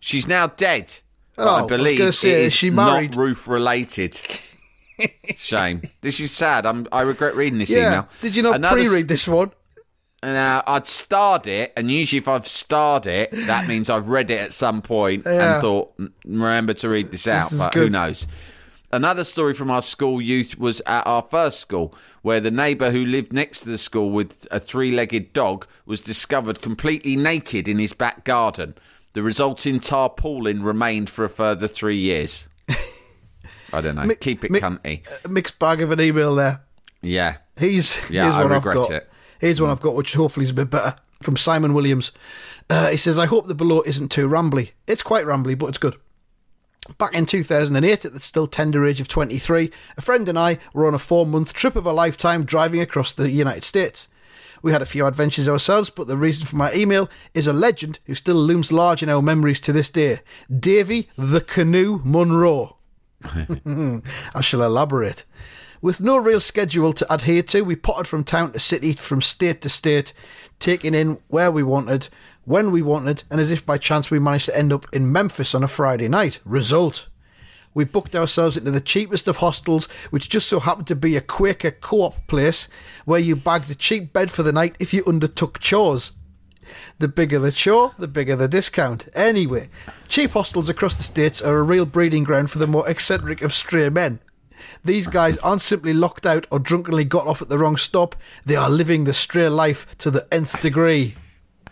She's 0.00 0.26
now 0.28 0.48
dead. 0.48 0.92
Oh, 1.36 1.48
I 1.48 1.62
I 1.62 1.66
believe 1.66 1.98
gonna 1.98 2.10
say, 2.12 2.30
it 2.30 2.46
is 2.46 2.52
she 2.52 2.70
married? 2.70 3.14
not 3.14 3.20
roof 3.20 3.46
related. 3.46 4.20
Shame. 5.36 5.82
This 6.00 6.18
is 6.18 6.32
sad. 6.32 6.66
I'm, 6.66 6.86
I 6.90 7.02
regret 7.02 7.36
reading 7.36 7.58
this 7.60 7.70
yeah. 7.70 7.86
email. 7.88 8.08
Did 8.20 8.34
you 8.34 8.42
not 8.42 8.56
Another 8.56 8.76
pre-read 8.76 9.06
this 9.08 9.28
one? 9.28 9.52
Now, 10.20 10.64
I'd 10.66 10.88
starred 10.88 11.46
it, 11.46 11.72
and 11.76 11.88
usually 11.88 12.18
if 12.18 12.26
I've 12.26 12.48
starred 12.48 13.06
it, 13.06 13.30
that 13.46 13.68
means 13.68 13.88
I've 13.88 14.08
read 14.08 14.32
it 14.32 14.40
at 14.40 14.52
some 14.52 14.82
point 14.82 15.22
Yeah. 15.24 15.54
and 15.54 15.62
thought, 15.62 15.96
"Mm, 15.96 16.10
remember 16.24 16.74
to 16.74 16.88
read 16.88 17.12
this 17.12 17.28
out, 17.28 17.52
is 17.52 17.58
but 17.60 17.72
who 17.72 17.88
knows. 17.88 18.26
Another 18.90 19.22
story 19.24 19.52
from 19.52 19.70
our 19.70 19.82
school 19.82 20.20
youth 20.20 20.58
was 20.58 20.80
at 20.86 21.06
our 21.06 21.22
first 21.30 21.60
school, 21.60 21.94
where 22.22 22.40
the 22.40 22.50
neighbour 22.50 22.90
who 22.90 23.04
lived 23.04 23.32
next 23.34 23.60
to 23.60 23.68
the 23.68 23.76
school 23.78 24.10
with 24.10 24.46
a 24.50 24.58
three 24.58 24.90
legged 24.92 25.32
dog 25.34 25.66
was 25.84 26.00
discovered 26.00 26.62
completely 26.62 27.14
naked 27.14 27.68
in 27.68 27.78
his 27.78 27.92
back 27.92 28.24
garden. 28.24 28.74
The 29.12 29.22
resulting 29.22 29.78
tarpaulin 29.80 30.62
remained 30.62 31.10
for 31.10 31.24
a 31.24 31.28
further 31.28 31.68
three 31.68 31.98
years. 31.98 32.48
I 33.72 33.80
don't 33.82 33.96
know. 33.96 34.04
Mi- 34.04 34.14
Keep 34.14 34.44
it 34.44 34.50
mi- 34.50 34.60
cunty. 34.60 35.02
Mixed 35.28 35.58
bag 35.58 35.82
of 35.82 35.92
an 35.92 36.00
email 36.00 36.34
there. 36.34 36.62
Yeah. 37.02 37.36
He's, 37.58 37.96
Yeah, 38.10 38.24
here's 38.24 38.34
I 38.36 38.42
one 38.44 38.52
regret 38.52 38.76
have 38.78 38.88
got. 38.88 38.92
it. 38.96 39.10
Here's 39.40 39.60
one 39.60 39.70
I've 39.70 39.80
got, 39.80 39.94
which 39.94 40.14
hopefully 40.14 40.44
is 40.44 40.50
a 40.50 40.54
bit 40.54 40.70
better. 40.70 40.96
From 41.22 41.36
Simon 41.36 41.74
Williams. 41.74 42.12
Uh, 42.70 42.88
he 42.88 42.96
says, 42.96 43.18
I 43.18 43.26
hope 43.26 43.48
the 43.48 43.54
below 43.54 43.82
isn't 43.84 44.10
too 44.10 44.28
rambly. 44.28 44.70
It's 44.86 45.02
quite 45.02 45.24
rambly, 45.26 45.58
but 45.58 45.66
it's 45.66 45.78
good. 45.78 45.96
Back 46.96 47.14
in 47.14 47.26
2008, 47.26 48.04
at 48.04 48.12
the 48.12 48.20
still 48.20 48.46
tender 48.46 48.86
age 48.86 49.00
of 49.00 49.08
23, 49.08 49.70
a 49.96 50.00
friend 50.00 50.28
and 50.28 50.38
I 50.38 50.58
were 50.72 50.86
on 50.86 50.94
a 50.94 50.98
four 50.98 51.26
month 51.26 51.52
trip 51.52 51.76
of 51.76 51.84
a 51.84 51.92
lifetime 51.92 52.44
driving 52.44 52.80
across 52.80 53.12
the 53.12 53.30
United 53.30 53.64
States. 53.64 54.08
We 54.62 54.72
had 54.72 54.82
a 54.82 54.86
few 54.86 55.06
adventures 55.06 55.48
ourselves, 55.48 55.90
but 55.90 56.06
the 56.06 56.16
reason 56.16 56.46
for 56.46 56.56
my 56.56 56.72
email 56.72 57.08
is 57.34 57.46
a 57.46 57.52
legend 57.52 58.00
who 58.06 58.14
still 58.14 58.36
looms 58.36 58.72
large 58.72 59.02
in 59.02 59.08
our 59.08 59.22
memories 59.22 59.60
to 59.60 59.72
this 59.72 59.90
day 59.90 60.20
Davy 60.54 61.10
the 61.16 61.40
Canoe 61.40 62.00
Munro. 62.04 62.78
I 63.24 64.40
shall 64.40 64.62
elaborate. 64.62 65.24
With 65.80 66.00
no 66.00 66.16
real 66.16 66.40
schedule 66.40 66.92
to 66.92 67.12
adhere 67.12 67.42
to, 67.44 67.62
we 67.62 67.76
potted 67.76 68.08
from 68.08 68.24
town 68.24 68.52
to 68.52 68.58
city, 68.58 68.94
from 68.94 69.22
state 69.22 69.62
to 69.62 69.68
state, 69.68 70.12
taking 70.58 70.94
in 70.94 71.18
where 71.28 71.50
we 71.50 71.62
wanted, 71.62 72.08
when 72.44 72.70
we 72.70 72.82
wanted, 72.82 73.24
and 73.30 73.40
as 73.40 73.50
if 73.50 73.64
by 73.64 73.78
chance 73.78 74.10
we 74.10 74.18
managed 74.18 74.46
to 74.46 74.56
end 74.56 74.72
up 74.72 74.86
in 74.92 75.12
Memphis 75.12 75.54
on 75.54 75.62
a 75.62 75.68
Friday 75.68 76.08
night. 76.08 76.40
Result. 76.44 77.08
We 77.74 77.84
booked 77.84 78.16
ourselves 78.16 78.56
into 78.56 78.70
the 78.70 78.80
cheapest 78.80 79.28
of 79.28 79.36
hostels, 79.36 79.86
which 80.10 80.28
just 80.28 80.48
so 80.48 80.58
happened 80.58 80.86
to 80.88 80.96
be 80.96 81.16
a 81.16 81.20
Quaker 81.20 81.70
co 81.70 82.02
op 82.02 82.26
place 82.26 82.68
where 83.04 83.20
you 83.20 83.36
bagged 83.36 83.70
a 83.70 83.74
cheap 83.74 84.12
bed 84.12 84.30
for 84.30 84.42
the 84.42 84.52
night 84.52 84.74
if 84.80 84.92
you 84.92 85.04
undertook 85.06 85.60
chores. 85.60 86.12
The 86.98 87.08
bigger 87.08 87.38
the 87.38 87.52
chore, 87.52 87.94
the 87.98 88.08
bigger 88.08 88.36
the 88.36 88.48
discount. 88.48 89.08
Anyway, 89.14 89.68
cheap 90.08 90.32
hostels 90.32 90.68
across 90.68 90.94
the 90.94 91.02
states 91.02 91.40
are 91.40 91.58
a 91.58 91.62
real 91.62 91.86
breeding 91.86 92.24
ground 92.24 92.50
for 92.50 92.58
the 92.58 92.66
more 92.66 92.88
eccentric 92.88 93.42
of 93.42 93.52
stray 93.52 93.88
men. 93.88 94.20
These 94.84 95.06
guys 95.06 95.36
aren't 95.38 95.60
simply 95.60 95.92
locked 95.92 96.26
out 96.26 96.46
or 96.50 96.58
drunkenly 96.58 97.04
got 97.04 97.26
off 97.26 97.42
at 97.42 97.48
the 97.48 97.58
wrong 97.58 97.76
stop, 97.76 98.16
they 98.44 98.56
are 98.56 98.70
living 98.70 99.04
the 99.04 99.12
stray 99.12 99.48
life 99.48 99.86
to 99.98 100.10
the 100.10 100.26
nth 100.32 100.60
degree. 100.60 101.14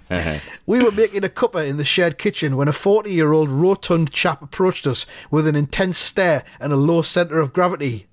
We 0.67 0.83
were 0.83 0.93
making 0.93 1.25
a 1.25 1.29
cuppa 1.29 1.67
in 1.67 1.79
the 1.79 1.85
shared 1.85 2.17
kitchen 2.19 2.57
when 2.57 2.69
a 2.69 2.73
40 2.73 3.11
year 3.13 3.33
old 3.33 3.49
rotund 3.49 4.13
chap 4.13 4.43
approached 4.43 4.87
us 4.87 5.07
with 5.31 5.47
an 5.47 5.57
intense 5.57 5.99
stare 5.99 6.45
and 6.61 6.73
a 6.73 6.77
low 6.77 7.03
centre 7.03 7.41
of 7.41 7.53
gravity. 7.53 8.07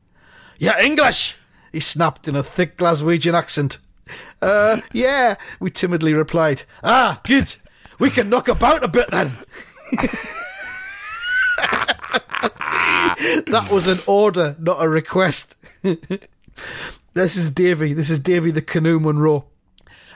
Yeah, 0.58 0.80
English! 0.82 1.36
He 1.72 1.80
snapped 1.80 2.28
in 2.28 2.36
a 2.36 2.44
thick 2.44 2.78
Glaswegian 2.78 3.34
accent. 3.34 3.80
Uh, 4.42 4.82
yeah, 4.92 5.36
we 5.60 5.72
timidly 5.72 6.14
replied. 6.14 6.64
Ah, 6.84 7.22
good. 7.24 7.56
We 8.00 8.10
can 8.10 8.30
knock 8.30 8.48
about 8.48 8.84
a 8.84 8.88
bit 8.88 9.10
then. 9.12 9.38
that 13.48 13.68
was 13.72 13.88
an 13.88 14.00
order, 14.08 14.56
not 14.60 14.84
a 14.84 14.90
request. 14.90 15.56
this 17.14 17.36
is 17.36 17.50
Davy. 17.50 17.94
This 17.94 18.10
is 18.10 18.20
Davy 18.20 18.52
the 18.52 18.62
Canoe 18.62 19.00
Monroe. 19.00 19.46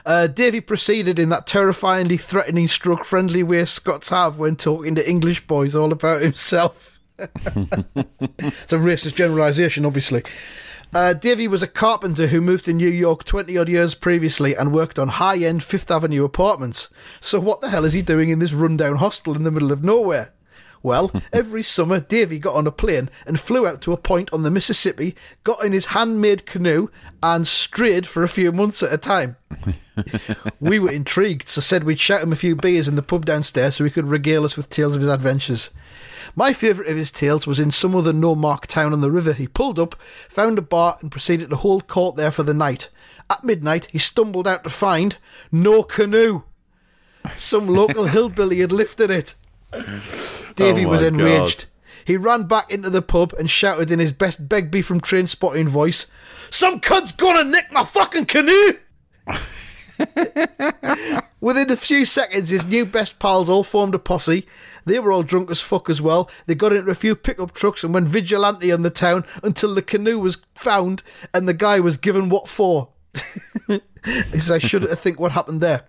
Uh, 0.06 0.26
Davy 0.26 0.60
proceeded 0.60 1.18
in 1.18 1.28
that 1.28 1.46
terrifyingly 1.46 2.16
threatening, 2.16 2.66
stroke 2.66 3.04
friendly 3.04 3.42
way 3.42 3.64
Scots 3.66 4.08
have 4.08 4.38
when 4.38 4.56
talking 4.56 4.94
to 4.94 5.08
English 5.08 5.46
boys 5.46 5.74
all 5.74 5.92
about 5.92 6.22
himself. 6.22 6.98
it's 7.18 8.72
a 8.72 8.78
racist 8.78 9.16
generalisation, 9.16 9.84
obviously. 9.84 10.22
Uh, 10.94 11.12
Davy 11.12 11.46
was 11.46 11.62
a 11.62 11.66
carpenter 11.66 12.28
who 12.28 12.40
moved 12.40 12.64
to 12.64 12.72
New 12.72 12.88
York 12.88 13.24
20 13.24 13.58
odd 13.58 13.68
years 13.68 13.94
previously 13.94 14.56
and 14.56 14.72
worked 14.72 14.98
on 14.98 15.08
high 15.08 15.36
end 15.36 15.62
Fifth 15.62 15.90
Avenue 15.90 16.24
apartments. 16.24 16.88
So, 17.20 17.38
what 17.38 17.60
the 17.60 17.68
hell 17.68 17.84
is 17.84 17.92
he 17.92 18.00
doing 18.00 18.30
in 18.30 18.38
this 18.38 18.54
rundown 18.54 18.96
hostel 18.96 19.36
in 19.36 19.42
the 19.42 19.50
middle 19.50 19.72
of 19.72 19.84
nowhere? 19.84 20.32
Well, 20.82 21.10
every 21.32 21.62
summer, 21.62 22.00
Davy 22.00 22.38
got 22.38 22.54
on 22.54 22.66
a 22.66 22.72
plane 22.72 23.10
and 23.26 23.38
flew 23.38 23.66
out 23.66 23.80
to 23.82 23.92
a 23.92 23.96
point 23.96 24.32
on 24.32 24.42
the 24.42 24.50
Mississippi, 24.50 25.14
got 25.44 25.64
in 25.64 25.72
his 25.72 25.86
handmade 25.86 26.46
canoe, 26.46 26.88
and 27.22 27.46
strayed 27.46 28.06
for 28.06 28.22
a 28.22 28.28
few 28.28 28.52
months 28.52 28.82
at 28.82 28.92
a 28.92 28.98
time. 28.98 29.36
we 30.60 30.78
were 30.78 30.90
intrigued, 30.90 31.48
so 31.48 31.60
said 31.60 31.84
we'd 31.84 32.00
shout 32.00 32.22
him 32.22 32.32
a 32.32 32.36
few 32.36 32.54
beers 32.54 32.88
in 32.88 32.96
the 32.96 33.02
pub 33.02 33.24
downstairs 33.24 33.76
so 33.76 33.84
he 33.84 33.90
could 33.90 34.08
regale 34.08 34.44
us 34.44 34.56
with 34.56 34.70
tales 34.70 34.94
of 34.94 35.02
his 35.02 35.10
adventures. 35.10 35.70
My 36.36 36.52
favourite 36.52 36.90
of 36.90 36.96
his 36.96 37.10
tales 37.10 37.46
was 37.46 37.58
in 37.58 37.70
some 37.70 37.96
other 37.96 38.12
no 38.12 38.34
mark 38.34 38.66
town 38.66 38.92
on 38.92 39.00
the 39.00 39.10
river. 39.10 39.32
He 39.32 39.48
pulled 39.48 39.78
up, 39.78 39.96
found 40.28 40.58
a 40.58 40.62
bar, 40.62 40.98
and 41.00 41.10
proceeded 41.10 41.50
to 41.50 41.56
hold 41.56 41.88
court 41.88 42.16
there 42.16 42.30
for 42.30 42.42
the 42.42 42.54
night. 42.54 42.90
At 43.30 43.44
midnight, 43.44 43.88
he 43.90 43.98
stumbled 43.98 44.46
out 44.46 44.64
to 44.64 44.70
find 44.70 45.16
no 45.50 45.82
canoe. 45.82 46.42
Some 47.36 47.66
local 47.66 48.06
hillbilly 48.06 48.60
had 48.60 48.72
lifted 48.72 49.10
it. 49.10 49.34
Davy 50.54 50.84
Oh 50.84 50.88
was 50.88 51.02
enraged. 51.02 51.66
He 52.04 52.16
ran 52.16 52.44
back 52.44 52.70
into 52.70 52.88
the 52.88 53.02
pub 53.02 53.34
and 53.38 53.50
shouted 53.50 53.90
in 53.90 53.98
his 53.98 54.12
best 54.12 54.48
Begbie 54.48 54.82
from 54.82 55.00
Trainspotting 55.00 55.68
voice, 55.68 56.06
Some 56.50 56.80
cud's 56.80 57.12
gonna 57.12 57.44
nick 57.44 57.70
my 57.70 57.84
fucking 57.84 58.26
canoe! 58.26 58.78
Within 61.40 61.70
a 61.70 61.76
few 61.76 62.04
seconds, 62.04 62.48
his 62.48 62.66
new 62.66 62.84
best 62.84 63.18
pals 63.18 63.48
all 63.48 63.62
formed 63.62 63.94
a 63.94 63.98
posse. 63.98 64.46
They 64.84 64.98
were 64.98 65.12
all 65.12 65.22
drunk 65.22 65.50
as 65.50 65.60
fuck 65.60 65.90
as 65.90 66.00
well. 66.00 66.30
They 66.46 66.54
got 66.54 66.72
into 66.72 66.90
a 66.90 66.94
few 66.94 67.14
pickup 67.14 67.52
trucks 67.52 67.84
and 67.84 67.92
went 67.92 68.08
vigilante 68.08 68.72
on 68.72 68.82
the 68.82 68.90
town 68.90 69.24
until 69.42 69.74
the 69.74 69.82
canoe 69.82 70.18
was 70.18 70.38
found 70.54 71.02
and 71.34 71.46
the 71.46 71.54
guy 71.54 71.78
was 71.78 71.96
given 71.96 72.28
what 72.28 72.48
for. 72.48 72.88
he 73.68 73.80
says, 74.32 74.50
I 74.50 74.58
shudder 74.58 74.88
to 74.88 74.96
think 74.96 75.20
what 75.20 75.32
happened 75.32 75.60
there. 75.60 75.84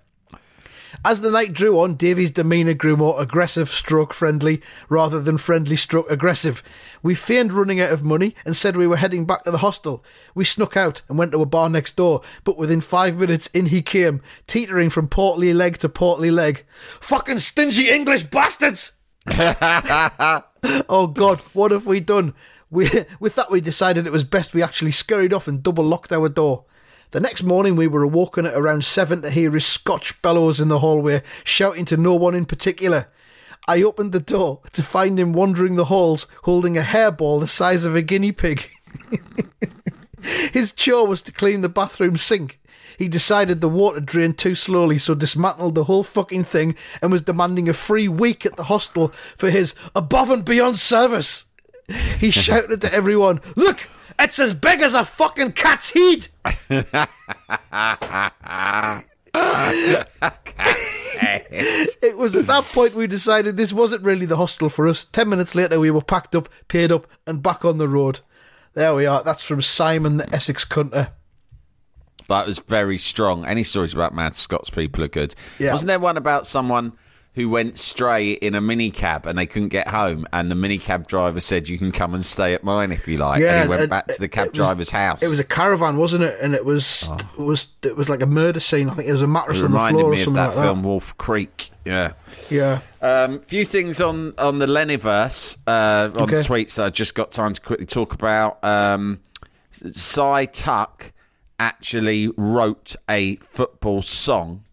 As 1.05 1.21
the 1.21 1.31
night 1.31 1.53
drew 1.53 1.79
on, 1.79 1.95
Davy's 1.95 2.31
demeanour 2.31 2.73
grew 2.73 2.97
more 2.97 3.21
aggressive 3.21 3.69
stroke 3.69 4.13
friendly 4.13 4.61
rather 4.89 5.21
than 5.21 5.37
friendly 5.37 5.75
stroke 5.75 6.09
aggressive. 6.09 6.61
We 7.01 7.15
feigned 7.15 7.53
running 7.53 7.79
out 7.79 7.91
of 7.91 8.03
money 8.03 8.35
and 8.45 8.55
said 8.55 8.75
we 8.75 8.87
were 8.87 8.97
heading 8.97 9.25
back 9.25 9.43
to 9.43 9.51
the 9.51 9.59
hostel. 9.59 10.03
We 10.35 10.45
snuck 10.45 10.75
out 10.75 11.01
and 11.07 11.17
went 11.17 11.31
to 11.33 11.41
a 11.41 11.45
bar 11.45 11.69
next 11.69 11.95
door, 11.95 12.21
but 12.43 12.57
within 12.57 12.81
five 12.81 13.17
minutes 13.17 13.47
in 13.47 13.67
he 13.67 13.81
came, 13.81 14.21
teetering 14.47 14.89
from 14.89 15.07
portly 15.07 15.53
leg 15.53 15.77
to 15.79 15.89
portly 15.89 16.31
leg. 16.31 16.65
Fucking 16.99 17.39
stingy 17.39 17.89
English 17.89 18.25
bastards! 18.25 18.93
oh 19.27 21.11
God, 21.13 21.39
what 21.53 21.71
have 21.71 21.85
we 21.85 21.99
done? 21.99 22.33
We, 22.69 22.89
with 23.19 23.35
that, 23.35 23.51
we 23.51 23.61
decided 23.61 24.05
it 24.05 24.11
was 24.11 24.23
best 24.23 24.53
we 24.53 24.63
actually 24.63 24.91
scurried 24.91 25.33
off 25.33 25.47
and 25.47 25.63
double 25.63 25.83
locked 25.83 26.11
our 26.11 26.29
door. 26.29 26.65
The 27.12 27.20
next 27.20 27.41
morning, 27.41 27.76
we 27.76 27.88
were 27.88 28.03
awoken 28.03 28.45
at 28.45 28.53
around 28.53 28.86
seven 28.86 29.24
to 29.24 29.32
hear 29.32 29.49
his 29.49 29.66
Scotch 29.66 30.22
bellows 30.22 30.60
in 30.60 30.68
the 30.68 30.78
hallway, 30.78 31.24
shouting 31.43 31.84
to 31.86 31.97
no 31.97 32.14
one 32.14 32.36
in 32.36 32.45
particular. 32.45 33.07
I 33.68 33.82
opened 33.82 34.12
the 34.12 34.20
door 34.20 34.62
to 34.74 34.84
find 34.84 35.20
him 35.20 35.34
wandering 35.34 35.76
the 35.76 35.86
halls, 35.86 36.28
holding 36.43 36.78
a 36.78 36.82
hairball 36.82 37.39
the 37.39 37.47
size 37.47 37.84
of 37.84 37.95
a 37.95 38.03
guinea 38.03 38.32
pig. 38.32 38.70
His 40.53 40.72
chore 40.72 41.07
was 41.07 41.24
to 41.24 41.32
clean 41.32 41.62
the 41.62 41.70
bathroom 41.70 42.16
sink. 42.16 42.60
He 42.99 43.07
decided 43.07 43.60
the 43.60 43.70
water 43.70 44.01
drained 44.01 44.38
too 44.38 44.53
slowly, 44.53 44.99
so 44.99 45.16
dismantled 45.16 45.74
the 45.74 45.86
whole 45.86 46.03
fucking 46.03 46.43
thing 46.43 46.76
and 47.01 47.12
was 47.12 47.24
demanding 47.24 47.68
a 47.70 47.74
free 47.74 48.07
week 48.07 48.45
at 48.45 48.55
the 48.55 48.66
hostel 48.66 49.07
for 49.36 49.49
his 49.49 49.74
above 49.95 50.30
and 50.30 50.45
beyond 50.45 50.78
service. 50.78 51.45
He 52.20 52.30
shouted 52.32 52.82
to 52.82 52.93
everyone, 52.93 53.41
Look, 53.55 53.89
it's 54.20 54.39
as 54.39 54.53
big 54.53 54.82
as 54.82 54.93
a 54.93 55.05
fucking 55.05 55.53
cat's 55.53 55.91
head! 55.91 56.28
it 62.01 62.17
was 62.17 62.36
at 62.36 62.47
that 62.47 62.65
point 62.74 62.95
we 62.95 63.07
decided 63.07 63.57
this 63.57 63.74
wasn't 63.74 64.03
really 64.03 64.26
the 64.26 64.38
hostel 64.38 64.70
for 64.70 64.88
us. 64.88 65.05
Ten 65.05 65.30
minutes 65.30 65.55
later, 65.55 65.80
we 65.80 65.91
were 65.91 66.01
packed 66.01 66.36
up, 66.36 66.49
paid 66.67 66.91
up, 66.91 67.07
and 67.26 67.41
back 67.41 67.63
on 67.63 67.78
the 67.78 67.88
road. 67.88 68.20
There 68.74 68.93
we 68.95 69.05
are. 69.05 69.24
That's 69.24 69.41
from 69.41 69.61
Simon 69.61 70.17
the 70.17 70.34
Essex 70.34 70.65
Cunter. 70.65 71.11
That 72.28 72.45
was 72.45 72.59
very 72.59 72.97
strong. 72.97 73.45
Any 73.45 73.63
stories 73.63 73.93
about 73.93 74.13
mad 74.13 74.36
Scots 74.36 74.70
people 74.70 75.03
are 75.03 75.09
good. 75.09 75.34
Yeah. 75.57 75.72
Wasn't 75.72 75.88
there 75.88 75.99
one 75.99 76.17
about 76.17 76.45
someone 76.45 76.93
who 77.36 77.47
went 77.47 77.77
stray 77.80 78.32
in 78.32 78.55
a 78.55 78.61
minicab 78.61 79.25
and 79.25 79.38
they 79.38 79.45
couldn't 79.45 79.69
get 79.69 79.88
home, 79.88 80.25
and 80.34 80.49
the 80.51 80.55
minicab 80.55 81.07
driver 81.07 81.39
said, 81.39 81.69
"You 81.69 81.77
can 81.77 81.91
come 81.91 82.13
and 82.13 82.25
stay 82.25 82.53
at 82.53 82.63
mine 82.63 82.91
if 82.91 83.07
you 83.07 83.17
like." 83.17 83.41
and 83.41 83.63
he 83.63 83.69
went 83.69 83.84
it- 83.84 83.89
back 83.89 84.07
to 84.07 84.19
the 84.19 84.27
cab 84.27 84.47
was- 84.47 84.55
driver's 84.55 84.89
house. 84.89 85.21
It 85.23 85.27
was 85.27 85.39
a 85.39 85.43
caravan, 85.43 85.97
wasn't 85.97 86.23
it? 86.23 86.38
And 86.41 86.53
it 86.55 86.65
was 86.65 87.07
it 87.38 87.39
was 87.41 87.71
it 87.84 87.95
was 87.95 88.09
like 88.09 88.21
a 88.21 88.25
murder 88.25 88.59
scene. 88.59 88.89
I 88.89 88.93
think 88.93 89.07
it 89.07 89.11
was 89.13 89.21
a 89.21 89.27
mattress 89.27 89.61
on 89.61 89.71
the 89.71 89.77
floor 89.80 90.11
or 90.13 90.17
something 90.17 90.34
that 90.34 90.55
like 90.55 90.65
film 90.65 90.84
Wolf 90.84 91.17
Creek. 91.17 91.69
Yeah. 91.86 92.13
that. 92.25 92.47
Yeah. 92.51 92.80
Um, 93.01 93.39
few 93.39 93.63
things 93.63 94.01
on 94.01 94.34
on 94.38 94.59
the 94.59 94.65
Leniverse 94.67 95.57
uh, 95.67 96.09
on 96.17 96.23
Okay. 96.23 96.39
tweets. 96.41 96.82
I 96.84 96.89
just 96.89 97.15
got 97.15 97.32
time 97.32 97.53
to 97.53 97.61
quickly 97.61 97.86
talk 97.86 98.13
about. 98.13 98.61
Um, 98.63 99.19
Cy 99.71 100.45
Tuck 100.45 101.11
actually 101.59 102.30
wrote 102.38 102.95
a 103.09 103.36
football 103.38 104.01
song 104.01 104.63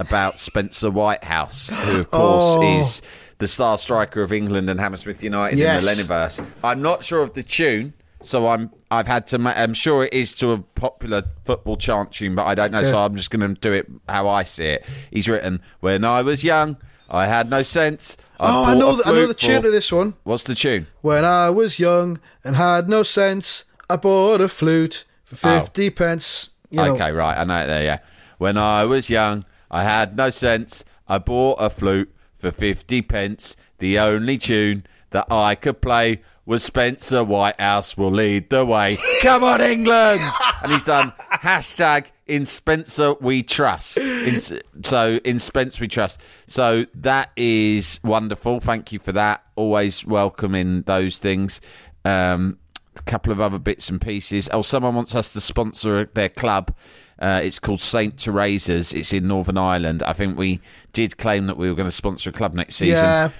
about 0.00 0.38
Spencer 0.38 0.90
Whitehouse, 0.90 1.68
who 1.68 2.00
of 2.00 2.10
course 2.10 2.56
Oh. 2.58 2.78
is 2.80 3.02
the 3.38 3.46
star 3.48 3.78
striker 3.78 4.22
of 4.22 4.32
England 4.32 4.70
and 4.70 4.80
Hammersmith 4.80 5.22
United 5.22 5.58
Yes. 5.58 5.78
in 5.78 5.84
the 5.84 5.90
Leniverse. 5.90 6.44
I'm 6.62 6.82
not 6.82 7.02
sure 7.04 7.22
of 7.22 7.34
the 7.34 7.42
tune. 7.42 7.92
So 8.22 8.48
I'm 8.48 8.70
I've 8.90 9.06
had 9.06 9.26
to 9.28 9.38
ma- 9.38 9.52
I'm 9.54 9.74
sure 9.74 10.04
it 10.04 10.14
is 10.14 10.32
to 10.36 10.52
a 10.52 10.58
popular 10.58 11.24
football 11.44 11.76
chant 11.76 12.12
tune, 12.12 12.34
but 12.34 12.46
I 12.46 12.54
don't 12.54 12.72
know. 12.72 12.78
Okay. 12.78 12.90
So 12.90 12.98
I'm 12.98 13.16
just 13.16 13.30
going 13.30 13.54
to 13.54 13.60
do 13.60 13.72
it 13.72 13.86
how 14.08 14.28
I 14.28 14.44
see 14.44 14.64
it. 14.64 14.86
He's 15.10 15.28
written, 15.28 15.60
"When 15.80 16.04
I 16.04 16.22
was 16.22 16.42
young, 16.42 16.78
I 17.10 17.26
had 17.26 17.50
no 17.50 17.62
sense." 17.62 18.16
oh, 18.40 18.64
I 18.64 18.74
know 18.74 18.96
the, 18.96 19.06
I 19.06 19.12
know 19.12 19.26
the 19.26 19.34
tune 19.34 19.60
for-" 19.60 19.66
to 19.66 19.70
this 19.70 19.92
one. 19.92 20.14
What's 20.22 20.44
the 20.44 20.54
tune? 20.54 20.86
When 21.02 21.24
I 21.24 21.50
was 21.50 21.78
young 21.78 22.18
and 22.42 22.56
had 22.56 22.88
no 22.88 23.02
sense, 23.02 23.66
I 23.90 23.96
bought 23.96 24.40
a 24.40 24.48
flute 24.48 25.04
for 25.24 25.36
oh. 25.46 25.60
fifty 25.60 25.90
pence. 25.90 26.48
You 26.70 26.78
know, 26.78 26.94
okay, 26.94 27.12
right, 27.12 27.36
I 27.36 27.44
know 27.44 27.58
it 27.62 27.66
there. 27.66 27.82
Yeah. 27.84 27.98
When 28.38 28.56
I 28.56 28.84
was 28.84 29.10
young, 29.10 29.44
I 29.70 29.82
had 29.82 30.16
no 30.16 30.30
sense. 30.30 30.84
I 31.08 31.18
bought 31.18 31.60
a 31.60 31.70
flute 31.70 32.14
for 32.36 32.50
fifty 32.50 33.02
pence. 33.02 33.56
The 33.78 33.98
only 33.98 34.38
tune 34.38 34.86
that 35.10 35.26
I 35.30 35.54
could 35.54 35.80
play 35.80 36.22
was 36.46 36.62
Spencer 36.62 37.24
Whitehouse 37.24 37.96
will 37.96 38.10
lead 38.10 38.50
the 38.50 38.64
way. 38.64 38.98
Come 39.22 39.44
on, 39.44 39.60
England! 39.60 40.20
and 40.62 40.72
he's 40.72 40.84
done 40.84 41.12
hashtag 41.32 42.06
in 42.26 42.44
Spencer 42.46 43.14
we 43.14 43.42
trust. 43.42 43.98
In, 43.98 44.40
so 44.82 45.20
in 45.24 45.38
Spence 45.38 45.80
we 45.80 45.88
trust. 45.88 46.20
So 46.46 46.86
that 46.94 47.30
is 47.36 48.00
wonderful. 48.02 48.60
Thank 48.60 48.92
you 48.92 48.98
for 48.98 49.12
that. 49.12 49.42
Always 49.56 50.04
welcoming 50.04 50.82
those 50.82 51.18
things. 51.18 51.60
Um, 52.04 52.58
a 52.96 53.02
couple 53.02 53.32
of 53.32 53.40
other 53.40 53.58
bits 53.58 53.88
and 53.88 54.00
pieces. 54.00 54.48
Oh, 54.52 54.62
someone 54.62 54.94
wants 54.94 55.14
us 55.14 55.32
to 55.32 55.40
sponsor 55.40 56.06
their 56.14 56.28
club. 56.28 56.74
Uh, 57.18 57.40
it's 57.42 57.58
called 57.58 57.80
Saint 57.80 58.18
Teresa's. 58.18 58.92
It's 58.92 59.12
in 59.12 59.28
Northern 59.28 59.56
Ireland. 59.56 60.02
I 60.02 60.12
think 60.12 60.36
we 60.38 60.60
did 60.92 61.16
claim 61.16 61.46
that 61.46 61.56
we 61.56 61.68
were 61.68 61.74
going 61.74 61.88
to 61.88 61.92
sponsor 61.92 62.30
a 62.30 62.32
club 62.32 62.54
next 62.54 62.76
season. 62.76 63.04
Yeah. 63.04 63.30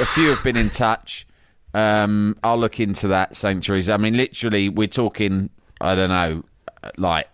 A 0.00 0.04
few 0.06 0.28
have 0.30 0.42
been 0.44 0.56
in 0.56 0.70
touch. 0.70 1.26
Um, 1.72 2.36
I'll 2.44 2.58
look 2.58 2.80
into 2.80 3.08
that, 3.08 3.34
Saint 3.36 3.64
Teresa. 3.64 3.94
I 3.94 3.96
mean, 3.96 4.16
literally, 4.16 4.68
we're 4.68 4.86
talking, 4.86 5.50
I 5.80 5.94
don't 5.94 6.10
know, 6.10 6.44
like 6.96 7.28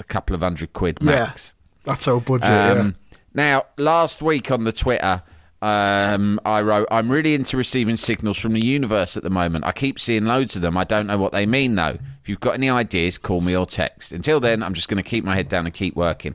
a 0.00 0.04
couple 0.04 0.34
of 0.34 0.42
hundred 0.42 0.72
quid 0.72 1.02
max. 1.02 1.52
Yeah. 1.54 1.92
That's 1.92 2.08
our 2.08 2.20
budget. 2.20 2.48
Um, 2.50 2.96
Now, 3.34 3.66
last 3.76 4.22
week 4.22 4.50
on 4.50 4.64
the 4.64 4.72
Twitter, 4.72 5.22
um, 5.64 6.38
I 6.44 6.60
wrote, 6.60 6.86
I'm 6.90 7.10
really 7.10 7.34
into 7.34 7.56
receiving 7.56 7.96
signals 7.96 8.38
from 8.38 8.52
the 8.52 8.64
universe 8.64 9.16
at 9.16 9.22
the 9.22 9.30
moment. 9.30 9.64
I 9.64 9.72
keep 9.72 9.98
seeing 9.98 10.26
loads 10.26 10.56
of 10.56 10.62
them. 10.62 10.76
I 10.76 10.84
don't 10.84 11.06
know 11.06 11.16
what 11.16 11.32
they 11.32 11.46
mean, 11.46 11.74
though. 11.74 11.98
If 12.22 12.28
you've 12.28 12.40
got 12.40 12.54
any 12.54 12.68
ideas, 12.68 13.16
call 13.18 13.40
me 13.40 13.56
or 13.56 13.64
text. 13.66 14.12
Until 14.12 14.40
then, 14.40 14.62
I'm 14.62 14.74
just 14.74 14.88
going 14.88 15.02
to 15.02 15.08
keep 15.08 15.24
my 15.24 15.34
head 15.34 15.48
down 15.48 15.64
and 15.64 15.74
keep 15.74 15.96
working. 15.96 16.34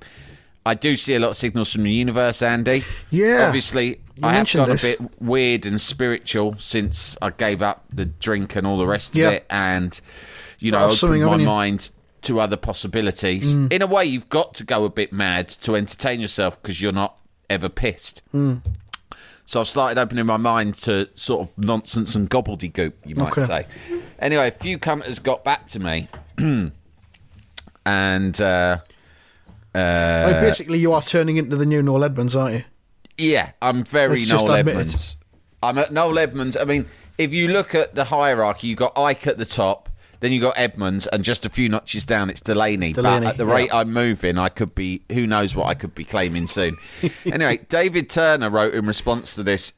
I 0.65 0.73
do 0.73 0.95
see 0.97 1.13
a 1.15 1.19
lot 1.19 1.29
of 1.29 1.37
signals 1.37 1.71
from 1.71 1.83
the 1.83 1.91
universe, 1.91 2.41
Andy. 2.41 2.83
Yeah. 3.11 3.45
Obviously, 3.47 3.87
You 4.17 4.27
I 4.27 4.33
have 4.33 4.51
gone 4.51 4.69
this. 4.69 4.83
a 4.83 4.97
bit 4.97 5.21
weird 5.21 5.65
and 5.65 5.79
spiritual 5.79 6.55
since 6.55 7.15
I 7.21 7.29
gave 7.29 7.61
up 7.61 7.85
the 7.89 8.05
drink 8.05 8.55
and 8.55 8.65
all 8.67 8.77
the 8.77 8.87
rest 8.87 9.15
Yeah. 9.15 9.27
of 9.27 9.33
it. 9.35 9.45
And, 9.49 9.99
you 10.59 10.71
know, 10.71 10.85
opened 10.89 11.21
my? 11.23 11.37
Mm. 11.37 11.45
mind 11.45 11.91
to 12.23 12.39
other 12.39 12.57
possibilities. 12.57 13.53
In 13.55 13.81
a 13.81 13.87
way, 13.87 14.05
you've 14.05 14.27
got 14.29 14.55
to 14.55 14.63
go 14.63 14.85
a 14.85 14.89
bit 14.89 15.13
mad 15.13 15.49
to 15.61 15.75
entertain 15.75 16.19
yourself 16.19 16.61
because 16.61 16.81
you're 16.81 16.91
not 16.91 17.15
ever 17.49 17.69
pissed. 17.69 18.21
Mm. 18.33 18.61
So 19.49 19.59
I've 19.61 19.67
started 19.67 19.97
opening 19.97 20.27
my 20.27 20.37
mind 20.37 20.75
to 20.81 21.09
sort 21.15 21.41
of 21.41 21.57
nonsense 21.57 22.13
and 22.13 22.29
gobbledygook, 22.29 22.93
you 23.03 23.15
might 23.15 23.31
Okay. 23.31 23.41
say. 23.41 23.67
Anyway, 24.19 24.47
a 24.47 24.51
few 24.51 24.77
cunters 24.77 25.17
got 25.17 25.43
back 25.43 25.65
to 25.69 25.79
me, 25.79 26.07
and 26.37 26.71
uh, 28.41 28.77
mean, 29.73 30.39
basically, 30.39 30.77
you 30.77 30.93
are 30.93 31.01
turning 31.01 31.37
into 31.37 31.55
the 31.55 31.65
new 31.65 31.81
Noel 31.81 32.03
Edmonds, 32.03 32.35
aren't 32.35 32.57
you? 32.57 32.63
yeah, 33.17 33.53
I'm 33.59 33.85
very 33.85 34.19
Let's 34.19 34.31
Noel 34.31 34.53
it. 34.53 34.59
Edmonds. 34.67 35.15
I'm 35.63 35.79
at 35.79 35.91
Noel 35.91 36.19
Edmonds. 36.19 36.55
I 36.55 36.65
mean, 36.65 36.85
if 37.17 37.33
you 37.33 37.47
look 37.47 37.73
at 37.73 37.95
the 37.95 38.03
hierarchy, 38.03 38.67
you've 38.67 38.77
got 38.77 38.93
Icke 38.93 39.25
at 39.25 39.39
the 39.39 39.45
top. 39.45 39.88
Then 40.19 40.31
you 40.33 40.41
got 40.41 40.57
Edmonds, 40.57 41.07
and 41.07 41.23
just 41.23 41.45
a 41.45 41.49
few 41.49 41.69
notches 41.69 42.05
down, 42.05 42.29
it's 42.29 42.41
Delaney. 42.41 42.93
Delaney, 42.93 43.25
but 43.25 43.29
at 43.29 43.37
the 43.37 43.45
yeah. 43.45 43.53
rate 43.53 43.73
I'm 43.73 43.93
moving, 43.93 44.37
I 44.37 44.49
could 44.49 44.75
be. 44.75 45.03
Who 45.11 45.25
knows 45.25 45.55
what 45.55 45.67
I 45.67 45.73
could 45.73 45.95
be 45.95 46.03
claiming 46.03 46.47
soon? 46.47 46.75
anyway, 47.25 47.59
David 47.69 48.09
Turner 48.09 48.49
wrote 48.49 48.73
in 48.73 48.85
response 48.85 49.35
to 49.35 49.43
this 49.43 49.73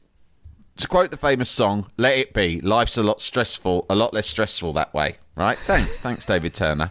to 0.76 0.88
quote 0.88 1.10
the 1.10 1.16
famous 1.16 1.48
song, 1.48 1.90
"Let 1.96 2.18
it 2.18 2.34
be. 2.34 2.60
Life's 2.60 2.96
a 2.96 3.02
lot 3.02 3.20
stressful, 3.20 3.86
a 3.88 3.94
lot 3.94 4.12
less 4.14 4.26
stressful 4.26 4.72
that 4.72 4.92
way." 4.92 5.18
Right? 5.36 5.58
Thanks, 5.60 5.98
thanks, 5.98 6.26
David 6.26 6.54
Turner. 6.54 6.90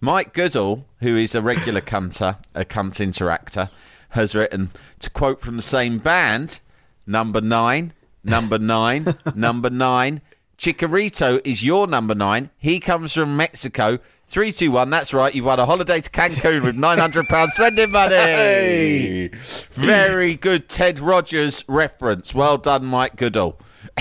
Mike 0.00 0.32
Goodall, 0.32 0.84
who 1.00 1.16
is 1.16 1.34
a 1.34 1.42
regular 1.42 1.80
cunter, 1.80 2.36
a 2.54 2.64
cunt 2.64 3.00
interactor, 3.00 3.70
has 4.10 4.34
written 4.34 4.70
to 5.00 5.10
quote 5.10 5.40
from 5.40 5.56
the 5.56 5.62
same 5.62 5.98
band, 5.98 6.60
number 7.06 7.40
nine, 7.40 7.92
number 8.22 8.58
nine, 8.58 9.14
number 9.34 9.70
nine. 9.70 10.20
Chicharito 10.58 11.40
is 11.44 11.64
your 11.64 11.86
number 11.86 12.14
nine. 12.14 12.50
He 12.58 12.80
comes 12.80 13.12
from 13.12 13.36
Mexico. 13.36 13.98
Three, 14.28 14.50
two, 14.52 14.72
one. 14.72 14.90
That's 14.90 15.14
right. 15.14 15.32
You've 15.34 15.44
won 15.44 15.60
a 15.60 15.66
holiday 15.66 16.00
to 16.00 16.10
Cancun 16.10 16.64
with 16.64 16.76
nine 16.76 16.98
hundred 16.98 17.26
pounds 17.26 17.52
spending 17.54 17.92
money. 17.92 19.28
Very 19.72 20.34
good 20.34 20.68
Ted 20.68 20.98
Rogers 20.98 21.62
reference. 21.68 22.34
Well 22.34 22.58
done, 22.58 22.86
Mike 22.86 23.16
Goodall. 23.16 23.58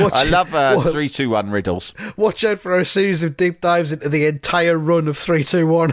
Watch, 0.00 0.12
I 0.14 0.24
love 0.24 0.54
uh, 0.54 0.74
wa- 0.76 0.82
three, 0.92 1.08
two, 1.08 1.30
one 1.30 1.50
riddles. 1.50 1.92
Watch 2.16 2.42
out 2.44 2.58
for 2.58 2.78
a 2.78 2.86
series 2.86 3.22
of 3.22 3.36
deep 3.36 3.60
dives 3.60 3.92
into 3.92 4.08
the 4.08 4.24
entire 4.26 4.78
run 4.78 5.08
of 5.08 5.16
three, 5.18 5.44
two, 5.44 5.66
one. 5.66 5.92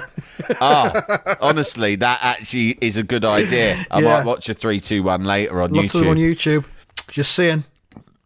Ah, 0.61 1.37
honestly, 1.41 1.95
that 1.97 2.19
actually 2.21 2.77
is 2.81 2.95
a 2.97 3.03
good 3.03 3.25
idea. 3.25 3.85
I 3.91 3.99
Yeah. 3.99 4.17
might 4.17 4.25
watch 4.25 4.47
a 4.49 4.53
three, 4.53 4.79
two, 4.79 5.03
one 5.03 5.23
later 5.25 5.61
on 5.61 5.73
Lots 5.73 5.87
YouTube. 5.87 5.95
of 5.95 5.99
them 6.01 6.09
on 6.09 6.17
YouTube. 6.17 6.65
Just 7.09 7.33
saying. 7.33 7.63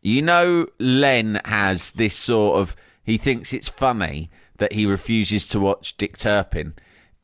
You 0.05 0.21
know, 0.21 0.67
Len 0.79 1.41
has 1.45 1.91
this 1.93 2.15
sort 2.15 2.59
of. 2.59 2.75
He 3.03 3.17
thinks 3.17 3.53
it's 3.53 3.69
funny 3.69 4.29
that 4.57 4.73
he 4.73 4.85
refuses 4.85 5.47
to 5.49 5.59
watch 5.59 5.97
Dick 5.97 6.17
Turpin. 6.17 6.73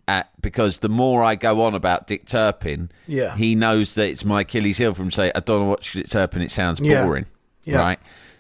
at, 0.08 0.30
because 0.42 0.80
the 0.80 0.90
more 0.90 1.24
I 1.24 1.36
go 1.36 1.62
on 1.62 1.74
about 1.76 2.08
Dick 2.08 2.26
Turpin, 2.26 2.90
Yeah. 3.08 3.36
he 3.38 3.54
knows 3.56 3.94
that 3.94 4.10
it's 4.10 4.26
my 4.26 4.42
Achilles 4.42 4.80
heel 4.80 4.94
from 4.96 5.12
say 5.12 5.32
I 5.34 5.40
don't 5.40 5.60
want 5.60 5.68
to 5.68 5.70
watch 5.70 5.94
Dick 5.94 6.08
Turpin. 6.10 6.42
It 6.42 6.52
sounds 6.52 6.80
Yeah. 6.82 7.06
boring, 7.06 7.28
Yeah. 7.66 7.78
right? 7.78 8.00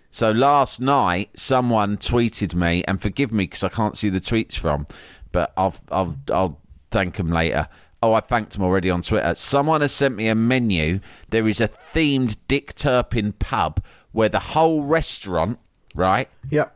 So 0.09 0.31
last 0.31 0.81
night, 0.81 1.29
someone 1.35 1.95
tweeted 1.97 2.55
me, 2.55 2.83
and 2.87 2.99
forgive 2.99 3.31
me 3.31 3.43
because 3.45 3.63
I 3.63 3.69
can't 3.69 3.95
see 3.95 4.09
the 4.09 4.19
tweets 4.19 4.57
from, 4.57 4.87
but 5.31 5.53
I'll 5.55 5.75
I'll 5.91 6.17
I'll 6.33 6.59
thank 6.89 7.15
them 7.17 7.29
later. 7.31 7.69
Oh, 8.03 8.13
I 8.15 8.19
thanked 8.21 8.53
them 8.53 8.63
already 8.63 8.89
on 8.89 9.03
Twitter. 9.03 9.35
Someone 9.35 9.81
has 9.81 9.91
sent 9.93 10.15
me 10.15 10.27
a 10.27 10.35
menu. 10.35 10.99
There 11.29 11.47
is 11.47 11.61
a 11.61 11.67
themed 11.93 12.35
Dick 12.47 12.73
Turpin 12.75 13.33
pub 13.33 13.81
where 14.11 14.29
the 14.29 14.39
whole 14.39 14.83
restaurant, 14.83 15.59
right, 15.95 16.27
Yep. 16.49 16.75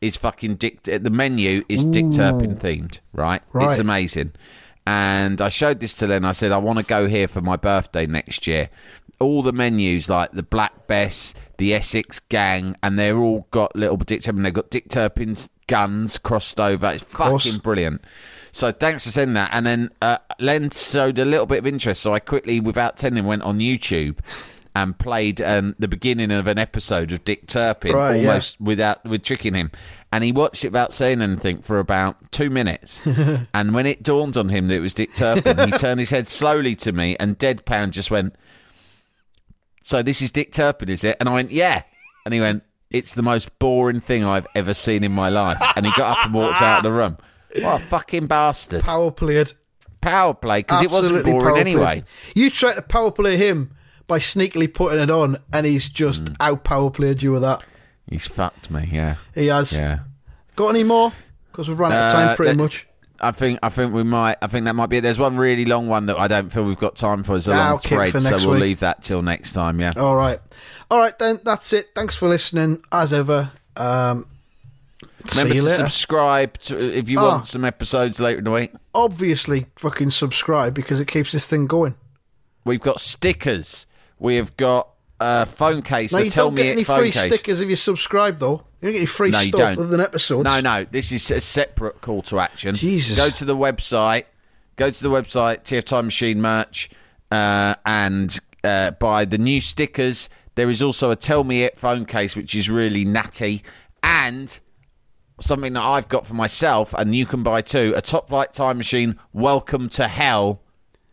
is 0.00 0.16
fucking 0.16 0.56
Dick. 0.56 0.82
The 0.82 1.10
menu 1.10 1.64
is 1.68 1.84
Dick 1.84 2.10
Turpin 2.12 2.56
themed, 2.56 3.00
right? 3.12 3.42
Right. 3.52 3.70
It's 3.70 3.78
amazing. 3.78 4.32
And 4.86 5.40
I 5.40 5.48
showed 5.48 5.80
this 5.80 5.96
to 5.98 6.06
Len. 6.06 6.24
I 6.26 6.32
said 6.32 6.52
I 6.52 6.58
want 6.58 6.78
to 6.78 6.84
go 6.84 7.06
here 7.06 7.26
for 7.26 7.40
my 7.40 7.56
birthday 7.56 8.06
next 8.06 8.46
year. 8.46 8.68
All 9.18 9.42
the 9.42 9.52
menus, 9.52 10.10
like 10.10 10.32
the 10.32 10.42
Black 10.42 10.86
Bess, 10.86 11.32
the 11.56 11.72
Essex 11.72 12.20
Gang, 12.20 12.76
and 12.82 12.98
they're 12.98 13.16
all 13.16 13.46
got 13.50 13.74
little 13.74 13.96
Dick 13.96 14.22
Turpin. 14.22 14.42
They've 14.42 14.52
got 14.52 14.70
Dick 14.70 14.88
Turpin's 14.90 15.48
guns 15.68 16.18
crossed 16.18 16.60
over. 16.60 16.88
It's 16.90 17.04
fucking 17.04 17.58
brilliant. 17.62 18.04
So 18.52 18.72
thanks 18.72 19.04
for 19.06 19.10
sending 19.12 19.34
that. 19.34 19.50
And 19.54 19.64
then 19.64 19.90
uh, 20.02 20.18
Len 20.38 20.68
showed 20.70 21.18
a 21.18 21.24
little 21.24 21.46
bit 21.46 21.58
of 21.60 21.66
interest, 21.66 22.02
so 22.02 22.12
I 22.12 22.18
quickly, 22.20 22.60
without 22.60 22.98
telling 22.98 23.16
him, 23.16 23.24
went 23.26 23.42
on 23.42 23.58
YouTube 23.60 24.18
and 24.74 24.98
played 24.98 25.40
um, 25.40 25.76
the 25.78 25.86
beginning 25.86 26.32
of 26.32 26.46
an 26.48 26.58
episode 26.58 27.12
of 27.12 27.24
Dick 27.24 27.46
Turpin, 27.46 27.94
Right, 27.94 28.20
yeah. 28.20 28.28
almost 28.28 28.60
without 28.60 29.04
with 29.04 29.22
tricking 29.22 29.54
him. 29.54 29.70
And 30.10 30.24
he 30.24 30.32
watched 30.32 30.64
it 30.64 30.68
without 30.68 30.92
saying 30.92 31.22
anything 31.22 31.58
for 31.62 31.78
about 31.78 32.32
two 32.32 32.50
minutes. 32.50 33.00
and 33.54 33.74
when 33.74 33.86
it 33.86 34.02
dawned 34.02 34.36
on 34.36 34.48
him 34.48 34.66
that 34.66 34.74
it 34.74 34.80
was 34.80 34.94
Dick 34.94 35.14
Turpin, 35.14 35.58
he 35.70 35.78
turned 35.78 36.00
his 36.00 36.10
head 36.10 36.26
slowly 36.28 36.74
to 36.76 36.92
me 36.92 37.16
and 37.18 37.38
deadpan 37.38 37.90
just 37.90 38.10
went, 38.10 38.34
"So 39.82 40.02
this 40.02 40.20
is 40.22 40.32
Dick 40.32 40.52
Turpin, 40.52 40.88
is 40.88 41.04
it?" 41.04 41.16
And 41.20 41.28
I 41.28 41.34
went, 41.34 41.52
"Yeah." 41.52 41.82
And 42.24 42.34
he 42.34 42.40
went, 42.40 42.64
"It's 42.90 43.14
the 43.14 43.22
most 43.22 43.56
boring 43.58 44.00
thing 44.00 44.24
I've 44.24 44.46
ever 44.54 44.74
seen 44.74 45.04
in 45.04 45.12
my 45.12 45.28
life." 45.28 45.62
And 45.76 45.86
he 45.86 45.92
got 45.96 46.18
up 46.18 46.24
and 46.26 46.34
walked 46.34 46.62
out 46.62 46.78
of 46.78 46.82
the 46.84 46.92
room. 46.92 47.18
What 47.60 47.80
a 47.80 47.84
fucking 47.84 48.26
bastard! 48.26 48.82
Power 48.82 49.10
played. 49.12 49.52
Power 50.00 50.34
play 50.34 50.60
because 50.60 50.82
it 50.82 50.90
wasn't 50.90 51.24
boring 51.24 51.58
anyway. 51.58 52.04
You 52.34 52.50
tried 52.50 52.74
to 52.74 52.82
power 52.82 53.10
play 53.10 53.36
him 53.36 53.73
by 54.06 54.18
sneakily 54.18 54.72
putting 54.72 55.00
it 55.00 55.10
on, 55.10 55.38
and 55.52 55.66
he's 55.66 55.88
just 55.88 56.24
Mm. 56.26 56.36
out 56.40 56.64
power 56.64 56.90
played 56.90 57.22
you 57.22 57.32
with 57.32 57.42
that. 57.42 57.62
He's 58.08 58.26
fucked 58.26 58.70
me. 58.70 58.88
Yeah, 58.92 59.16
He 59.34 59.46
has. 59.46 59.72
yeah. 59.72 60.00
Got 60.56 60.68
any 60.68 60.84
more? 60.84 61.12
Because 61.50 61.68
we've 61.68 61.78
run 61.78 61.92
out 61.92 62.08
of 62.08 62.12
Uh, 62.14 62.26
time 62.26 62.36
pretty 62.36 62.54
much. 62.56 62.86
I 63.20 63.30
think 63.30 63.60
I 63.62 63.68
think 63.70 63.94
we 63.94 64.02
might. 64.02 64.36
I 64.42 64.48
think 64.48 64.64
that 64.66 64.74
might 64.74 64.88
be 64.90 64.98
it. 64.98 65.00
There's 65.00 65.18
one 65.18 65.36
really 65.38 65.64
long 65.64 65.88
one 65.88 66.06
that 66.06 66.18
I 66.18 66.28
don't 66.28 66.50
feel 66.52 66.64
we've 66.64 66.76
got 66.78 66.96
time 66.96 67.22
for. 67.22 67.36
It's 67.36 67.46
a 67.48 67.54
Ah, 67.54 67.68
long 67.70 67.78
thread, 67.78 68.20
so 68.20 68.36
we'll 68.48 68.50
week. 68.50 68.60
leave 68.60 68.80
that 68.80 69.02
till 69.04 69.22
next 69.22 69.52
time. 69.54 69.80
Yeah. 69.80 69.92
All 69.96 70.16
right. 70.16 70.40
All 70.90 70.98
right, 70.98 71.16
then. 71.18 71.40
That's 71.44 71.72
it. 71.72 71.90
Thanks 71.94 72.14
for 72.16 72.28
listening, 72.28 72.80
as 72.92 73.12
ever. 73.12 73.52
Um, 73.76 74.26
Remember 75.30 75.54
to 75.54 75.62
later. 75.62 75.74
subscribe 75.84 76.58
to, 76.62 76.78
if 76.78 77.08
you 77.08 77.18
Oh. 77.18 77.28
want 77.28 77.46
some 77.46 77.64
episodes 77.64 78.20
later 78.20 78.38
in 78.38 78.44
the 78.44 78.50
week. 78.50 78.72
Obviously, 78.94 79.66
fucking 79.76 80.10
subscribe 80.10 80.74
because 80.74 81.00
it 81.00 81.06
keeps 81.08 81.32
this 81.32 81.46
thing 81.46 81.66
going. 81.66 81.94
We've 82.64 82.80
got 82.82 83.00
stickers. 83.00 83.86
We 84.18 84.36
have 84.36 84.56
got 84.56 84.88
a 85.20 85.46
phone 85.46 85.82
case. 85.82 86.12
You 86.12 86.30
tell 86.30 86.46
don't 86.46 86.54
me 86.54 86.62
get 86.62 86.72
any 86.72 86.84
phone 86.84 86.98
free 86.98 87.10
case. 87.10 87.26
stickers 87.26 87.60
if 87.60 87.68
you 87.68 87.76
subscribe, 87.76 88.38
though. 88.38 88.64
You 88.80 88.88
don't 88.88 88.92
get 88.92 88.98
any 88.98 89.06
free 89.06 89.30
No, 89.30 89.40
you 89.40 89.48
stuff 89.48 89.58
don't. 89.60 89.78
other 89.78 89.86
than 89.86 90.00
episodes. 90.00 90.44
No, 90.44 90.60
no. 90.60 90.84
This 90.84 91.12
is 91.12 91.30
a 91.30 91.40
separate 91.40 92.00
call 92.00 92.22
to 92.22 92.38
action. 92.40 92.74
Jesus. 92.74 93.16
Go 93.16 93.30
to 93.30 93.44
the 93.44 93.56
website. 93.56 94.24
Go 94.76 94.90
to 94.90 95.02
the 95.02 95.08
website, 95.08 95.62
TF 95.62 95.84
Time 95.84 96.06
Machine 96.06 96.40
merch, 96.40 96.90
uh, 97.30 97.76
and 97.86 98.38
uh, 98.64 98.90
buy 98.92 99.24
the 99.24 99.38
new 99.38 99.60
stickers. 99.60 100.28
There 100.56 100.68
is 100.68 100.82
also 100.82 101.10
a 101.12 101.16
Tell 101.16 101.44
Me 101.44 101.62
It 101.62 101.78
phone 101.78 102.06
case, 102.06 102.34
which 102.34 102.54
is 102.56 102.68
really 102.68 103.04
natty, 103.04 103.62
and 104.02 104.58
something 105.40 105.72
that 105.74 105.82
I've 105.82 106.08
got 106.08 106.26
for 106.26 106.34
myself, 106.34 106.92
and 106.94 107.14
you 107.14 107.24
can 107.24 107.42
buy 107.44 107.60
too. 107.62 107.94
A 107.96 108.02
Top 108.02 108.28
Flight 108.28 108.52
Time 108.52 108.78
Machine 108.78 109.18
Welcome 109.32 109.88
to 109.90 110.08
Hell 110.08 110.60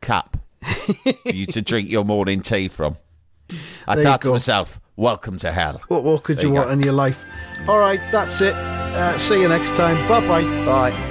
cup 0.01 0.37
for 0.81 1.13
you 1.29 1.45
to 1.47 1.61
drink 1.61 1.89
your 1.89 2.03
morning 2.03 2.41
tea 2.41 2.67
from. 2.67 2.97
I 3.87 3.95
There 3.95 4.03
thought 4.03 4.21
to 4.21 4.31
myself, 4.31 4.79
Welcome 4.95 5.37
to 5.39 5.51
Hell. 5.51 5.81
What 5.87 6.03
more 6.03 6.19
could 6.19 6.37
There 6.37 6.45
you, 6.45 6.51
you 6.51 6.55
want 6.55 6.71
in 6.71 6.81
your 6.81 6.93
life? 6.93 7.23
All 7.67 7.79
right, 7.79 7.99
that's 8.11 8.41
it. 8.41 8.53
Uh, 8.53 9.17
see 9.17 9.41
you 9.41 9.47
next 9.47 9.75
time. 9.75 10.07
Bye 10.07 10.25
bye. 10.27 10.65
Bye. 10.65 11.10